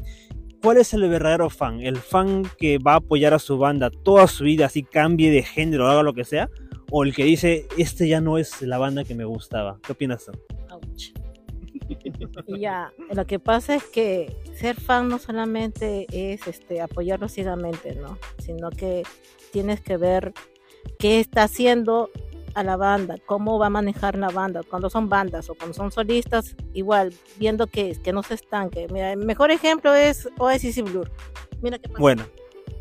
¿Cuál 0.62 0.78
es 0.78 0.94
el 0.94 1.10
verdadero 1.10 1.50
fan? 1.50 1.80
¿El 1.80 1.96
fan 1.98 2.44
que 2.58 2.78
va 2.78 2.94
a 2.94 2.98
apoyar 2.98 3.34
a 3.34 3.40
su 3.40 3.58
banda 3.58 3.90
toda 3.90 4.28
su 4.28 4.44
vida, 4.44 4.66
así 4.68 4.84
cambie 4.84 5.32
de 5.32 5.44
género, 5.44 5.88
haga 5.90 6.04
lo 6.04 6.14
que 6.14 6.24
sea? 6.26 6.50
¿O 6.96 7.04
el 7.04 7.16
que 7.16 7.24
dice, 7.24 7.66
este 7.76 8.08
ya 8.08 8.22
no 8.22 8.38
es 8.38 8.62
la 8.62 8.78
banda 8.78 9.04
que 9.04 9.16
me 9.16 9.26
gustaba? 9.26 9.80
¿Qué 9.82 9.94
opinas 9.94 10.26
tú? 10.26 10.32
Ya, 12.56 12.94
lo 13.12 13.26
que 13.26 13.40
pasa 13.40 13.74
es 13.74 13.84
que 13.86 14.38
ser 14.54 14.80
fan 14.80 15.10
no 15.10 15.18
solamente 15.18 16.06
es 16.12 16.46
este 16.46 16.82
apoyarlo 16.82 17.30
ciegamente, 17.30 17.96
¿no? 17.96 18.20
Sino 18.38 18.70
que 18.70 19.02
tienes 19.52 19.82
que 19.82 19.98
ver 19.98 20.34
qué 21.00 21.20
está 21.20 21.46
haciendo 21.46 22.12
a 22.54 22.64
la 22.64 22.78
banda, 22.78 23.16
cómo 23.26 23.58
va 23.58 23.66
a 23.66 23.72
manejar 23.72 24.16
la 24.16 24.30
banda, 24.30 24.62
cuando 24.62 24.92
son 24.92 25.10
bandas 25.10 25.50
o 25.50 25.56
cuando 25.56 25.74
son 25.74 25.92
solistas, 25.92 26.56
igual, 26.76 27.12
viendo 27.40 27.66
que, 27.66 27.98
que 28.04 28.14
no 28.14 28.22
se 28.22 28.36
estanque. 28.36 28.86
Mira, 28.92 29.14
el 29.14 29.26
mejor 29.26 29.50
ejemplo 29.50 29.96
es 29.96 30.30
Oasis 30.38 30.78
y 30.78 30.84
Blur. 30.84 31.10
Mira 31.60 31.80
qué 31.80 31.90
pasó. 31.90 32.00
Bueno, 32.00 32.24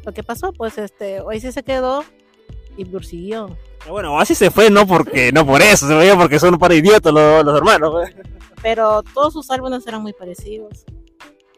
Lo 0.04 0.12
que 0.12 0.22
pasó, 0.22 0.52
pues 0.52 0.76
este, 0.76 1.22
Oasis 1.22 1.54
se 1.54 1.62
quedó 1.62 2.04
y 2.76 2.84
Blur 2.84 3.04
siguió. 3.04 3.56
bueno, 3.88 4.18
así 4.18 4.34
se 4.34 4.50
fue, 4.50 4.70
no 4.70 4.86
porque 4.86 5.32
no 5.32 5.46
por 5.46 5.62
eso, 5.62 5.86
se 5.86 5.94
fue 5.94 6.16
porque 6.16 6.38
son 6.38 6.54
un 6.54 6.60
par 6.60 6.70
de 6.70 6.78
idiotas 6.78 7.12
los, 7.12 7.44
los 7.44 7.56
hermanos. 7.56 7.90
pues. 7.92 8.14
Pero 8.62 9.02
todos 9.14 9.32
sus 9.32 9.50
álbumes 9.50 9.86
eran 9.86 10.02
muy 10.02 10.12
parecidos. 10.12 10.84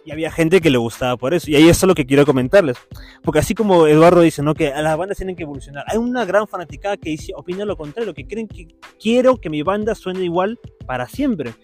Y 0.06 0.10
había 0.10 0.30
gente 0.30 0.60
que 0.60 0.68
le 0.68 0.76
gustaba 0.76 1.16
por 1.16 1.32
eso. 1.32 1.50
Y 1.50 1.56
ahí 1.56 1.66
eso 1.66 1.86
es 1.86 1.88
lo 1.88 1.94
que 1.94 2.04
quiero 2.04 2.26
comentarles. 2.26 2.76
Porque 3.22 3.38
así 3.38 3.54
como 3.54 3.86
Eduardo 3.86 4.20
dice, 4.20 4.42
¿no? 4.42 4.54
Que 4.54 4.68
a 4.68 4.82
las 4.82 4.98
bandas 4.98 5.16
tienen 5.16 5.34
que 5.34 5.44
evolucionar. 5.44 5.84
Hay 5.88 5.96
una 5.96 6.26
gran 6.26 6.46
fanaticada 6.46 6.98
que 6.98 7.10
dice, 7.10 7.32
opina 7.34 7.64
lo 7.64 7.76
contrario, 7.76 8.12
que 8.12 8.26
creen 8.26 8.46
que 8.46 8.68
quiero 9.00 9.38
que 9.38 9.48
mi 9.48 9.62
banda 9.62 9.94
suene 9.94 10.22
igual 10.22 10.58
para 10.86 11.08
siempre. 11.08 11.54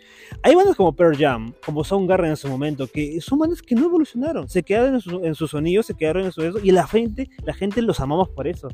Hay 0.43 0.55
bandas 0.55 0.75
como 0.75 0.97
Pearl 0.97 1.19
Jam, 1.19 1.53
como 1.65 1.85
Soundgarden 1.85 2.31
en 2.31 2.37
su 2.39 2.49
momento, 2.49 2.87
que 2.87 3.21
son 3.21 3.41
bandas 3.41 3.61
que 3.61 3.75
no 3.75 3.85
evolucionaron. 3.85 4.49
Se 4.49 4.63
quedaron 4.63 4.95
en 4.95 5.01
su, 5.03 5.23
en 5.23 5.35
su 5.35 5.47
sonido, 5.47 5.83
se 5.83 5.95
quedaron 5.95 6.25
en 6.25 6.33
su 6.33 6.43
eso. 6.43 6.59
Y 6.63 6.71
la 6.71 6.87
gente, 6.87 7.29
la 7.45 7.53
gente 7.53 7.83
los 7.83 8.01
amamos 8.01 8.31
por 8.31 8.49
eso. 8.49 8.69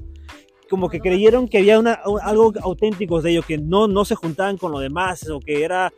Como 0.68 0.88
que 0.88 1.00
creyeron 1.00 1.48
que 1.48 1.58
había 1.58 1.76
algo 1.76 2.52
auténtico 2.62 3.22
de 3.22 3.32
ellos, 3.32 3.46
que 3.46 3.58
no, 3.58 3.86
no 3.86 4.04
se 4.04 4.14
juntaban 4.14 4.56
con 4.56 4.72
lo 4.72 4.80
demás, 4.80 5.28
o 5.28 5.40
que 5.40 5.62
era 5.62 5.92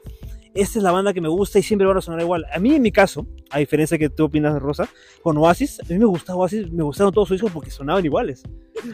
esta 0.55 0.79
es 0.79 0.83
la 0.83 0.91
banda 0.91 1.13
que 1.13 1.21
me 1.21 1.29
gusta 1.29 1.59
y 1.59 1.63
siempre 1.63 1.87
van 1.87 1.97
a 1.97 2.01
sonar 2.01 2.21
igual. 2.21 2.45
A 2.53 2.59
mí, 2.59 2.75
en 2.75 2.83
mi 2.83 2.91
caso, 2.91 3.27
a 3.51 3.59
diferencia 3.59 3.99
que 3.99 4.09
tú 4.09 4.25
opinas, 4.25 4.61
Rosa, 4.61 4.89
con 5.23 5.37
Oasis, 5.37 5.81
a 5.81 5.85
mí 5.89 5.99
me 5.99 6.05
gustaba 6.05 6.41
Oasis, 6.41 6.71
me 6.73 6.83
gustaron 6.83 7.13
todos 7.13 7.29
sus 7.29 7.37
discos 7.37 7.53
porque 7.53 7.71
sonaban 7.71 8.05
iguales. 8.05 8.43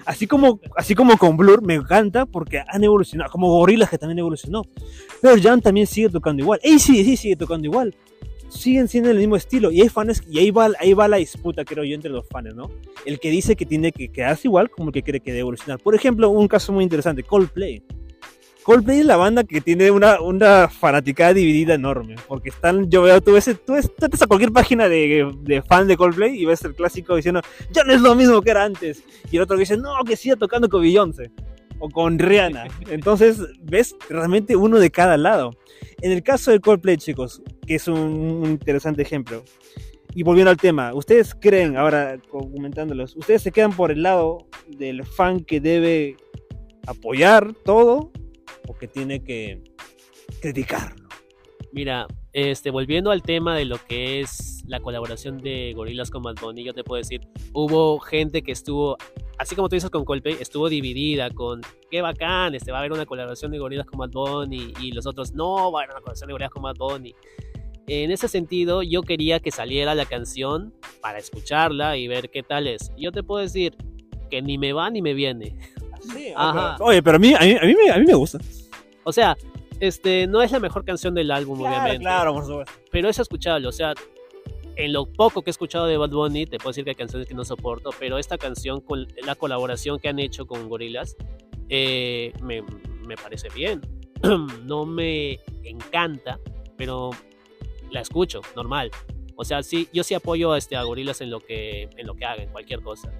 Así 0.04 0.26
como, 0.26 0.60
así 0.76 0.94
como 0.94 1.16
con 1.16 1.36
Blur, 1.36 1.62
me 1.62 1.74
encanta 1.74 2.26
porque 2.26 2.62
han 2.66 2.84
evolucionado, 2.84 3.30
como 3.30 3.48
Gorillaz 3.48 3.90
que 3.90 3.98
también 3.98 4.18
evolucionó. 4.18 4.62
Pero 5.22 5.40
Jan 5.40 5.60
también 5.60 5.86
sigue 5.86 6.08
tocando 6.08 6.42
igual. 6.42 6.60
sí 6.62 7.16
sigue 7.16 7.36
tocando 7.36 7.66
igual. 7.66 7.94
Siguen 8.48 8.88
siendo 8.88 9.10
el 9.10 9.18
mismo 9.18 9.36
estilo. 9.36 9.70
Y 9.70 9.82
hay 9.82 9.88
fans, 9.88 10.22
y 10.28 10.38
ahí 10.38 10.50
va, 10.50 10.70
ahí 10.78 10.94
va 10.94 11.08
la 11.08 11.16
disputa, 11.16 11.64
creo 11.64 11.84
yo, 11.84 11.94
entre 11.94 12.10
los 12.10 12.26
fans, 12.28 12.54
¿no? 12.54 12.70
El 13.04 13.18
que 13.18 13.30
dice 13.30 13.56
que 13.56 13.66
tiene 13.66 13.92
que 13.92 14.08
quedarse 14.08 14.48
igual, 14.48 14.70
como 14.70 14.88
el 14.88 14.92
que 14.92 15.02
cree 15.02 15.20
que 15.20 15.30
debe 15.30 15.40
evolucionar. 15.40 15.80
Por 15.80 15.94
ejemplo, 15.94 16.30
un 16.30 16.48
caso 16.48 16.72
muy 16.72 16.84
interesante, 16.84 17.22
Coldplay. 17.22 17.82
Coldplay 18.64 19.00
es 19.00 19.06
la 19.06 19.16
banda 19.16 19.44
que 19.44 19.60
tiene 19.60 19.90
una, 19.90 20.22
una 20.22 20.68
fanaticada 20.68 21.34
dividida 21.34 21.74
enorme. 21.74 22.16
Porque 22.26 22.48
están, 22.48 22.88
yo 22.90 23.02
veo, 23.02 23.20
tú 23.20 23.32
ves, 23.32 23.44
tú 23.66 23.74
ves, 23.74 23.90
tú 23.94 24.06
entras 24.06 24.22
a 24.22 24.26
cualquier 24.26 24.52
página 24.52 24.88
de, 24.88 25.30
de 25.42 25.60
fan 25.60 25.86
de 25.86 25.98
Coldplay 25.98 26.40
y 26.40 26.46
ves 26.46 26.64
el 26.64 26.74
clásico 26.74 27.14
diciendo, 27.14 27.42
ya 27.72 27.84
no 27.84 27.92
es 27.92 28.00
lo 28.00 28.14
mismo 28.14 28.40
que 28.40 28.50
era 28.50 28.64
antes. 28.64 29.04
Y 29.30 29.36
el 29.36 29.42
otro 29.42 29.58
dice, 29.58 29.76
no, 29.76 29.92
que 30.04 30.16
siga 30.16 30.36
tocando 30.36 30.70
con 30.70 30.80
Beyoncé. 30.80 31.30
O 31.78 31.90
con 31.90 32.18
Rihanna. 32.18 32.68
Entonces, 32.88 33.38
ves 33.60 33.94
realmente 34.08 34.56
uno 34.56 34.78
de 34.78 34.90
cada 34.90 35.18
lado. 35.18 35.50
En 36.04 36.12
el 36.12 36.22
caso 36.22 36.50
de 36.50 36.60
Coldplay, 36.60 36.98
chicos, 36.98 37.40
que 37.66 37.76
es 37.76 37.88
un, 37.88 37.98
un 37.98 38.50
interesante 38.50 39.00
ejemplo. 39.00 39.42
Y 40.14 40.22
volviendo 40.22 40.50
al 40.50 40.58
tema, 40.58 40.92
¿ustedes 40.92 41.34
creen, 41.34 41.78
ahora 41.78 42.18
comentándolos, 42.28 43.16
ustedes 43.16 43.40
se 43.40 43.50
quedan 43.50 43.74
por 43.74 43.90
el 43.90 44.02
lado 44.02 44.46
del 44.68 45.02
fan 45.06 45.40
que 45.40 45.60
debe 45.60 46.18
apoyar 46.86 47.54
todo 47.64 48.12
o 48.68 48.76
que 48.76 48.86
tiene 48.86 49.24
que 49.24 49.64
criticarlo? 50.42 51.08
Mira, 51.72 52.06
Este, 52.34 52.68
volviendo 52.68 53.10
al 53.10 53.22
tema 53.22 53.56
de 53.56 53.64
lo 53.64 53.78
que 53.78 54.20
es 54.20 54.53
la 54.66 54.80
colaboración 54.80 55.38
de 55.38 55.72
Gorillaz 55.74 56.10
con 56.10 56.22
Bad 56.22 56.36
Bunny, 56.40 56.64
yo 56.64 56.74
te 56.74 56.84
puedo 56.84 56.98
decir, 56.98 57.20
hubo 57.52 57.98
gente 58.00 58.42
que 58.42 58.52
estuvo, 58.52 58.96
así 59.38 59.54
como 59.54 59.68
tú 59.68 59.76
dices 59.76 59.90
con 59.90 60.04
Coldplay, 60.04 60.36
estuvo 60.40 60.68
dividida 60.68 61.30
con, 61.30 61.60
qué 61.90 62.00
bacán, 62.00 62.54
este, 62.54 62.72
va 62.72 62.78
a 62.78 62.80
haber 62.80 62.92
una 62.92 63.06
colaboración 63.06 63.50
de 63.52 63.58
Gorillaz 63.58 63.86
con 63.86 63.98
Bad 63.98 64.10
Bunny, 64.10 64.72
y 64.80 64.92
los 64.92 65.06
otros, 65.06 65.32
no, 65.32 65.70
va 65.70 65.80
a 65.80 65.82
haber 65.82 65.90
una 65.90 66.00
colaboración 66.00 66.28
de 66.28 66.32
Gorillaz 66.32 66.50
con 66.50 66.62
Bad 66.62 66.76
Bunny. 66.76 67.14
En 67.86 68.10
ese 68.10 68.28
sentido, 68.28 68.82
yo 68.82 69.02
quería 69.02 69.40
que 69.40 69.50
saliera 69.50 69.94
la 69.94 70.06
canción 70.06 70.72
para 71.02 71.18
escucharla 71.18 71.98
y 71.98 72.08
ver 72.08 72.30
qué 72.30 72.42
tal 72.42 72.66
es. 72.66 72.90
Yo 72.96 73.12
te 73.12 73.22
puedo 73.22 73.42
decir 73.42 73.76
que 74.30 74.40
ni 74.40 74.56
me 74.56 74.72
va 74.72 74.88
ni 74.88 75.02
me 75.02 75.12
viene. 75.12 75.54
Ajá. 76.36 76.76
Oye, 76.80 77.02
pero 77.02 77.16
a 77.16 77.18
mí, 77.18 77.34
a 77.34 77.40
mí, 77.40 77.56
a 77.60 77.66
mí, 77.66 77.74
me, 77.74 77.90
a 77.90 77.98
mí 77.98 78.06
me 78.06 78.14
gusta. 78.14 78.38
O 79.04 79.12
sea, 79.12 79.36
este, 79.80 80.26
no 80.26 80.42
es 80.42 80.50
la 80.50 80.60
mejor 80.60 80.84
canción 80.84 81.14
del 81.14 81.30
álbum, 81.30 81.60
obviamente. 81.60 81.98
Claro, 81.98 82.32
por 82.32 82.46
supuesto. 82.46 82.72
Pero 82.90 83.08
es 83.10 83.18
escuchable, 83.18 83.66
o 83.68 83.72
sea, 83.72 83.92
en 84.76 84.92
lo 84.92 85.06
poco 85.06 85.42
que 85.42 85.50
he 85.50 85.52
escuchado 85.52 85.86
de 85.86 85.96
Bad 85.96 86.10
Bunny, 86.10 86.46
te 86.46 86.58
puedo 86.58 86.70
decir 86.70 86.84
que 86.84 86.90
hay 86.90 86.96
canciones 86.96 87.28
que 87.28 87.34
no 87.34 87.44
soporto, 87.44 87.90
pero 87.98 88.18
esta 88.18 88.38
canción, 88.38 88.80
con 88.80 89.06
la 89.24 89.34
colaboración 89.34 89.98
que 89.98 90.08
han 90.08 90.18
hecho 90.18 90.46
con 90.46 90.68
Gorillaz, 90.68 91.16
eh, 91.68 92.32
me, 92.42 92.62
me 93.06 93.16
parece 93.16 93.48
bien. 93.50 93.80
no 94.64 94.84
me 94.84 95.40
encanta, 95.62 96.40
pero 96.76 97.10
la 97.90 98.00
escucho, 98.00 98.40
normal. 98.56 98.90
O 99.36 99.44
sea, 99.44 99.62
sí, 99.62 99.88
yo 99.92 100.04
sí 100.04 100.14
apoyo 100.14 100.54
este, 100.56 100.76
a 100.76 100.82
Gorillaz 100.82 101.20
en 101.20 101.30
lo 101.30 101.40
que, 101.40 101.88
en 101.96 102.06
lo 102.06 102.14
que 102.14 102.24
hagan, 102.24 102.48
cualquier 102.48 102.80
cosa. 102.82 103.10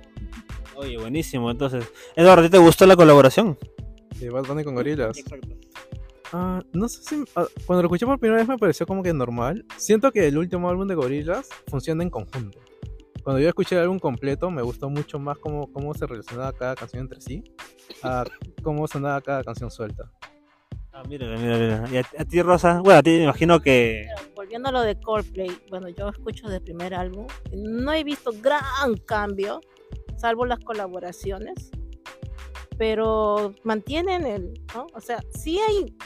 Oye, 0.77 0.97
buenísimo. 0.99 1.51
Entonces, 1.51 1.91
Eduardo, 2.17 2.49
¿te 2.51 2.59
gustó 2.59 2.87
la 2.87 2.97
colaboración? 2.97 3.59
De 4.19 4.31
Bad 4.31 4.47
Bunny 4.47 4.65
con 4.65 4.75
Gorillaz. 4.75 5.17
Ah, 6.33 6.63
no 6.73 6.89
sé 6.89 7.03
si. 7.03 7.25
ah, 7.37 7.47
cuando 7.67 7.83
lo 7.83 7.87
escuché 7.89 8.07
por 8.07 8.19
primera 8.19 8.41
vez 8.41 8.49
me 8.49 8.59
pareció 8.59 8.87
como 8.87 9.03
que 9.03 9.13
normal. 9.13 9.65
Siento 9.77 10.11
que 10.11 10.27
el 10.27 10.39
último 10.39 10.69
álbum 10.69 10.87
de 10.89 10.95
Gorillaz 10.95 11.49
funciona 11.69 12.03
en 12.03 12.11
conjunto. 12.11 12.59
Cuando 13.23 13.41
yo 13.41 13.49
escuché 13.49 13.77
el 13.77 13.83
álbum 13.83 13.99
completo, 13.99 14.51
me 14.51 14.63
gustó 14.63 14.91
mucho 14.91 15.19
más 15.19 15.39
cómo, 15.39 15.73
cómo 15.73 15.95
se 15.95 16.07
relacionaba 16.07 16.53
cada 16.53 16.75
canción 16.75 17.03
entre 17.03 17.21
sí, 17.21 17.43
a 18.03 18.25
cómo 18.63 18.87
sonaba 18.87 19.21
cada 19.23 19.43
canción 19.43 19.71
suelta. 19.71 20.11
Ah, 20.93 21.03
mira, 21.09 21.27
mira, 21.37 21.57
mira. 21.59 21.85
¿Y 21.91 21.97
a, 21.97 22.05
a 22.21 22.25
ti, 22.25 22.43
Rosa? 22.43 22.81
Bueno, 22.83 22.99
a 23.01 23.03
ti 23.03 23.11
me 23.11 23.25
imagino 23.25 23.61
que. 23.61 24.07
Volviendo 24.37 24.69
a 24.69 24.73
lo 24.73 24.83
de 24.83 25.01
Coldplay, 25.01 25.51
bueno, 25.71 25.89
yo 25.89 26.09
escucho 26.11 26.49
del 26.49 26.63
primer 26.63 26.95
álbum, 26.95 27.27
no 27.53 27.93
he 27.93 28.05
visto 28.05 28.31
gran 28.43 28.63
cambio, 29.07 29.61
salvo 30.17 30.45
las 30.45 30.61
colaboraciones, 30.61 31.71
pero 32.77 33.55
mantienen 33.63 34.27
el, 34.27 34.61
¿no? 34.75 34.87
O 34.95 35.01
sea, 35.01 35.21
sí 35.35 35.59
hay 35.67 35.97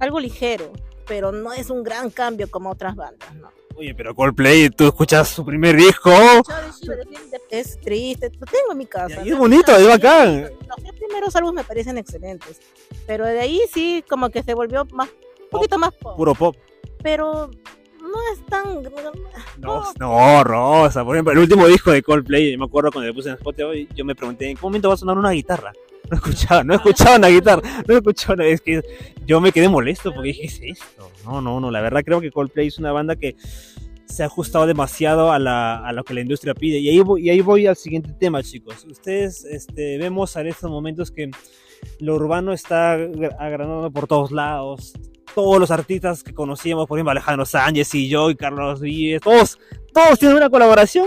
algo 0.00 0.18
ligero, 0.18 0.72
pero 1.06 1.30
no 1.32 1.52
es 1.52 1.70
un 1.70 1.82
gran 1.82 2.10
cambio 2.10 2.50
como 2.50 2.70
otras 2.70 2.96
bandas, 2.96 3.34
¿no? 3.36 3.50
Oye, 3.76 3.94
pero 3.94 4.14
Coldplay, 4.14 4.68
tú 4.70 4.84
escuchas 4.88 5.28
su 5.28 5.44
primer 5.44 5.76
disco. 5.76 6.10
Es 7.50 7.80
triste, 7.80 8.30
lo 8.38 8.46
tengo 8.46 8.72
en 8.72 8.78
mi 8.78 8.86
casa. 8.86 9.22
Y 9.24 9.30
es 9.30 9.38
bonito, 9.38 9.74
es 9.76 9.86
bacán. 9.86 10.42
Los 10.42 10.76
tres 10.76 10.92
primeros 10.98 11.34
álbumes 11.36 11.64
me 11.64 11.68
parecen 11.68 11.96
excelentes, 11.98 12.60
pero 13.06 13.24
de 13.24 13.40
ahí 13.40 13.60
sí 13.72 14.04
como 14.08 14.28
que 14.30 14.42
se 14.42 14.54
volvió 14.54 14.84
más, 14.92 15.08
un 15.08 15.48
poquito 15.50 15.78
más 15.78 15.92
pop, 15.94 16.16
Puro 16.16 16.34
pop. 16.34 16.56
pero 17.02 17.50
no 18.00 18.32
es 18.32 18.44
tan... 18.46 18.82
No, 19.58 19.84
no, 19.98 20.44
Rosa. 20.44 21.04
Por 21.04 21.16
ejemplo, 21.16 21.32
el 21.32 21.38
último 21.38 21.66
disco 21.66 21.90
de 21.90 22.02
Coldplay, 22.02 22.56
me 22.56 22.64
acuerdo 22.64 22.90
cuando 22.92 23.08
le 23.08 23.14
puse 23.14 23.30
en 23.30 23.36
Spotify, 23.36 23.88
yo 23.94 24.04
me 24.04 24.14
pregunté 24.14 24.48
en 24.50 24.56
qué 24.56 24.62
momento 24.62 24.88
va 24.88 24.94
a 24.94 24.98
sonar 24.98 25.16
una 25.18 25.30
guitarra. 25.30 25.72
No 26.10 26.16
escuchaba, 26.16 26.64
no 26.64 26.74
escuchaba 26.74 27.16
una 27.16 27.28
guitarra, 27.28 27.62
no 27.86 27.96
escuchaba 27.96 28.34
una, 28.34 28.46
es 28.46 28.60
que 28.60 28.82
yo 29.26 29.40
me 29.40 29.52
quedé 29.52 29.68
molesto 29.68 30.12
porque 30.12 30.28
dije, 30.28 30.40
¿qué 30.40 30.70
es 30.70 30.80
esto? 30.80 31.10
No, 31.24 31.40
no, 31.40 31.60
no, 31.60 31.70
la 31.70 31.80
verdad 31.80 32.02
creo 32.04 32.20
que 32.20 32.30
Coldplay 32.32 32.66
es 32.66 32.78
una 32.78 32.90
banda 32.90 33.14
que 33.16 33.36
se 34.06 34.24
ha 34.24 34.26
ajustado 34.26 34.66
demasiado 34.66 35.30
a, 35.30 35.38
la, 35.38 35.76
a 35.76 35.92
lo 35.92 36.02
que 36.02 36.14
la 36.14 36.20
industria 36.20 36.52
pide. 36.52 36.78
Y 36.78 36.88
ahí, 36.88 36.98
voy, 36.98 37.26
y 37.26 37.30
ahí 37.30 37.40
voy 37.42 37.68
al 37.68 37.76
siguiente 37.76 38.12
tema, 38.18 38.42
chicos. 38.42 38.84
Ustedes 38.90 39.44
este, 39.44 39.98
vemos 39.98 40.34
en 40.34 40.48
estos 40.48 40.68
momentos 40.68 41.12
que 41.12 41.30
lo 42.00 42.16
urbano 42.16 42.52
está 42.52 42.96
ag- 42.96 43.36
agranando 43.38 43.88
por 43.92 44.08
todos 44.08 44.32
lados. 44.32 44.94
Todos 45.32 45.60
los 45.60 45.70
artistas 45.70 46.24
que 46.24 46.34
conocíamos, 46.34 46.88
por 46.88 46.98
ejemplo, 46.98 47.12
Alejandro 47.12 47.46
Sánchez 47.46 47.94
y 47.94 48.08
yo 48.08 48.30
y 48.30 48.34
Carlos 48.34 48.80
Vives, 48.80 49.20
todos, 49.20 49.60
todos 49.94 50.18
tienen 50.18 50.38
una 50.38 50.50
colaboración 50.50 51.06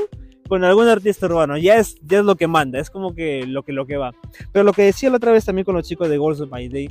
con 0.53 0.63
algún 0.63 0.87
artista 0.87 1.25
urbano. 1.25 1.57
Ya 1.57 1.77
es, 1.77 1.95
ya 2.03 2.19
es 2.19 2.25
lo 2.25 2.35
que 2.35 2.45
manda, 2.45 2.79
es 2.79 2.91
como 2.91 3.15
que 3.15 3.45
lo 3.47 3.63
que, 3.63 3.71
lo 3.73 3.87
que 3.87 3.97
va. 3.97 4.13
Pero 4.51 4.63
lo 4.63 4.71
que 4.71 4.83
decía 4.83 5.09
la 5.09 5.17
otra 5.17 5.31
vez 5.31 5.45
también 5.45 5.65
con 5.65 5.73
los 5.73 5.87
chicos 5.87 6.07
de 6.09 6.17
Goals 6.19 6.41
of 6.41 6.51
My 6.51 6.69
Day, 6.69 6.89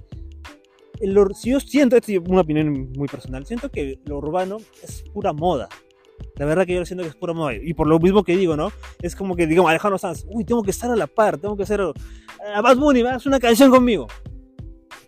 lo- 1.01 1.29
si 1.35 1.51
yo 1.51 1.61
siento, 1.61 1.97
esto 1.97 2.11
es 2.13 2.19
una 2.27 2.41
opinión 2.41 2.91
muy 2.97 3.07
personal, 3.09 3.47
siento 3.47 3.71
que 3.71 3.99
lo 4.05 4.19
urbano 4.19 4.59
es 4.83 5.03
pura 5.13 5.33
moda. 5.33 5.69
La 6.37 6.45
verdad 6.47 6.67
que 6.67 6.75
yo 6.75 6.85
siento 6.85 7.03
que 7.05 7.11
es 7.11 7.15
pura 7.17 7.33
moda. 7.33 7.55
Y 7.55 7.73
por 7.75 7.87
lo 7.87 7.99
mismo 8.01 8.23
que 8.25 8.37
digo, 8.37 8.57
¿no? 8.57 8.73
Es 9.01 9.15
como 9.15 9.37
que, 9.37 9.47
digamos, 9.47 9.71
Alejandro 9.71 9.99
Sanz, 9.99 10.25
uy, 10.29 10.45
tengo 10.45 10.63
que 10.63 10.71
estar 10.73 10.91
a 10.91 10.97
la 10.97 11.07
par, 11.07 11.39
tengo 11.39 11.57
que 11.57 11.63
hacer 11.65 11.81
a 11.81 12.61
Bad 12.61 12.77
Bunny, 12.79 13.03
haz 13.03 13.27
una 13.27 13.39
canción 13.39 13.71
conmigo. 13.71 14.07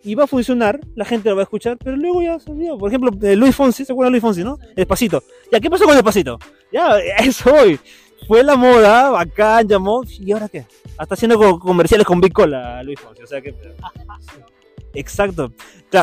Y 0.06 0.14
va 0.16 0.24
a 0.24 0.26
funcionar, 0.26 0.80
la 0.96 1.04
gente 1.06 1.30
lo 1.30 1.36
va 1.36 1.42
a 1.42 1.44
escuchar, 1.44 1.78
pero 1.82 1.96
luego 1.96 2.22
ya 2.22 2.38
se 2.38 2.50
olvidó. 2.50 2.76
Por 2.76 2.90
ejemplo, 2.90 3.10
eh, 3.22 3.36
Luis 3.36 3.56
Fonsi, 3.56 3.86
¿se 3.86 3.92
acuerdan 3.92 4.10
de 4.12 4.16
Luis 4.16 4.22
Fonsi, 4.22 4.44
no? 4.44 4.58
Despacito. 4.76 5.22
Ya, 5.50 5.60
¿qué 5.60 5.70
pasó 5.70 5.84
con 5.86 5.94
Despacito? 5.94 6.38
Ya, 6.70 6.98
eso 7.20 7.50
hoy. 7.54 7.78
Fue 8.26 8.42
la 8.42 8.56
moda, 8.56 9.10
bacán, 9.10 9.68
llamó, 9.68 10.02
¿y 10.18 10.32
ahora 10.32 10.48
qué? 10.48 10.64
Hasta 10.96 11.14
haciendo 11.14 11.36
co- 11.38 11.58
comerciales 11.58 12.06
con 12.06 12.20
Big 12.20 12.32
Cola, 12.32 12.82
Luis 12.82 12.98
Fonsi. 13.00 13.22
O 13.22 13.26
sea 13.26 13.40
que. 13.42 13.54
Exacto. 14.94 15.52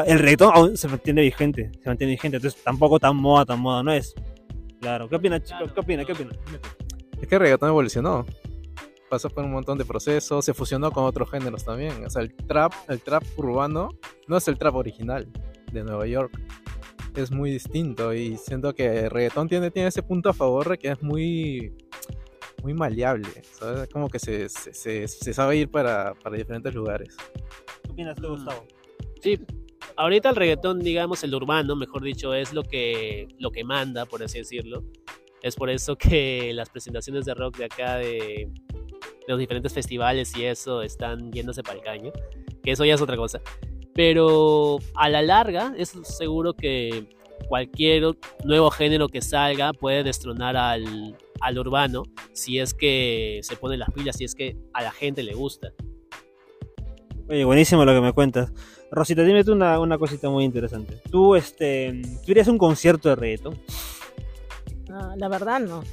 El 0.06 0.20
reggaetón 0.20 0.52
aún 0.54 0.78
se 0.78 0.88
mantiene 0.88 1.22
vigente, 1.22 1.72
se 1.82 1.90
mantiene 1.90 2.12
vigente, 2.14 2.38
entonces 2.38 2.62
tampoco 2.64 3.00
tan 3.00 3.16
moda, 3.16 3.46
tan 3.46 3.60
moda 3.60 3.84
no 3.84 3.92
es. 3.94 4.14
Claro, 4.80 5.08
¿qué 5.10 5.16
opina, 5.16 5.42
chicos? 5.42 5.72
¿Qué 5.74 5.80
opina? 5.80 6.06
¿Qué 6.06 6.14
opina? 6.14 6.32
Es 7.22 7.28
que 7.28 7.36
el 7.36 7.42
reggaetón 7.42 7.70
evolucionó. 7.70 8.26
Pasó 9.10 9.30
por 9.30 9.44
un 9.44 9.52
montón 9.52 9.78
de 9.78 9.84
procesos, 9.86 10.46
se 10.46 10.54
fusionó 10.54 10.92
con 10.92 11.04
otros 11.04 11.30
géneros 11.30 11.66
también. 11.66 12.06
O 12.06 12.10
sea, 12.10 12.22
el 12.22 12.34
trap, 12.34 12.74
el 12.88 13.02
trap 13.02 13.24
urbano 13.38 13.90
no 14.28 14.38
es 14.38 14.48
el 14.48 14.58
trap 14.58 14.76
original 14.76 15.28
de 15.72 15.84
Nueva 15.84 16.08
York. 16.08 16.32
Es 17.16 17.30
muy 17.32 17.52
distinto 17.52 18.14
y 18.14 18.38
siento 18.38 18.74
que 18.74 18.86
el 19.02 19.10
reggaetón 19.10 19.50
tiene, 19.50 19.70
tiene 19.70 19.90
ese 19.90 20.02
punto 20.02 20.30
a 20.30 20.34
favor 20.34 20.70
de 20.70 20.78
que 20.78 20.90
es 20.90 21.02
muy, 21.04 21.74
muy 22.64 22.74
maleable. 22.74 23.28
¿sabes? 23.54 23.90
Como 23.90 24.08
que 24.10 24.18
se, 24.20 24.48
se, 24.48 24.74
se- 24.74 25.08
se 25.08 25.34
sabe 25.34 25.58
ir 25.58 25.70
para, 25.70 26.14
para 26.16 26.38
diferentes 26.38 26.74
lugares. 26.74 27.16
¿Qué 27.84 27.92
opinas 27.92 28.16
tú, 28.16 28.30
Gustavo? 28.30 28.66
Sí, 29.22 29.38
ahorita 29.98 30.30
el 30.30 30.36
reggaetón, 30.38 30.80
digamos, 30.80 31.24
el 31.26 31.36
urbano, 31.36 31.76
mejor 31.76 32.02
dicho, 32.02 32.34
es 32.34 32.54
lo 32.54 32.64
que, 32.64 33.28
lo 33.40 33.52
que 33.52 33.64
manda, 33.66 34.06
por 34.06 34.24
así 34.24 34.38
decirlo. 34.40 34.84
Es 35.42 35.56
por 35.56 35.70
eso 35.70 35.98
que 35.98 36.52
las 36.56 36.70
presentaciones 36.70 37.26
de 37.26 37.34
rock 37.34 37.58
de 37.58 37.66
acá, 37.66 37.98
de, 37.98 38.48
de 38.74 39.28
los 39.28 39.38
diferentes 39.38 39.74
festivales 39.74 40.36
y 40.38 40.46
eso, 40.46 40.82
están 40.82 41.30
yéndose 41.32 41.62
para 41.62 41.78
el 41.78 41.84
caño. 41.84 42.12
Que 42.64 42.72
eso 42.72 42.86
ya 42.86 42.94
es 42.94 43.02
otra 43.02 43.18
cosa. 43.18 43.42
Pero 43.94 44.80
a 44.96 45.10
la 45.10 45.22
larga, 45.22 45.74
es 45.78 45.94
seguro 46.04 46.54
que 46.54 47.10
cualquier 47.48 48.16
nuevo 48.44 48.72
género 48.72 49.10
que 49.10 49.22
salga 49.22 49.74
puede 49.74 50.04
destronar 50.04 50.56
al, 50.56 51.18
al 51.42 51.60
urbano 51.60 52.04
si 52.34 52.60
es 52.60 52.74
que 52.74 53.42
se 53.44 53.56
pone 53.58 53.78
las 53.78 53.92
pilas, 53.92 54.16
si 54.18 54.24
es 54.24 54.36
que 54.36 54.58
a 54.74 54.82
la 54.82 54.92
gente 54.92 55.24
le 55.24 55.34
gusta. 55.34 55.74
Oye, 57.30 57.44
buenísimo 57.44 57.86
lo 57.86 57.94
que 57.94 58.02
me 58.02 58.14
cuentas. 58.14 58.52
Rosita, 58.92 59.24
dime 59.24 59.44
tú 59.44 59.54
una, 59.54 59.80
una 59.80 59.98
cosita 59.98 60.30
muy 60.30 60.44
interesante. 60.44 61.02
Tú, 61.10 61.36
este, 61.36 62.02
¿tú 62.26 62.32
irías 62.32 62.48
a 62.48 62.52
un 62.52 62.58
concierto 62.58 63.10
de 63.10 63.16
reggaetón? 63.16 63.60
No, 64.90 65.16
la 65.16 65.30
verdad 65.30 65.62
no. 65.62 65.84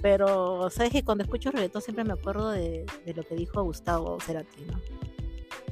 Pero, 0.00 0.70
¿sabes 0.70 0.92
que 0.92 1.02
Cuando 1.02 1.24
escucho 1.24 1.50
reggaetón 1.50 1.82
siempre 1.82 2.04
me 2.04 2.12
acuerdo 2.12 2.50
de, 2.50 2.86
de 3.04 3.14
lo 3.14 3.24
que 3.24 3.34
dijo 3.34 3.62
Gustavo 3.64 4.18
Cerati, 4.20 4.62
¿no? 4.66 4.80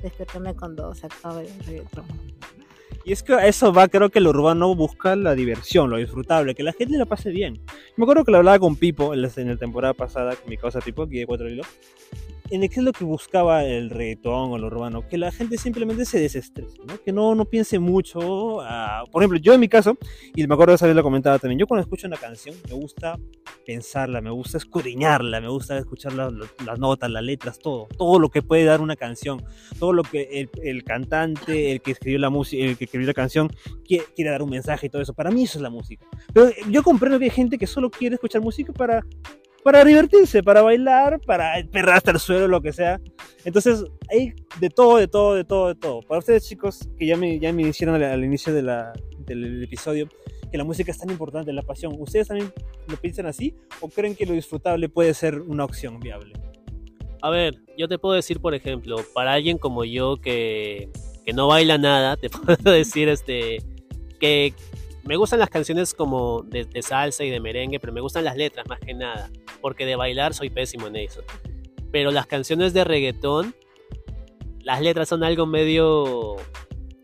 Despiértame 0.03 0.55
cuando 0.55 0.95
se 0.95 1.07
acabe 1.07 1.47
el 1.47 1.65
reggaetón. 1.65 2.05
Y 3.05 3.13
es 3.13 3.23
que 3.23 3.35
eso 3.49 3.73
va, 3.73 3.89
creo 3.89 4.11
que 4.11 4.21
el 4.21 4.29
urbano 4.29 4.75
busca 4.75 5.17
la 5.17 5.35
diversión, 5.35 5.91
lo 5.91 5.97
disfrutable, 5.97 6.55
que 6.55 6.63
la 6.63 6.73
gente 6.73 6.97
lo 6.99 7.07
pase 7.07 7.31
bien. 7.31 7.61
Me 7.97 8.05
acuerdo 8.05 8.25
que 8.25 8.31
lo 8.31 8.39
hablaba 8.39 8.59
con 8.61 8.77
Pipo 8.77 9.13
en 9.13 9.23
la, 9.23 9.31
en 9.37 9.49
la 9.49 9.57
temporada 9.57 9.95
pasada, 9.95 10.37
con 10.37 10.49
mi 10.49 10.57
causa 10.57 10.81
Pipo, 10.81 11.03
aquí 11.03 11.19
de 11.19 11.27
Cuatro 11.27 11.49
Hilos, 11.49 11.67
en 12.55 12.61
que 12.69 12.81
es 12.81 12.85
lo 12.85 12.93
que 12.93 13.05
buscaba 13.05 13.65
el 13.65 13.91
reggaetón 13.91 14.51
o 14.53 14.57
el 14.57 14.65
urbano, 14.65 15.07
que 15.09 15.17
la 15.19 15.33
gente 15.33 15.57
simplemente 15.59 16.05
se 16.05 16.21
desestrese, 16.21 16.79
¿no? 16.87 17.03
que 17.03 17.13
no, 17.13 17.35
no 17.35 17.45
piense 17.47 17.79
mucho. 17.79 18.61
ah, 18.61 19.05
por 19.11 19.23
ejemplo, 19.23 19.39
yo 19.39 19.55
en 19.55 19.61
mi 19.61 19.69
caso, 19.69 19.97
y 20.35 20.47
me 20.47 20.55
acuerdo 20.55 20.77
de 20.77 20.87
vez 20.87 20.97
lo 20.97 21.03
comentaba 21.03 21.39
también, 21.39 21.59
yo 21.59 21.67
cuando 21.67 21.83
escucho 21.83 22.07
una 22.07 22.17
canción 22.17 22.55
me 22.69 22.75
gusta 22.75 23.19
pensarla, 23.67 24.21
me 24.21 24.31
gusta 24.31 24.59
escudriñarla, 24.59 25.41
me 25.41 25.49
gusta 25.49 25.79
escuchar 25.79 26.13
la- 26.13 26.31
la- 26.31 26.47
las 26.67 26.79
notas, 26.79 27.11
las 27.11 27.23
letras, 27.23 27.59
todo, 27.59 27.89
todo 27.97 28.19
lo 28.19 28.29
que 28.29 28.43
puede 28.43 28.65
dar 28.65 28.81
una 28.81 28.97
canción, 28.97 29.43
todo 29.79 29.93
lo 29.93 30.03
que 30.03 30.23
el, 30.33 30.51
el 30.63 30.85
cantante, 30.85 31.73
el 31.73 31.81
que 31.81 31.93
escribió 31.93 32.19
la 32.19 32.31
música, 32.31 32.63
el 32.65 32.77
que 32.77 32.85
escribió 32.85 33.07
la 33.07 33.15
canción, 33.15 33.49
quiere, 33.87 34.05
quiere 34.15 34.31
dar 34.31 34.43
un 34.43 34.51
mensaje 34.51 34.87
y 34.87 34.91
todo 34.91 35.01
eso. 35.03 35.15
Para 35.15 35.31
mí 35.31 35.45
eso 35.45 35.59
es 35.59 35.63
la 35.63 35.71
música. 35.71 36.07
Pero 36.33 36.51
yo 36.69 36.83
comprendo 36.83 37.19
que 37.19 37.25
hay 37.27 37.31
gente 37.31 37.57
que 37.59 37.67
solo 37.67 37.91
quiere 37.91 38.17
escuchar 38.17 38.43
música 38.43 38.73
para, 38.73 39.03
para 39.65 39.85
divertirse, 39.85 40.43
para 40.43 40.63
bailar, 40.63 41.21
para 41.21 41.55
perrar 41.71 41.97
hasta 41.97 42.11
el 42.11 42.19
suelo, 42.19 42.49
lo 42.49 42.61
que 42.61 42.73
sea. 42.73 43.01
Entonces, 43.45 43.85
hay 44.11 44.35
de 44.61 44.71
todo, 44.71 44.97
de 44.97 45.09
todo, 45.09 45.35
de 45.35 45.45
todo, 45.45 45.69
de 45.69 45.75
todo. 45.75 46.03
Para 46.03 46.19
ustedes, 46.19 46.49
chicos, 46.49 46.89
que 46.99 47.07
ya 47.07 47.17
me, 47.17 47.39
ya 47.39 47.53
me 47.53 47.63
hicieron 47.63 47.95
al, 47.95 48.05
al 48.05 48.25
inicio 48.25 48.53
de 48.53 48.63
la- 48.63 48.93
del 49.27 49.63
episodio, 49.63 50.09
que 50.51 50.59
la 50.59 50.65
música 50.65 50.91
es 50.91 50.99
tan 50.99 51.11
importante, 51.11 51.53
la 51.53 51.63
pasión. 51.63 51.95
¿Ustedes 51.99 52.29
también 52.29 52.53
lo 52.89 52.97
piensan 52.97 53.27
así 53.27 53.55
o 53.81 53.89
creen 53.89 54.17
que 54.17 54.27
lo 54.27 54.33
disfrutable 54.33 54.89
puede 54.89 55.15
ser 55.15 55.41
una 55.41 55.65
opción 55.65 56.01
viable? 56.01 56.33
A 57.23 57.31
ver, 57.31 57.55
yo 57.79 57.87
te 57.89 57.99
puedo 57.99 58.15
decir, 58.17 58.41
por 58.41 58.53
ejemplo, 58.55 58.97
para 59.15 59.33
alguien 59.35 59.57
como 59.59 59.85
yo 59.85 60.17
que, 60.17 60.89
que 61.25 61.33
no 61.33 61.47
baila 61.47 61.79
nada, 61.79 62.17
te 62.17 62.29
puedo 62.31 62.71
decir 62.73 63.09
este 63.09 63.59
que 64.19 64.53
me 65.05 65.17
gustan 65.17 65.39
las 65.41 65.51
canciones 65.51 65.95
como 65.95 66.43
de, 66.43 66.65
de 66.65 66.83
salsa 66.83 67.25
y 67.25 67.31
de 67.31 67.41
merengue, 67.41 67.81
pero 67.81 67.93
me 67.93 68.01
gustan 68.01 68.25
las 68.25 68.37
letras 68.37 68.67
más 68.69 68.81
que 68.81 68.95
nada, 68.95 69.31
porque 69.61 69.87
de 69.87 69.97
bailar 69.97 70.35
soy 70.35 70.51
pésimo 70.51 70.87
en 70.87 70.97
eso. 70.97 71.23
Pero 71.91 72.11
las 72.11 72.27
canciones 72.27 72.73
de 72.73 72.85
reggaetón, 72.85 73.55
las 74.61 74.81
letras 74.81 75.09
son 75.09 75.25
algo 75.25 75.47
medio, 75.47 76.37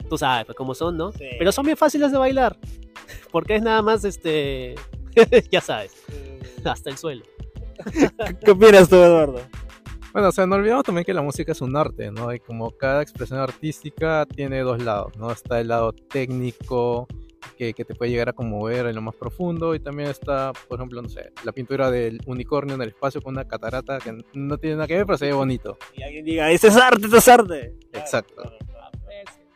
tú 0.08 0.16
sabes, 0.16 0.46
pues 0.46 0.56
como 0.56 0.74
son, 0.74 0.96
¿no? 0.96 1.12
Sí. 1.12 1.26
Pero 1.38 1.52
son 1.52 1.64
bien 1.64 1.76
fáciles 1.76 2.12
de 2.12 2.18
bailar, 2.18 2.56
porque 3.32 3.56
es 3.56 3.62
nada 3.62 3.82
más, 3.82 4.04
este, 4.04 4.74
ya 5.50 5.60
sabes, 5.60 6.04
hasta 6.64 6.90
el 6.90 6.98
suelo. 6.98 7.24
¿Qué 8.44 8.50
opinas 8.50 8.88
tú, 8.88 8.96
Eduardo? 8.96 9.40
Bueno, 10.12 10.28
o 10.28 10.32
sea, 10.32 10.46
no 10.46 10.56
olvidemos 10.56 10.84
también 10.84 11.04
que 11.04 11.12
la 11.12 11.22
música 11.22 11.52
es 11.52 11.60
un 11.60 11.76
arte, 11.76 12.10
¿no? 12.10 12.32
Y 12.32 12.40
como 12.40 12.70
cada 12.70 13.02
expresión 13.02 13.38
artística 13.40 14.26
tiene 14.26 14.60
dos 14.60 14.82
lados, 14.82 15.16
¿no? 15.16 15.30
Está 15.30 15.60
el 15.60 15.68
lado 15.68 15.92
técnico, 15.92 17.06
que, 17.58 17.74
que 17.74 17.84
te 17.84 17.94
puede 17.94 18.10
llegar 18.12 18.28
a 18.28 18.32
conmover 18.32 18.86
en 18.86 18.94
lo 18.94 19.02
más 19.02 19.16
profundo, 19.16 19.74
y 19.74 19.80
también 19.80 20.08
está, 20.08 20.52
por 20.68 20.78
ejemplo, 20.78 21.02
no 21.02 21.08
sé, 21.08 21.32
la 21.44 21.52
pintura 21.52 21.90
del 21.90 22.20
unicornio 22.26 22.76
en 22.76 22.82
el 22.82 22.88
espacio 22.90 23.20
con 23.20 23.34
una 23.34 23.46
catarata 23.46 23.98
que 23.98 24.16
no 24.32 24.56
tiene 24.58 24.76
nada 24.76 24.86
que 24.86 24.96
ver, 24.96 25.06
pero 25.06 25.18
se 25.18 25.26
ve 25.26 25.32
bonito. 25.32 25.76
Y 25.94 26.02
alguien 26.02 26.24
diga, 26.24 26.50
ese 26.50 26.68
es 26.68 26.76
arte, 26.76 27.06
ese 27.06 27.16
es 27.18 27.28
arte. 27.28 27.74
Exacto. 27.92 28.34
Claro, 28.36 28.56
claro, 28.58 28.90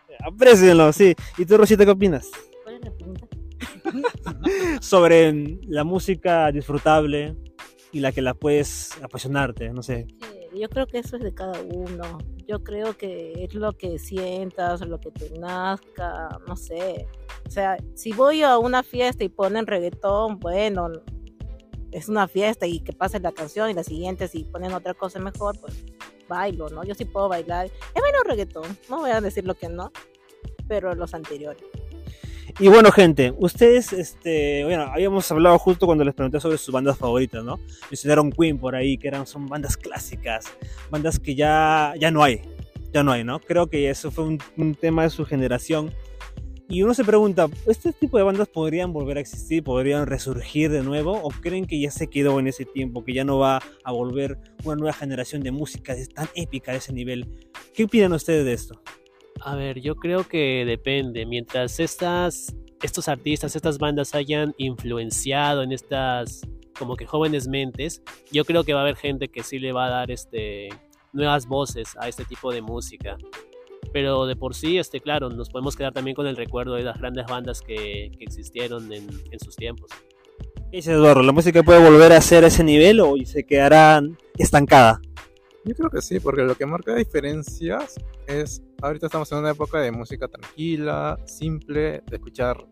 claro. 0.06 0.34
Aprecienlo, 0.34 0.92
sí. 0.92 1.14
¿Y 1.38 1.46
tú, 1.46 1.56
Rosita, 1.56 1.84
qué 1.84 1.90
opinas? 1.92 2.28
¿Cuál 2.64 2.74
es 2.76 2.84
la 2.84 2.90
pregunta? 2.92 3.26
Sobre 4.80 5.32
la 5.68 5.84
música 5.84 6.50
disfrutable 6.50 7.36
y 7.92 8.00
la 8.00 8.10
que 8.12 8.22
la 8.22 8.34
puedes 8.34 8.90
apasionarte, 9.02 9.70
no 9.70 9.82
sé. 9.82 10.06
Eh, 10.22 10.48
Yo 10.58 10.68
creo 10.68 10.86
que 10.86 10.98
eso 10.98 11.16
es 11.16 11.22
de 11.22 11.32
cada 11.34 11.60
uno. 11.60 12.18
Yo 12.48 12.62
creo 12.64 12.96
que 12.96 13.44
es 13.44 13.54
lo 13.54 13.72
que 13.72 13.98
sientas, 13.98 14.80
lo 14.80 14.98
que 14.98 15.10
te 15.10 15.30
nazca, 15.38 16.40
no 16.46 16.56
sé. 16.56 17.06
Sea, 17.52 17.76
si 17.94 18.12
voy 18.14 18.42
a 18.42 18.56
una 18.56 18.82
fiesta 18.82 19.24
y 19.24 19.28
ponen 19.28 19.66
reggaetón, 19.66 20.40
bueno, 20.40 20.88
es 21.90 22.08
una 22.08 22.26
fiesta 22.26 22.66
y 22.66 22.80
que 22.80 22.94
pase 22.94 23.20
la 23.20 23.30
canción 23.30 23.68
y 23.68 23.74
la 23.74 23.84
siguiente 23.84 24.26
si 24.26 24.44
ponen 24.44 24.72
otra 24.72 24.94
cosa 24.94 25.18
mejor, 25.18 25.60
pues 25.60 25.84
bailo, 26.26 26.70
¿no? 26.70 26.82
Yo 26.82 26.94
sí 26.94 27.04
puedo 27.04 27.28
bailar. 27.28 27.66
Es 27.66 28.02
menos 28.02 28.22
reggaetón, 28.24 28.78
no 28.88 29.00
voy 29.00 29.10
a 29.10 29.20
decir 29.20 29.44
lo 29.44 29.54
que 29.54 29.68
no, 29.68 29.92
pero 30.66 30.94
los 30.94 31.12
anteriores. 31.12 31.62
Y 32.58 32.68
bueno, 32.68 32.90
gente, 32.90 33.34
ustedes, 33.36 33.92
este, 33.92 34.64
bueno, 34.64 34.84
habíamos 34.84 35.30
hablado 35.30 35.58
justo 35.58 35.84
cuando 35.84 36.04
les 36.04 36.14
pregunté 36.14 36.40
sobre 36.40 36.56
sus 36.56 36.72
bandas 36.72 36.96
favoritas, 36.96 37.44
¿no? 37.44 37.60
Mencionaron 37.90 38.32
Queen 38.32 38.58
por 38.58 38.74
ahí, 38.74 38.96
que 38.96 39.08
eran, 39.08 39.26
son 39.26 39.46
bandas 39.46 39.76
clásicas, 39.76 40.46
bandas 40.90 41.20
que 41.20 41.34
ya, 41.34 41.92
ya 42.00 42.10
no 42.10 42.22
hay, 42.22 42.40
ya 42.94 43.02
no 43.02 43.12
hay, 43.12 43.24
¿no? 43.24 43.40
Creo 43.40 43.66
que 43.66 43.90
eso 43.90 44.10
fue 44.10 44.38
un 44.56 44.74
tema 44.74 45.02
de 45.02 45.10
su 45.10 45.26
generación. 45.26 45.92
Y 46.72 46.82
uno 46.82 46.94
se 46.94 47.04
pregunta, 47.04 47.50
¿este 47.66 47.92
tipo 47.92 48.16
de 48.16 48.24
bandas 48.24 48.48
podrían 48.48 48.94
volver 48.94 49.18
a 49.18 49.20
existir, 49.20 49.62
podrían 49.62 50.06
resurgir 50.06 50.70
de 50.70 50.82
nuevo? 50.82 51.12
¿O 51.12 51.28
creen 51.28 51.66
que 51.66 51.78
ya 51.78 51.90
se 51.90 52.08
quedó 52.08 52.40
en 52.40 52.46
ese 52.46 52.64
tiempo, 52.64 53.04
que 53.04 53.12
ya 53.12 53.24
no 53.24 53.38
va 53.38 53.60
a 53.84 53.92
volver 53.92 54.38
una 54.64 54.76
nueva 54.76 54.94
generación 54.94 55.42
de 55.42 55.50
música 55.50 55.94
tan 56.14 56.30
épica 56.34 56.72
de 56.72 56.78
ese 56.78 56.94
nivel? 56.94 57.28
¿Qué 57.74 57.84
opinan 57.84 58.14
ustedes 58.14 58.46
de 58.46 58.54
esto? 58.54 58.80
A 59.42 59.54
ver, 59.54 59.82
yo 59.82 59.96
creo 59.96 60.26
que 60.26 60.64
depende. 60.66 61.26
Mientras 61.26 61.78
estas, 61.78 62.56
estos 62.82 63.06
artistas, 63.06 63.54
estas 63.54 63.76
bandas 63.76 64.14
hayan 64.14 64.54
influenciado 64.56 65.62
en 65.62 65.72
estas 65.72 66.40
como 66.78 66.96
que 66.96 67.04
jóvenes 67.04 67.48
mentes, 67.48 68.00
yo 68.30 68.46
creo 68.46 68.64
que 68.64 68.72
va 68.72 68.80
a 68.80 68.84
haber 68.84 68.96
gente 68.96 69.28
que 69.28 69.42
sí 69.42 69.58
le 69.58 69.72
va 69.72 69.88
a 69.88 69.90
dar 69.90 70.10
este 70.10 70.70
nuevas 71.12 71.46
voces 71.46 71.94
a 71.98 72.08
este 72.08 72.24
tipo 72.24 72.50
de 72.50 72.62
música. 72.62 73.18
Pero 73.92 74.26
de 74.26 74.36
por 74.36 74.54
sí, 74.54 74.78
este, 74.78 75.00
claro, 75.00 75.28
nos 75.28 75.50
podemos 75.50 75.76
quedar 75.76 75.92
también 75.92 76.14
con 76.14 76.26
el 76.26 76.36
recuerdo 76.36 76.74
de 76.74 76.82
las 76.82 76.98
grandes 76.98 77.26
bandas 77.26 77.60
que, 77.60 78.10
que 78.16 78.24
existieron 78.24 78.92
en, 78.92 79.08
en 79.30 79.40
sus 79.40 79.54
tiempos. 79.56 79.90
¿Qué 80.70 80.78
dice 80.78 80.92
Eduardo? 80.92 81.22
¿La 81.22 81.32
música 81.32 81.62
puede 81.62 81.82
volver 81.82 82.12
a 82.12 82.20
ser 82.20 82.44
a 82.44 82.46
ese 82.46 82.64
nivel 82.64 83.00
o 83.00 83.14
se 83.24 83.44
quedará 83.44 84.02
estancada? 84.38 85.00
Yo 85.64 85.74
creo 85.74 85.90
que 85.90 86.00
sí, 86.00 86.18
porque 86.18 86.42
lo 86.42 86.54
que 86.54 86.66
marca 86.66 86.94
diferencias 86.94 87.94
es, 88.26 88.62
ahorita 88.80 89.06
estamos 89.06 89.30
en 89.30 89.38
una 89.38 89.50
época 89.50 89.78
de 89.80 89.92
música 89.92 90.26
tranquila, 90.26 91.18
simple, 91.26 92.02
de 92.06 92.16
escuchar 92.16 92.66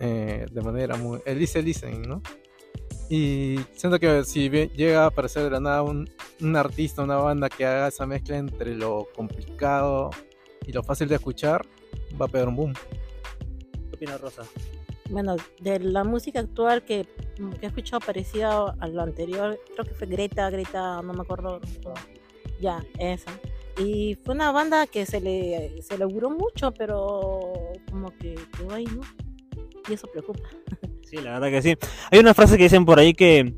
eh, 0.00 0.46
de 0.50 0.62
manera 0.62 0.96
muy... 0.96 1.20
El 1.26 1.38
listen, 1.38 1.64
listen, 1.64 2.02
¿no? 2.02 2.22
Y 3.10 3.56
siento 3.72 3.98
que 3.98 4.24
si 4.24 4.48
llega 4.48 5.04
a 5.04 5.06
aparecer 5.06 5.44
de 5.44 5.50
la 5.50 5.60
nada 5.60 5.82
un, 5.82 6.08
un 6.40 6.56
artista, 6.56 7.02
una 7.02 7.16
banda 7.16 7.48
que 7.48 7.64
haga 7.64 7.88
esa 7.88 8.06
mezcla 8.06 8.36
entre 8.36 8.74
lo 8.74 9.06
complicado 9.14 10.10
y 10.68 10.72
lo 10.72 10.82
fácil 10.82 11.08
de 11.08 11.14
escuchar, 11.14 11.66
va 12.20 12.26
a 12.26 12.28
pegar 12.28 12.46
un 12.46 12.56
boom. 12.56 12.74
¿Qué 12.74 13.96
opina 13.96 14.18
Rosa? 14.18 14.42
Bueno, 15.08 15.36
de 15.60 15.80
la 15.80 16.04
música 16.04 16.40
actual 16.40 16.84
que, 16.84 17.06
que 17.36 17.64
he 17.64 17.66
escuchado 17.66 18.00
parecida 18.00 18.76
a 18.78 18.88
lo 18.88 19.00
anterior, 19.00 19.58
creo 19.72 19.86
que 19.86 19.94
fue 19.94 20.06
Greta, 20.06 20.50
Greta, 20.50 21.00
no 21.00 21.14
me 21.14 21.22
acuerdo. 21.22 21.60
Ya, 22.60 22.84
esa. 22.98 23.32
Y 23.78 24.18
fue 24.22 24.34
una 24.34 24.52
banda 24.52 24.86
que 24.86 25.06
se 25.06 25.22
le, 25.22 25.80
se 25.80 25.96
le 25.96 26.04
auguró 26.04 26.28
mucho, 26.28 26.72
pero 26.74 27.40
como 27.90 28.10
que 28.18 28.34
quedó 28.58 28.74
ahí, 28.74 28.84
¿no? 28.84 29.00
Y 29.88 29.94
eso 29.94 30.06
preocupa. 30.12 30.48
Sí, 31.08 31.16
la 31.16 31.40
verdad 31.40 31.48
que 31.48 31.62
sí. 31.62 31.74
Hay 32.10 32.18
una 32.18 32.34
frase 32.34 32.58
que 32.58 32.64
dicen 32.64 32.84
por 32.84 32.98
ahí 32.98 33.14
que 33.14 33.54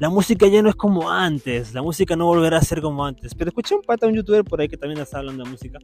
la 0.00 0.08
música 0.08 0.48
ya 0.48 0.62
no 0.62 0.68
es 0.68 0.74
como 0.74 1.08
antes, 1.08 1.72
la 1.72 1.80
música 1.80 2.16
no 2.16 2.26
volverá 2.26 2.58
a 2.58 2.62
ser 2.62 2.80
como 2.80 3.04
antes. 3.04 3.36
Pero 3.36 3.50
escuché 3.50 3.76
un 3.76 3.82
pata, 3.82 4.08
un 4.08 4.14
youtuber 4.14 4.42
por 4.42 4.60
ahí 4.60 4.68
que 4.68 4.76
también 4.76 5.00
está 5.00 5.18
hablando 5.18 5.44
de 5.44 5.50
música, 5.50 5.78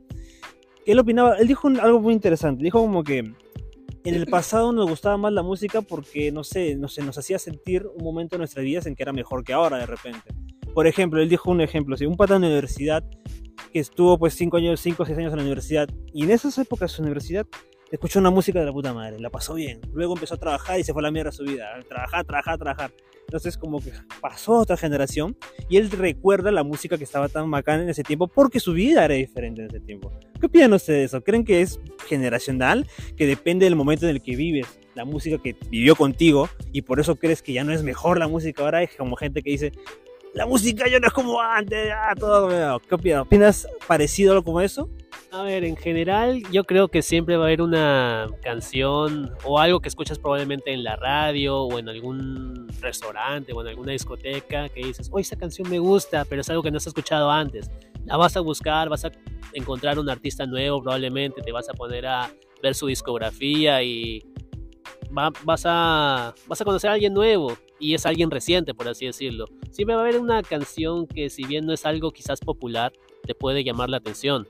él 0.87 0.99
opinaba, 0.99 1.37
él 1.37 1.49
dijo 1.49 1.69
algo 1.69 2.01
muy 2.01 2.15
interesante, 2.15 2.63
dijo 2.63 2.81
como 2.81 3.03
que 3.03 3.19
en 3.19 4.15
el 4.15 4.27
pasado 4.27 4.73
nos 4.73 4.89
gustaba 4.89 5.17
más 5.17 5.33
la 5.33 5.43
música 5.43 5.81
porque, 5.81 6.31
no 6.31 6.45
sé, 6.45 6.77
no 6.77 6.89
sé, 6.89 7.03
nos 7.03 7.17
hacía 7.17 7.39
sentir 7.39 7.87
un 7.87 8.05
momento 8.05 8.37
en 8.37 8.41
nuestras 8.41 8.65
vidas 8.65 8.87
en 8.87 8.95
que 8.95 9.03
era 9.03 9.13
mejor 9.15 9.45
que 9.45 9.55
ahora 9.55 9.79
de 9.79 9.87
repente. 9.87 10.21
Por 10.75 10.87
ejemplo, 10.87 11.23
él 11.23 11.29
dijo 11.29 11.51
un 11.51 11.63
ejemplo, 11.63 11.97
si 11.97 12.05
un 12.05 12.17
pata 12.17 12.37
en 12.37 12.43
la 12.43 12.49
universidad 12.49 13.03
que 13.73 13.79
estuvo 13.79 14.19
pues 14.19 14.35
5 14.35 14.59
años, 14.59 14.81
5 14.81 15.03
o 15.03 15.07
6 15.07 15.19
años 15.19 15.33
en 15.33 15.39
la 15.39 15.43
universidad 15.45 15.89
y 16.13 16.25
en 16.25 16.31
esas 16.33 16.59
épocas 16.59 16.91
de 16.91 16.97
su 16.97 17.03
universidad 17.03 17.47
escuchó 17.91 18.19
una 18.19 18.31
música 18.31 18.59
de 18.59 18.67
la 18.67 18.73
puta 18.73 18.93
madre, 18.93 19.19
la 19.21 19.31
pasó 19.31 19.55
bien. 19.55 19.81
Luego 19.93 20.15
empezó 20.15 20.35
a 20.35 20.39
trabajar 20.39 20.79
y 20.79 20.85
se 20.85 20.93
fue 20.93 21.01
a 21.01 21.05
la 21.05 21.11
mierda 21.11 21.33
su 21.33 21.45
vida. 21.45 21.67
Trabajar, 21.89 22.25
trabajar, 22.25 22.59
trabajar. 22.59 22.93
Entonces 23.27 23.57
como 23.57 23.81
que 23.81 23.93
pasó 24.21 24.57
a 24.57 24.59
otra 24.61 24.77
generación 24.77 25.37
y 25.69 25.79
él 25.79 25.91
recuerda 25.91 26.51
la 26.51 26.63
música 26.63 26.99
que 26.99 27.05
estaba 27.05 27.29
tan 27.29 27.51
bacana 27.51 27.85
en 27.85 27.89
ese 27.89 28.03
tiempo 28.03 28.29
porque 28.29 28.61
su 28.61 28.73
vida 28.75 29.05
era 29.05 29.15
diferente 29.15 29.63
en 29.63 29.69
ese 29.69 29.81
tiempo. 29.81 30.13
¿Qué 30.45 30.49
opinan 30.49 30.75
ustedes 30.75 30.99
de 30.99 31.05
eso? 31.05 31.25
¿Creen 31.25 31.43
que 31.43 31.63
es 31.63 31.81
generacional? 32.07 32.87
Que 33.17 33.27
depende 33.27 33.65
del 33.65 33.77
momento 33.77 34.05
en 34.05 34.11
el 34.11 34.21
que 34.21 34.37
vives, 34.37 34.67
la 34.95 35.07
música 35.07 35.39
que 35.43 35.57
vivió 35.71 35.97
contigo 35.97 36.51
y 36.71 36.83
por 36.83 37.01
eso 37.01 37.17
crees 37.17 37.41
que 37.41 37.55
ya 37.55 37.65
no 37.65 37.73
es 37.73 37.83
mejor 37.83 38.19
la 38.19 38.29
música 38.29 38.63
ahora? 38.63 38.83
Es 38.83 38.95
como 38.95 39.17
gente 39.17 39.43
que 39.43 39.49
dice, 39.49 39.73
la 40.35 40.45
música 40.45 40.87
ya 40.87 41.01
no 41.01 41.07
es 41.07 41.15
como 41.15 41.41
antes, 41.41 41.91
ah, 41.97 42.15
todo. 42.15 42.79
¿Qué 42.81 42.95
opinas? 42.95 43.23
¿Opinas 43.23 43.69
parecido 43.89 44.33
a 44.33 44.35
algo 44.35 44.45
como 44.45 44.61
eso? 44.61 44.91
A 45.33 45.45
ver, 45.45 45.65
en 45.65 45.79
general 45.79 46.43
yo 46.53 46.65
creo 46.65 46.89
que 46.89 47.01
siempre 47.01 47.39
va 47.39 47.45
a 47.45 47.47
haber 47.47 47.63
una 47.63 48.29
canción 48.43 49.33
o 49.45 49.59
algo 49.59 49.81
que 49.81 49.89
escuchas 49.89 50.19
probablemente 50.19 50.75
en 50.75 50.85
la 50.85 50.97
radio 50.97 51.63
o 51.63 51.79
en 51.79 51.89
algún 51.89 52.69
restaurante 52.83 53.55
o 53.55 53.63
en 53.63 53.69
alguna 53.69 53.93
discoteca 53.93 54.69
que 54.69 54.85
dices, 54.85 55.09
oye, 55.11 55.23
esa 55.23 55.37
canción 55.37 55.71
me 55.71 55.79
gusta, 55.79 56.27
pero 56.27 56.43
es 56.43 56.51
algo 56.51 56.63
que 56.63 56.71
no 56.71 56.77
has 56.77 56.87
escuchado 56.87 57.31
antes. 57.31 57.71
La 58.05 58.17
vas 58.17 58.37
a 58.37 58.41
buscar, 58.41 58.89
vas 58.89 59.05
a 59.05 59.11
encontrar 59.53 59.99
un 59.99 60.09
artista 60.11 60.47
nuevo 60.47 60.83
probablemente, 60.83 61.43
te 61.43 61.53
vas 61.53 61.69
a 61.69 61.73
poner 61.73 62.07
a 62.07 62.31
ver 62.63 62.75
su 62.75 62.87
discografía 62.87 63.83
y 63.83 64.23
va- 65.17 65.33
vas, 65.45 65.63
a, 65.67 66.35
vas 66.47 66.61
a 66.61 66.65
conocer 66.65 66.91
a 66.91 66.95
alguien 66.95 67.15
nuevo 67.15 67.57
y 67.79 67.95
es 67.95 68.07
alguien 68.07 68.31
reciente, 68.31 68.75
por 68.75 68.89
así 68.89 69.07
decirlo. 69.07 69.47
Siempre 69.71 69.95
va 69.97 70.03
a 70.03 70.05
haber 70.05 70.21
una 70.21 70.43
canción 70.43 71.07
que 71.07 71.31
si 71.31 71.45
bien 71.45 71.67
no 71.67 71.73
es 71.73 71.85
algo 71.87 72.13
quizás 72.13 72.41
popular, 72.41 72.93
te 73.27 73.35
puede 73.35 73.65
llamar 73.65 73.91
la 73.91 73.99
atención. 73.99 74.47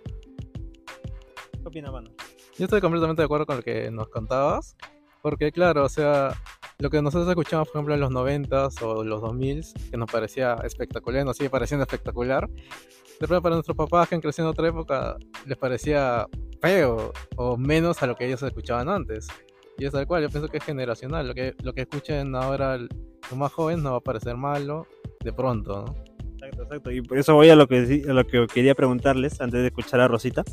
¿Qué 1.53 1.69
opinas, 1.69 1.93
mano? 1.93 2.11
Yo 2.59 2.65
estoy 2.65 2.81
completamente 2.81 3.23
de 3.23 3.25
acuerdo 3.25 3.47
con 3.47 3.57
lo 3.57 3.63
que 3.63 3.91
nos 3.91 4.09
contabas, 4.09 4.77
porque 5.23 5.51
claro, 5.51 5.85
o 5.85 5.89
sea, 5.89 6.35
lo 6.79 6.91
que 6.91 7.01
nosotros 7.03 7.29
escuchamos, 7.29 7.69
por 7.69 7.77
ejemplo, 7.77 7.95
en 7.95 8.01
los 8.01 8.11
90s 8.11 8.81
o 8.83 9.03
los 9.03 9.23
2000s, 9.23 9.91
que 9.91 9.97
nos 9.97 10.11
parecía 10.11 10.55
espectacular, 10.65 11.25
nos 11.25 11.37
sigue 11.37 11.51
pareciendo 11.51 11.83
espectacular, 11.83 12.49
de 13.21 13.27
pronto 13.27 13.43
para 13.43 13.55
nuestros 13.57 13.77
papás 13.77 14.09
que 14.09 14.15
han 14.15 14.21
crecido 14.21 14.49
en 14.49 14.53
otra 14.53 14.69
época, 14.69 15.17
les 15.47 15.57
parecía 15.57 16.27
feo 16.61 17.13
o 17.37 17.57
menos 17.57 18.03
a 18.03 18.07
lo 18.07 18.17
que 18.17 18.27
ellos 18.27 18.43
escuchaban 18.43 18.89
antes. 18.89 19.29
Y 19.79 19.85
es 19.85 19.93
tal 19.93 20.07
cual, 20.07 20.23
yo 20.23 20.31
pienso 20.31 20.49
que 20.49 20.59
es 20.59 20.65
generacional, 20.65 21.29
lo 21.29 21.35
que, 21.35 21.55
lo 21.63 21.73
que 21.73 21.83
escuchen 21.83 22.35
ahora 22.37 22.79
los 22.79 23.39
más 23.39 23.53
jóvenes 23.53 23.83
no 23.83 23.93
va 23.93 23.97
a 23.99 24.01
parecer 24.01 24.37
malo 24.37 24.87
de 25.21 25.33
pronto, 25.33 25.85
¿no? 25.87 26.15
Exacto, 26.35 26.63
exacto. 26.63 26.91
Y 26.91 27.01
por 27.01 27.19
eso 27.19 27.35
voy 27.35 27.49
a 27.49 27.57
lo 27.57 27.67
que, 27.67 28.05
a 28.09 28.13
lo 28.13 28.27
que 28.27 28.47
quería 28.47 28.75
preguntarles 28.75 29.41
antes 29.41 29.61
de 29.61 29.69
escuchar 29.69 30.01
a 30.01 30.09
Rosita. 30.09 30.45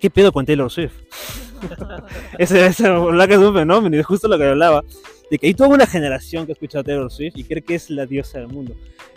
¿Qué 0.00 0.10
pedo 0.10 0.32
con 0.32 0.44
Taylor 0.44 0.70
Swift? 0.70 0.94
ese, 2.38 2.66
ese 2.66 2.90
Black 2.90 3.30
es 3.30 3.38
un 3.38 3.54
fenómeno, 3.54 3.96
y 3.96 4.00
es 4.00 4.06
justo 4.06 4.26
lo 4.26 4.38
que 4.38 4.44
hablaba. 4.44 4.82
De 5.30 5.38
que 5.38 5.46
hay 5.46 5.54
toda 5.54 5.70
una 5.70 5.86
generación 5.86 6.46
que 6.46 6.52
escucha 6.52 6.80
a 6.80 6.82
Taylor 6.82 7.10
Swift 7.10 7.36
y 7.36 7.44
cree 7.44 7.62
que 7.62 7.74
es 7.74 7.88
la 7.90 8.06
diosa 8.06 8.38
del 8.38 8.48
mundo. 8.48 8.74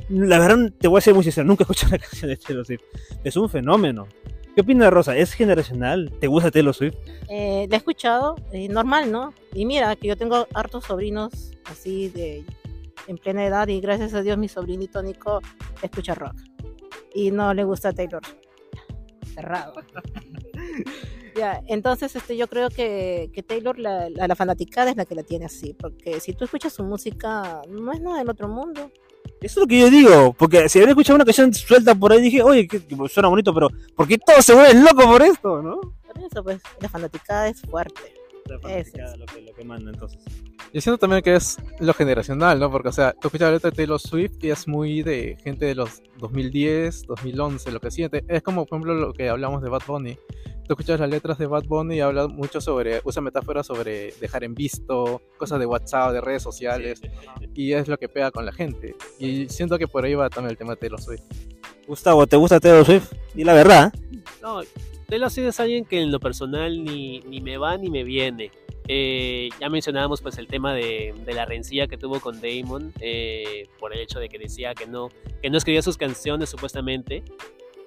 La 0.10 0.40
verdad, 0.40 0.72
te 0.78 0.88
voy 0.88 1.00
a 1.00 1.02
ser 1.02 1.14
muy 1.14 1.24
sincero, 1.24 1.48
nunca 1.48 1.64
he 1.64 1.66
escuchado 1.66 1.96
una 1.96 1.98
canción 2.06 2.30
de 2.30 2.38
Taylor 2.38 2.66
Swift. 2.66 2.84
Es 3.24 3.36
un 3.36 3.50
fenómeno. 3.50 4.08
¿Qué 4.54 4.62
opinas, 4.62 4.92
Rosa? 4.92 5.18
¿Es 5.18 5.34
generacional? 5.34 6.14
¿Te 6.20 6.28
gusta 6.28 6.50
Taylor 6.50 6.74
Swift? 6.74 6.96
Eh, 7.28 7.68
la 7.70 7.76
he 7.76 7.78
escuchado, 7.78 8.36
eh, 8.54 8.70
normal, 8.70 9.12
¿no? 9.12 9.34
Y 9.54 9.66
mira, 9.66 9.96
que 9.98 10.08
yo 10.08 10.16
tengo 10.16 10.48
hartos 10.54 10.86
sobrinos 10.86 11.52
así 11.66 12.10
de 12.10 12.46
en 13.08 13.18
plena 13.18 13.46
edad 13.46 13.68
y 13.68 13.82
gracias 13.82 14.14
a 14.14 14.22
Dios 14.22 14.38
mi 14.38 14.48
sobrinito 14.48 15.04
Nico 15.04 15.42
escucha 15.82 16.16
rock. 16.16 16.36
Y 17.14 17.32
no 17.32 17.54
le 17.54 17.64
gusta 17.64 17.92
Taylor. 17.92 18.22
Cerrado. 19.34 19.74
ya, 21.36 21.62
entonces 21.68 22.16
este, 22.16 22.38
yo 22.38 22.48
creo 22.48 22.70
que, 22.70 23.30
que 23.34 23.44
Taylor, 23.44 23.78
la, 23.78 24.10
la, 24.10 24.28
la 24.28 24.36
fanaticada 24.36 24.92
es 24.92 24.96
la 24.96 25.06
que 25.06 25.16
la 25.16 25.24
tiene 25.24 25.46
así, 25.46 25.74
porque 25.74 26.20
si 26.20 26.34
tú 26.34 26.46
escuchas 26.46 26.72
su 26.72 26.84
música, 26.84 27.62
no 27.68 27.92
es 27.92 28.00
nada 28.00 28.20
del 28.20 28.30
otro 28.30 28.48
mundo. 28.48 28.92
Eso 29.42 29.60
es 29.60 29.64
lo 29.64 29.68
que 29.68 29.80
yo 29.80 29.90
digo, 29.90 30.34
porque 30.34 30.68
si 30.70 30.80
había 30.80 30.92
escuchado 30.92 31.16
una 31.16 31.26
canción 31.26 31.54
suelta 31.54 31.94
por 31.94 32.12
ahí, 32.12 32.22
dije, 32.22 32.42
oye, 32.42 32.68
que 32.68 32.82
suena 33.10 33.30
bonito, 33.30 33.54
pero 33.54 33.70
¿por 33.96 34.08
qué 34.08 34.18
todos 34.18 34.44
se 34.44 34.54
vuelven 34.54 34.84
locos 34.84 35.06
por 35.06 35.22
esto, 35.22 35.62
no? 35.62 35.80
Por 35.82 36.24
eso, 36.24 36.44
pues, 36.44 36.62
la 36.80 36.90
fanaticada 36.90 37.48
es 37.50 37.62
fuerte. 37.62 38.15
Fanaticada, 38.62 39.14
es. 39.14 39.20
lo 39.20 39.26
que, 39.26 39.42
lo 39.42 39.54
que 39.54 39.64
manda 39.64 39.92
entonces. 39.92 40.24
Yo 40.74 40.82
siento 40.82 40.98
también 40.98 41.22
que 41.24 41.36
es 41.36 41.58
lo 41.80 41.94
generacional, 41.94 42.60
¿no? 42.60 42.70
Porque, 42.70 42.90
o 42.90 42.92
sea, 42.92 43.14
tú 43.14 43.28
escuchas 43.28 43.48
la 43.48 43.54
letra 43.54 43.70
de 43.70 43.76
Taylor 43.76 44.00
Swift 44.00 44.44
y 44.44 44.50
es 44.50 44.68
muy 44.68 45.04
de 45.04 45.38
gente 45.44 45.66
de 45.66 45.76
los 45.76 46.02
2010, 46.18 47.04
2011, 47.08 47.72
lo 47.72 47.80
que 47.80 47.92
siente. 47.92 48.24
Es 48.28 48.44
como, 48.44 48.66
por 48.66 48.78
ejemplo, 48.78 48.94
lo 48.94 49.14
que 49.14 49.30
hablamos 49.30 49.62
de 49.62 49.70
Bad 49.70 49.84
Bunny. 49.88 50.18
Tú 50.68 50.74
escuchas 50.74 51.00
las 51.00 51.10
letras 51.10 51.38
de 51.38 51.46
Bad 51.46 51.66
Bunny 51.66 51.98
y 51.98 52.00
habla 52.02 52.28
mucho 52.28 52.60
sobre, 52.60 53.00
usa 53.04 53.22
metáforas 53.22 53.68
sobre 53.68 54.14
dejar 54.20 54.44
en 54.44 54.56
visto, 54.56 55.22
cosas 55.38 55.60
de 55.60 55.66
WhatsApp, 55.68 56.12
de 56.12 56.22
redes 56.22 56.42
sociales, 56.42 57.02
y 57.54 57.74
es 57.74 57.88
lo 57.88 57.98
que 57.98 58.10
pega 58.10 58.32
con 58.32 58.46
la 58.46 58.52
gente. 58.52 58.96
Y 59.20 59.48
siento 59.48 59.78
que 59.78 59.88
por 59.88 60.06
ahí 60.06 60.16
va 60.16 60.30
también 60.30 60.52
el 60.52 60.58
tema 60.58 60.74
de 60.74 60.78
Taylor 60.78 61.02
Swift. 61.02 61.22
Gustavo, 61.88 62.26
¿te 62.26 62.36
gusta 62.36 62.60
Taylor 62.60 62.84
Swift? 62.84 63.14
Y 63.36 63.44
la 63.44 63.54
verdad, 63.54 63.94
¿eh? 63.94 64.18
No, 64.42 64.62
Swift 65.08 65.48
es 65.48 65.60
alguien 65.60 65.86
que 65.86 66.02
en 66.02 66.12
lo 66.12 66.20
personal 66.20 66.84
ni, 66.84 67.20
ni 67.22 67.42
me 67.42 67.58
va 67.58 67.78
ni 67.78 67.90
me 67.90 68.04
viene. 68.04 68.52
Eh, 68.88 69.50
ya 69.60 69.70
mencionábamos 69.70 70.22
pues 70.22 70.38
el 70.38 70.48
tema 70.48 70.74
de, 70.74 71.14
de 71.26 71.34
la 71.34 71.46
rencilla 71.46 71.88
que 71.88 71.98
tuvo 71.98 72.20
con 72.20 72.40
Damon 72.40 72.94
eh, 73.00 73.68
por 73.80 73.94
el 73.94 74.00
hecho 74.00 74.20
de 74.20 74.30
que 74.30 74.38
decía 74.38 74.76
que 74.76 74.86
no, 74.86 75.10
que 75.42 75.50
no 75.50 75.58
escribía 75.58 75.82
sus 75.82 75.98
canciones 75.98 76.50
supuestamente. 76.50 77.24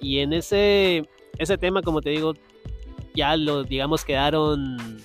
Y 0.01 0.19
en 0.19 0.33
ese, 0.33 1.09
ese 1.39 1.59
tema, 1.59 1.83
como 1.83 2.01
te 2.01 2.11
digo, 2.11 2.35
ya 3.15 3.37
lo, 3.37 3.65
digamos, 3.65 4.05
quedaron 4.05 4.99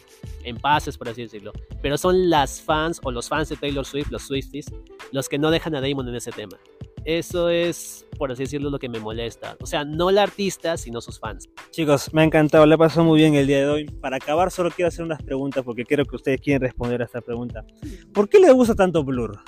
en 0.44 0.58
pases, 0.58 0.98
por 0.98 1.10
así 1.10 1.24
decirlo. 1.24 1.52
Pero 1.82 1.98
son 1.98 2.30
las 2.30 2.62
fans 2.62 3.00
o 3.04 3.12
los 3.12 3.28
fans 3.28 3.50
de 3.50 3.56
Taylor 3.56 3.86
Swift, 3.86 4.12
los 4.12 4.24
Swifties, 4.24 4.72
los 5.12 5.30
que 5.30 5.38
no 5.38 5.52
dejan 5.52 5.76
a 5.76 5.82
Damon 5.82 6.08
en 6.10 6.16
ese 6.16 6.32
tema. 6.32 6.58
Eso 7.06 7.50
es, 7.50 8.06
por 8.18 8.32
así 8.32 8.44
decirlo, 8.44 8.70
lo 8.70 8.80
que 8.80 8.88
me 8.88 9.00
molesta. 9.00 9.58
O 9.62 9.66
sea, 9.66 9.84
no 9.84 10.10
la 10.12 10.24
artista, 10.24 10.78
sino 10.78 11.02
sus 11.02 11.20
fans. 11.20 11.50
chicos, 11.72 12.14
me 12.14 12.22
ha 12.22 12.26
encantado, 12.26 12.66
le 12.66 12.78
pasó 12.78 13.04
muy 13.04 13.20
bien 13.20 13.36
el 13.36 13.48
día 13.48 13.60
de 13.60 13.68
hoy. 13.68 13.86
Para 13.86 14.18
acabar, 14.18 14.52
solo 14.52 14.72
quiero 14.72 14.88
hacer 14.88 15.04
unas 15.04 15.22
preguntas 15.22 15.64
porque 15.64 15.84
creo 15.84 16.06
que 16.06 16.16
ustedes 16.16 16.40
quieren 16.40 16.62
responder 16.62 17.02
a 17.02 17.06
esta 17.06 17.22
pregunta. 17.22 17.66
¿Por 18.14 18.30
qué 18.30 18.40
les 18.40 18.54
gusta 18.54 18.74
tanto 18.74 19.04
Blur? 19.04 19.40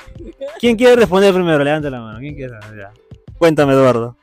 ¿Quién 0.59 0.75
quiere 0.75 0.95
responder 0.95 1.33
primero? 1.33 1.63
Levante 1.63 1.89
la 1.89 2.01
mano. 2.01 2.19
¿Quién 2.19 2.35
quiere? 2.35 2.53
Ya. 2.77 2.91
Cuéntame, 3.37 3.73
Eduardo. 3.73 4.17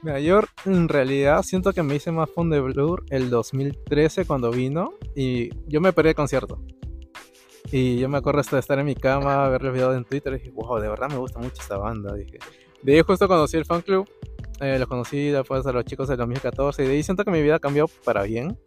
Mira, 0.00 0.20
yo 0.20 0.40
en 0.64 0.88
realidad 0.88 1.42
siento 1.42 1.72
que 1.72 1.82
me 1.82 1.96
hice 1.96 2.12
más 2.12 2.30
fan 2.30 2.48
de 2.50 2.60
Blur 2.60 3.04
el 3.10 3.30
2013 3.30 4.24
cuando 4.24 4.50
vino 4.50 4.94
y 5.14 5.50
yo 5.66 5.80
me 5.80 5.92
perdí 5.92 6.10
el 6.10 6.14
concierto. 6.14 6.62
Y 7.70 7.98
yo 7.98 8.08
me 8.08 8.16
acuerdo 8.16 8.40
hasta 8.40 8.56
de 8.56 8.60
estar 8.60 8.78
en 8.78 8.86
mi 8.86 8.94
cama, 8.94 9.46
ver 9.50 9.62
los 9.62 9.74
videos 9.74 9.94
en 9.94 10.04
Twitter 10.04 10.32
y 10.32 10.38
dije, 10.38 10.50
wow, 10.52 10.78
de 10.78 10.88
verdad 10.88 11.10
me 11.10 11.18
gusta 11.18 11.38
mucho 11.38 11.60
esta 11.60 11.76
banda. 11.76 12.14
Dije. 12.14 12.38
De 12.82 12.94
ahí 12.96 13.02
justo 13.02 13.26
conocí 13.28 13.56
el 13.56 13.64
fan 13.64 13.82
club, 13.82 14.08
eh, 14.60 14.78
los 14.78 14.88
conocí 14.88 15.28
después 15.28 15.66
a 15.66 15.72
los 15.72 15.84
chicos 15.84 16.08
del 16.08 16.18
2014 16.18 16.84
y 16.84 16.86
de 16.88 16.92
ahí 16.94 17.02
siento 17.02 17.24
que 17.24 17.30
mi 17.30 17.42
vida 17.42 17.58
cambió 17.58 17.86
para 18.04 18.22
bien. 18.22 18.58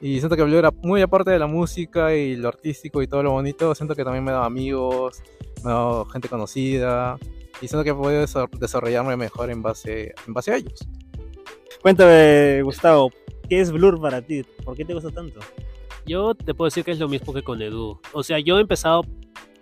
Y 0.00 0.18
siento 0.18 0.36
que 0.36 0.42
Blur 0.42 0.58
era 0.58 0.70
muy 0.82 1.00
aparte 1.00 1.30
de 1.30 1.38
la 1.38 1.46
música 1.46 2.14
y 2.14 2.36
lo 2.36 2.48
artístico 2.48 3.00
y 3.02 3.06
todo 3.06 3.22
lo 3.22 3.30
bonito, 3.30 3.74
siento 3.74 3.94
que 3.94 4.04
también 4.04 4.22
me 4.24 4.32
daba 4.32 4.44
amigos, 4.44 5.22
me 5.64 5.70
daba 5.70 6.04
gente 6.10 6.28
conocida 6.28 7.16
y 7.62 7.68
siento 7.68 7.84
que 7.84 7.90
he 7.90 7.94
podido 7.94 8.22
desa- 8.22 8.50
desarrollarme 8.58 9.16
mejor 9.16 9.50
en 9.50 9.62
base, 9.62 10.12
en 10.26 10.34
base 10.34 10.52
a 10.52 10.56
ellos. 10.56 10.78
Cuéntame, 11.80 12.60
Gustavo, 12.62 13.10
¿qué 13.48 13.60
es 13.60 13.70
Blur 13.72 14.00
para 14.00 14.20
ti? 14.20 14.42
¿Por 14.64 14.76
qué 14.76 14.84
te 14.84 14.94
gusta 14.94 15.10
tanto? 15.10 15.40
Yo 16.06 16.34
te 16.34 16.52
puedo 16.52 16.66
decir 16.66 16.84
que 16.84 16.90
es 16.90 16.98
lo 16.98 17.08
mismo 17.08 17.32
que 17.32 17.42
con 17.42 17.62
Edu. 17.62 17.98
O 18.12 18.22
sea, 18.22 18.38
yo 18.40 18.58
he 18.58 18.60
empezado, 18.60 19.02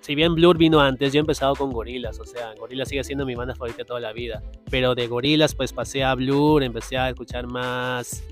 si 0.03 0.15
bien 0.17 0.35
Blur 0.35 0.59
vino 0.59 0.81
antes, 0.81 1.13
yo 1.13 1.19
he 1.19 1.21
empezado 1.21 1.55
con 1.55 1.71
Gorilas. 1.73 2.19
O 2.19 2.25
sea, 2.25 2.55
Gorilas 2.59 2.89
sigue 2.89 3.05
siendo 3.05 3.25
mi 3.25 3.35
banda 3.37 3.55
favorita 3.55 3.85
toda 3.85 4.01
la 4.01 4.13
vida. 4.13 4.43
Pero 4.71 4.95
de 4.95 5.07
Gorilas, 5.07 5.55
pues 5.55 5.73
pasé 5.73 6.03
a 6.03 6.15
Blur, 6.15 6.63
empecé 6.65 6.99
a 6.99 7.09
escuchar 7.09 7.47
más, 7.47 8.25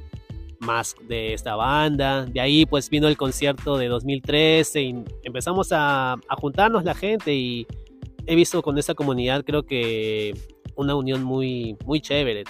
más 0.59 0.97
de 1.09 1.33
esta 1.33 1.55
banda. 1.55 2.27
De 2.27 2.41
ahí, 2.41 2.67
pues 2.67 2.91
vino 2.91 3.07
el 3.07 3.17
concierto 3.17 3.79
de 3.79 3.87
2013 3.87 4.83
y 4.83 5.05
empezamos 5.23 5.69
a, 5.71 6.17
juntarnos 6.39 6.85
la 6.85 6.95
gente. 6.95 7.33
Y 7.35 7.67
he 8.27 8.35
visto 8.35 8.61
con 8.63 8.77
esta 8.77 8.95
comunidad, 8.95 9.45
creo 9.45 9.63
que 9.63 10.35
una 10.75 10.97
unión 10.97 11.23
muy, 11.23 11.77
muy 11.85 12.01
chévere. 12.01 12.43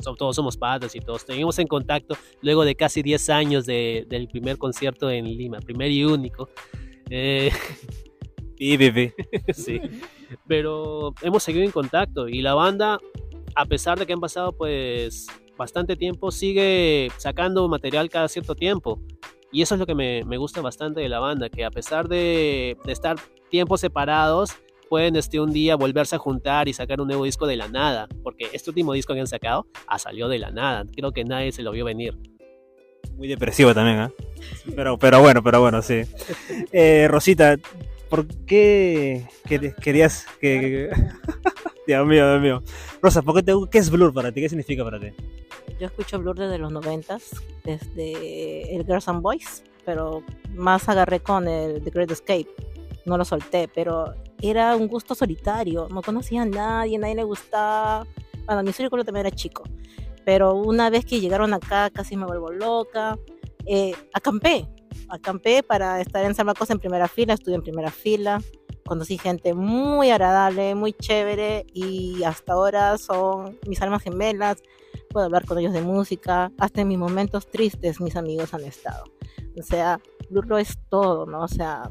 So- 0.00 0.16
Todos 0.16 0.34
somos 0.34 0.56
patas 0.56 0.96
y 0.96 1.00
todos 1.00 1.22
seguimos 1.22 1.58
en 1.60 1.68
contacto 1.68 2.16
luego 2.42 2.64
de 2.64 2.74
casi 2.74 3.02
10 3.02 3.30
años 3.30 3.66
de- 3.66 4.04
del 4.08 4.26
primer 4.26 4.58
concierto 4.58 5.10
en 5.10 5.26
Lima, 5.26 5.60
primer 5.60 5.92
y 5.92 6.04
único. 6.04 6.48
Eh, 7.08 7.50
Sí, 8.56 8.78
Pipi. 8.78 9.12
sí. 9.52 9.80
Pero 10.46 11.14
hemos 11.22 11.42
seguido 11.42 11.64
en 11.64 11.70
contacto 11.70 12.28
y 12.28 12.40
la 12.40 12.54
banda, 12.54 12.98
a 13.54 13.66
pesar 13.66 13.98
de 13.98 14.06
que 14.06 14.12
han 14.12 14.20
pasado 14.20 14.52
pues 14.52 15.26
bastante 15.56 15.96
tiempo, 15.96 16.30
sigue 16.30 17.10
sacando 17.18 17.68
material 17.68 18.08
cada 18.10 18.28
cierto 18.28 18.54
tiempo. 18.54 19.00
Y 19.52 19.62
eso 19.62 19.74
es 19.74 19.78
lo 19.78 19.86
que 19.86 19.94
me, 19.94 20.24
me 20.24 20.36
gusta 20.36 20.60
bastante 20.60 21.00
de 21.00 21.08
la 21.08 21.20
banda, 21.20 21.48
que 21.48 21.64
a 21.64 21.70
pesar 21.70 22.08
de, 22.08 22.76
de 22.84 22.92
estar 22.92 23.16
tiempos 23.50 23.80
separados, 23.80 24.56
pueden 24.88 25.16
este, 25.16 25.40
un 25.40 25.52
día 25.52 25.76
volverse 25.76 26.16
a 26.16 26.18
juntar 26.18 26.68
y 26.68 26.72
sacar 26.72 27.00
un 27.00 27.08
nuevo 27.08 27.24
disco 27.24 27.46
de 27.46 27.56
la 27.56 27.68
nada, 27.68 28.08
porque 28.22 28.48
este 28.52 28.70
último 28.70 28.92
disco 28.92 29.14
que 29.14 29.20
han 29.20 29.26
sacado 29.26 29.66
ha 29.86 29.98
salido 29.98 30.28
de 30.28 30.38
la 30.38 30.50
nada, 30.50 30.84
creo 30.94 31.12
que 31.12 31.24
nadie 31.24 31.52
se 31.52 31.62
lo 31.62 31.70
vio 31.72 31.84
venir. 31.84 32.16
Muy 33.16 33.28
depresivo 33.28 33.72
también, 33.74 33.98
¿ah? 33.98 34.12
Pero, 34.74 34.98
pero 34.98 35.20
bueno, 35.20 35.42
pero 35.42 35.60
bueno, 35.60 35.82
sí. 35.82 36.02
Eh, 36.72 37.06
Rosita, 37.08 37.56
¿por 38.08 38.26
qué 38.46 39.26
quer- 39.44 39.74
querías 39.76 40.26
que... 40.40 40.90
Dios 41.86 42.06
mío, 42.06 42.28
Dios 42.30 42.40
mío. 42.42 42.62
Rosa, 43.02 43.20
¿por 43.22 43.34
qué, 43.36 43.42
te, 43.42 43.52
¿qué 43.70 43.78
es 43.78 43.90
Blur 43.90 44.12
para 44.14 44.32
ti? 44.32 44.40
¿Qué 44.40 44.48
significa 44.48 44.82
para 44.84 44.98
ti? 44.98 45.08
Yo 45.78 45.86
escucho 45.86 46.18
Blur 46.18 46.38
desde 46.38 46.56
los 46.58 46.72
noventas, 46.72 47.30
desde 47.64 48.74
el 48.74 48.84
Girls 48.86 49.06
and 49.08 49.20
Boys, 49.20 49.62
pero 49.84 50.22
más 50.54 50.88
agarré 50.88 51.20
con 51.20 51.46
el 51.46 51.82
The 51.82 51.90
Great 51.90 52.10
Escape. 52.10 52.48
No 53.04 53.18
lo 53.18 53.24
solté, 53.26 53.68
pero 53.68 54.14
era 54.40 54.76
un 54.76 54.88
gusto 54.88 55.14
solitario. 55.14 55.88
No 55.90 56.00
conocía 56.00 56.42
a 56.42 56.46
nadie, 56.46 56.98
nadie 56.98 57.16
le 57.16 57.24
gustaba. 57.24 58.06
Bueno, 58.46 58.62
mi 58.62 58.72
círculo 58.72 59.04
también 59.04 59.26
era 59.26 59.36
chico. 59.36 59.64
Pero 60.24 60.54
una 60.54 60.88
vez 60.88 61.04
que 61.04 61.20
llegaron 61.20 61.52
acá, 61.52 61.90
casi 61.90 62.16
me 62.16 62.24
vuelvo 62.24 62.50
loca. 62.50 63.18
Eh, 63.66 63.92
acampé, 64.14 64.66
acampé 65.08 65.62
para 65.62 66.00
estar 66.00 66.24
en 66.24 66.34
San 66.34 66.46
Marcos 66.46 66.70
en 66.70 66.78
primera 66.78 67.08
fila, 67.08 67.34
estuve 67.34 67.54
en 67.54 67.62
primera 67.62 67.90
fila. 67.90 68.40
Conocí 68.84 69.16
gente 69.16 69.54
muy 69.54 70.10
agradable, 70.10 70.74
muy 70.74 70.92
chévere 70.92 71.64
y 71.72 72.22
hasta 72.24 72.52
ahora 72.52 72.98
son 72.98 73.58
mis 73.66 73.80
almas 73.80 74.02
gemelas 74.02 74.62
puedo 75.14 75.26
hablar 75.26 75.46
con 75.46 75.58
ellos 75.58 75.72
de 75.72 75.80
música, 75.80 76.50
hasta 76.58 76.80
en 76.80 76.88
mis 76.88 76.98
momentos 76.98 77.48
tristes 77.48 78.00
mis 78.00 78.16
amigos 78.16 78.52
han 78.52 78.64
estado. 78.64 79.04
O 79.56 79.62
sea, 79.62 80.00
Blur 80.28 80.48
lo 80.48 80.58
es 80.58 80.76
todo, 80.88 81.24
¿no? 81.24 81.42
O 81.42 81.48
sea, 81.48 81.88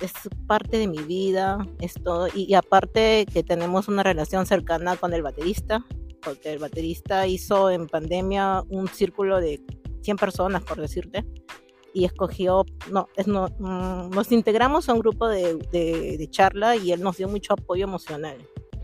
es 0.00 0.12
parte 0.46 0.78
de 0.78 0.86
mi 0.86 0.98
vida, 0.98 1.58
es 1.80 1.94
todo. 1.94 2.28
Y, 2.28 2.44
y 2.44 2.54
aparte 2.54 3.26
que 3.32 3.42
tenemos 3.42 3.88
una 3.88 4.04
relación 4.04 4.46
cercana 4.46 4.96
con 4.96 5.12
el 5.12 5.22
baterista, 5.22 5.84
porque 6.22 6.52
el 6.52 6.60
baterista 6.60 7.26
hizo 7.26 7.68
en 7.68 7.88
pandemia 7.88 8.62
un 8.68 8.86
círculo 8.86 9.40
de 9.40 9.60
100 10.02 10.16
personas, 10.16 10.62
por 10.62 10.80
decirte, 10.80 11.26
y 11.96 12.04
escogió, 12.04 12.66
no, 12.90 13.08
es, 13.16 13.26
no 13.26 13.46
mm, 13.58 14.10
nos 14.10 14.30
integramos 14.30 14.88
a 14.88 14.92
un 14.92 14.98
grupo 15.00 15.26
de, 15.28 15.54
de, 15.72 16.18
de 16.18 16.30
charla 16.30 16.76
y 16.76 16.92
él 16.92 17.00
nos 17.00 17.16
dio 17.16 17.26
mucho 17.26 17.54
apoyo 17.54 17.84
emocional. 17.84 18.36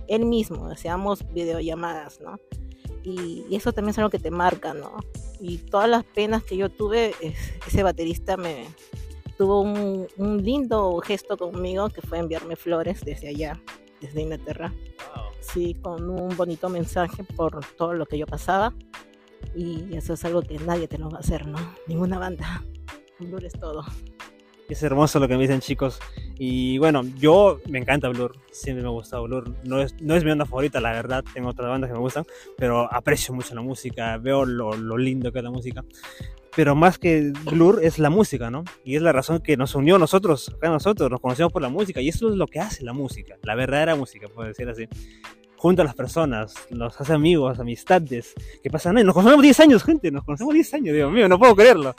Él 0.09 0.25
mismo, 0.25 0.67
hacíamos 0.69 1.23
videollamadas, 1.33 2.21
¿no? 2.23 2.39
y, 3.05 3.45
y 3.51 3.57
eso 3.57 3.73
también 3.73 3.91
es 3.91 3.99
algo 3.99 4.09
que 4.11 4.19
te 4.19 4.31
marca, 4.31 4.73
¿no? 4.75 4.97
Y 5.41 5.59
todas 5.59 5.89
las 5.91 6.05
penas 6.05 6.43
que 6.45 6.57
yo 6.57 6.71
tuve, 6.71 7.15
es- 7.21 7.53
ese 7.67 7.83
baterista 7.83 8.37
me 8.39 8.65
tuvo 9.37 9.61
un, 9.61 10.07
un 10.17 10.43
lindo 10.43 10.97
gesto 11.05 11.37
conmigo 11.37 11.91
que 11.91 12.01
fue 12.01 12.19
enviarme 12.19 12.57
flores 12.57 13.05
desde 13.05 13.29
allá, 13.29 13.61
desde 14.01 14.23
Inglaterra, 14.23 14.73
sí, 15.41 15.75
con 15.83 16.09
un 16.09 16.35
bonito 16.37 16.69
mensaje 16.71 17.25
por 17.25 17.61
todo 17.77 17.93
lo 17.93 18.07
que 18.07 18.17
yo 18.17 18.27
pasaba. 18.27 18.73
Y 19.55 19.97
eso 19.97 20.15
es 20.15 20.25
algo 20.25 20.41
que 20.43 20.59
nadie 20.61 20.87
te 20.89 20.97
lo 20.97 21.11
va 21.11 21.19
a 21.19 21.21
hacer, 21.21 21.47
¿no? 21.47 21.59
Ninguna 21.89 22.19
banda. 22.19 22.65
Blur 23.29 23.45
es 23.45 23.53
todo. 23.53 23.85
Es 24.69 24.83
hermoso 24.83 25.21
lo 25.21 25.29
que 25.29 25.37
me 25.37 25.43
dicen 25.43 25.61
chicos. 25.61 25.99
Y 26.39 26.79
bueno, 26.79 27.03
yo 27.19 27.61
me 27.69 27.79
encanta 27.79 28.09
Blur. 28.09 28.37
Siempre 28.51 28.83
me 28.83 28.89
ha 28.89 28.93
gustado 28.93 29.25
Blur. 29.25 29.55
No 29.65 29.81
es, 29.81 30.01
no 30.01 30.15
es 30.15 30.25
mi 30.25 30.31
onda 30.31 30.47
favorita, 30.47 30.81
la 30.81 30.93
verdad. 30.93 31.25
Tengo 31.35 31.51
otras 31.51 31.69
bandas 31.69 31.89
que 31.89 31.95
me 31.95 32.01
gustan. 32.01 32.25
Pero 32.57 32.93
aprecio 32.93 33.35
mucho 33.35 33.55
la 33.55 33.61
música. 33.61 34.17
Veo 34.17 34.45
lo, 34.45 34.75
lo 34.75 34.97
lindo 34.97 35.31
que 35.31 35.39
es 35.39 35.45
la 35.45 35.51
música. 35.51 35.85
Pero 36.55 36.75
más 36.75 36.99
que 36.99 37.33
Blur 37.51 37.81
es 37.83 37.99
la 37.99 38.11
música, 38.11 38.51
¿no? 38.51 38.65
Y 38.85 38.97
es 38.97 39.03
la 39.03 39.13
razón 39.13 39.41
que 39.41 39.57
nos 39.57 39.75
unió 39.75 39.97
a 39.97 39.99
nosotros, 39.99 40.53
acá 40.55 40.69
nosotros, 40.69 41.11
nos 41.11 41.21
conocemos 41.21 41.51
por 41.51 41.63
la 41.63 41.71
música. 41.71 42.03
Y 42.03 42.11
eso 42.11 42.29
es 42.29 42.37
lo 42.37 42.47
que 42.47 42.61
hace 42.61 42.85
la 42.85 42.93
música, 42.93 43.37
la 43.43 43.55
verdadera 43.55 43.97
música, 43.97 44.29
puedo 44.29 44.49
decir 44.49 44.69
así. 44.69 44.87
Junto 45.57 45.81
a 45.81 45.85
las 45.85 45.95
personas, 45.95 46.55
nos 46.71 47.01
hace 47.01 47.13
amigos, 47.15 47.59
amistades, 47.59 48.35
que 48.63 48.69
pasan 48.69 48.97
años. 48.97 49.07
Nos 49.07 49.15
conocemos 49.15 49.43
10 49.43 49.61
años, 49.61 49.85
gente, 49.85 50.11
nos 50.11 50.25
conocemos 50.25 50.53
10 50.53 50.75
años, 50.75 50.95
Dios 50.95 51.11
mío, 51.11 51.27
no 51.27 51.39
puedo 51.39 51.57
creerlo. 51.57 51.95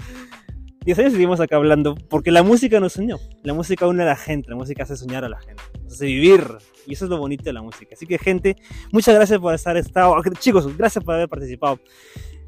10 0.85 0.99
años 0.99 1.13
seguimos 1.13 1.39
acá 1.39 1.55
hablando, 1.55 1.95
porque 2.09 2.31
la 2.31 2.43
música 2.43 2.79
nos 2.79 2.97
unió. 2.97 3.19
La 3.43 3.53
música 3.53 3.87
une 3.87 4.03
a 4.03 4.05
la 4.05 4.15
gente, 4.15 4.49
la 4.49 4.55
música 4.55 4.83
hace 4.83 4.97
soñar 4.97 5.23
a 5.23 5.29
la 5.29 5.39
gente, 5.39 5.63
nos 5.83 5.93
hace 5.93 6.05
vivir. 6.05 6.43
Y 6.85 6.93
eso 6.93 7.05
es 7.05 7.09
lo 7.11 7.17
bonito 7.17 7.43
de 7.43 7.53
la 7.53 7.61
música. 7.61 7.95
Así 7.95 8.05
que, 8.05 8.17
gente, 8.17 8.57
muchas 8.91 9.15
gracias 9.15 9.39
por 9.39 9.53
estar 9.53 9.77
estado. 9.77 10.15
Chicos, 10.39 10.75
gracias 10.77 11.03
por 11.03 11.15
haber 11.15 11.29
participado. 11.29 11.79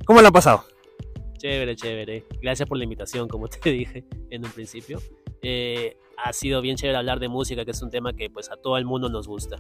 ¿Cómo 0.06 0.22
lo 0.22 0.28
han 0.28 0.34
pasado? 0.34 0.66
Chévere, 1.38 1.76
chévere. 1.76 2.26
Gracias 2.42 2.68
por 2.68 2.78
la 2.78 2.84
invitación, 2.84 3.28
como 3.28 3.48
te 3.48 3.70
dije 3.72 4.04
en 4.30 4.46
un 4.46 4.52
principio. 4.52 5.00
Eh, 5.42 5.98
ha 6.18 6.34
sido 6.34 6.62
bien 6.62 6.76
chévere 6.76 6.98
hablar 6.98 7.20
de 7.20 7.30
música, 7.30 7.64
que 7.66 7.72
es 7.72 7.82
un 7.82 7.90
tema 7.90 8.14
que 8.14 8.30
pues 8.30 8.52
a 8.52 8.58
todo 8.58 8.78
el 8.78 8.86
mundo 8.86 9.10
nos 9.10 9.28
gusta. 9.28 9.58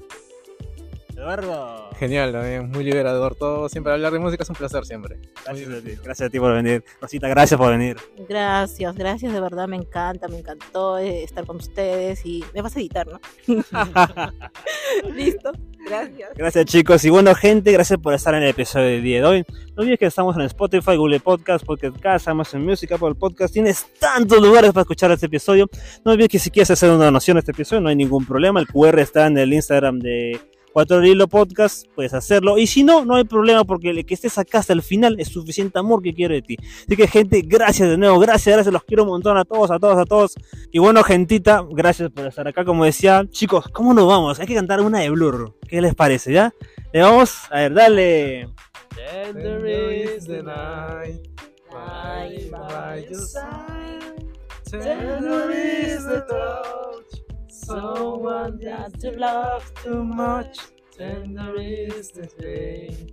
Eduardo. 1.15 1.89
Genial, 1.97 2.33
también, 2.33 2.69
muy 2.69 2.83
liberador 2.83 3.35
todo. 3.35 3.69
Siempre 3.69 3.93
hablar 3.93 4.11
de 4.11 4.19
música 4.19 4.43
es 4.43 4.49
un 4.49 4.55
placer 4.55 4.85
siempre. 4.85 5.17
Gracias 5.45 5.69
a 5.69 5.81
ti, 5.81 5.95
gracias 6.03 6.27
a 6.27 6.29
ti 6.29 6.39
por 6.39 6.53
venir. 6.53 6.83
Rosita, 6.99 7.29
gracias 7.29 7.57
por 7.57 7.71
venir. 7.71 7.95
Gracias, 8.27 8.95
gracias, 8.95 9.31
de 9.31 9.39
verdad 9.39 9.67
me 9.67 9.77
encanta, 9.77 10.27
me 10.27 10.39
encantó 10.39 10.97
eh, 10.97 11.23
estar 11.23 11.45
con 11.45 11.57
ustedes 11.57 12.25
y 12.25 12.43
me 12.53 12.61
vas 12.61 12.75
a 12.75 12.79
editar, 12.79 13.07
¿no? 13.07 13.19
Listo, 15.15 15.51
gracias. 15.85 16.29
Gracias 16.35 16.65
chicos 16.65 17.05
y 17.05 17.09
bueno 17.09 17.33
gente, 17.33 17.71
gracias 17.71 17.97
por 17.99 18.13
estar 18.13 18.33
en 18.35 18.43
el 18.43 18.49
episodio 18.49 18.87
del 18.87 19.03
día 19.03 19.19
de 19.19 19.25
hoy. 19.25 19.45
No 19.75 19.83
olvides 19.83 19.99
que 19.99 20.05
estamos 20.07 20.35
en 20.35 20.41
Spotify, 20.43 20.97
Google 20.97 21.21
Podcast, 21.21 21.65
Pocket 21.65 21.93
Cast, 21.99 22.27
Amazon 22.27 22.63
Music, 22.63 22.91
Apple 22.91 23.15
Podcast. 23.15 23.53
Tienes 23.53 23.85
tantos 23.99 24.41
lugares 24.41 24.71
para 24.71 24.81
escuchar 24.81 25.11
este 25.11 25.27
episodio. 25.27 25.69
No 26.03 26.11
olvides 26.11 26.29
que 26.29 26.39
si 26.39 26.51
quieres 26.51 26.71
hacer 26.71 26.89
una 26.89 27.05
donación 27.05 27.37
a 27.37 27.39
este 27.39 27.51
episodio 27.51 27.81
no 27.81 27.89
hay 27.89 27.95
ningún 27.95 28.25
problema. 28.25 28.59
El 28.59 28.67
QR 28.67 28.99
está 28.99 29.27
en 29.27 29.37
el 29.37 29.53
Instagram 29.53 29.99
de 29.99 30.39
Cuatro 30.75 31.01
Hilo 31.05 31.29
Podcast, 31.29 31.87
puedes 31.95 32.13
hacerlo. 32.13 32.57
Y 32.57 32.67
si 32.67 32.83
no, 32.83 33.05
no 33.05 33.15
hay 33.15 33.23
problema 33.23 33.63
porque 33.63 33.91
el 33.91 34.05
que 34.05 34.13
estés 34.13 34.37
acá 34.37 34.59
hasta 34.59 34.73
el 34.73 34.81
final 34.81 35.15
es 35.21 35.29
suficiente 35.29 35.79
amor 35.79 36.01
que 36.01 36.13
quiero 36.13 36.33
de 36.33 36.41
ti. 36.41 36.57
Así 36.59 36.97
que 36.97 37.07
gente, 37.07 37.41
gracias 37.45 37.87
de 37.87 37.97
nuevo, 37.97 38.19
gracias, 38.19 38.53
gracias, 38.53 38.73
los 38.73 38.83
quiero 38.83 39.03
un 39.03 39.09
montón 39.11 39.37
a 39.37 39.45
todos, 39.45 39.71
a 39.71 39.79
todos, 39.79 39.97
a 39.97 40.03
todos. 40.03 40.35
Y 40.73 40.79
bueno, 40.79 41.01
gentita, 41.01 41.65
gracias 41.71 42.11
por 42.11 42.27
estar 42.27 42.45
acá. 42.49 42.65
Como 42.65 42.83
decía, 42.83 43.25
chicos, 43.29 43.69
¿cómo 43.69 43.93
nos 43.93 44.05
vamos? 44.05 44.37
Hay 44.41 44.47
que 44.47 44.53
cantar 44.53 44.81
una 44.81 44.99
de 44.99 45.09
Blur. 45.11 45.55
¿Qué 45.65 45.79
les 45.79 45.95
parece, 45.95 46.33
ya? 46.33 46.53
Le 46.91 47.01
vamos, 47.03 47.37
a 47.51 47.55
ver, 47.55 47.73
dale. 47.73 48.49
Tender 48.93 49.65
is 49.65 50.27
the 50.27 50.43
night, 50.43 51.25
Lying 51.71 52.51
by 52.51 53.01
your 53.09 53.21
side. 53.21 54.25
Tender 54.69 55.51
is 55.51 56.03
the 56.05 56.19
touch, 56.27 57.24
someone 57.55 58.59
that 58.59 59.01
you 59.01 59.11
love 59.11 59.71
too 59.75 60.03
much. 60.03 60.59
Tender 60.91 61.55
is 61.57 62.11
the 62.11 62.25
day 62.25 63.07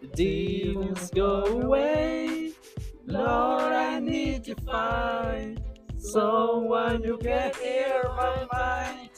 the 0.00 0.06
demons 0.08 1.10
go 1.10 1.44
away. 1.44 2.52
Lord, 3.06 3.72
I 3.72 3.98
need 3.98 4.44
to 4.44 4.54
find 4.66 5.60
someone 5.96 7.02
who 7.02 7.18
can 7.18 7.52
hear 7.60 8.04
my 8.16 8.46
mind. 8.52 9.10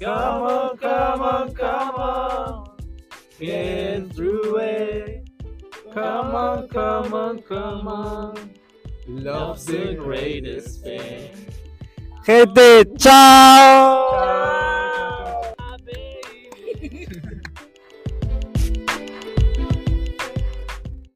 Come 0.00 0.42
on, 0.42 0.76
come 0.78 1.22
on, 1.22 1.54
come 1.54 1.94
on, 1.94 2.76
get 3.38 4.12
through 4.14 4.58
it. 4.58 5.28
Come 5.92 6.34
on, 6.34 6.68
come 6.68 7.12
on, 7.12 7.42
come 7.42 7.88
on. 7.88 8.50
Love's 9.08 9.66
the 9.66 9.94
greatest 9.94 10.82
thing. 10.84 11.30
Gente, 12.26 12.84
chao. 12.98 14.69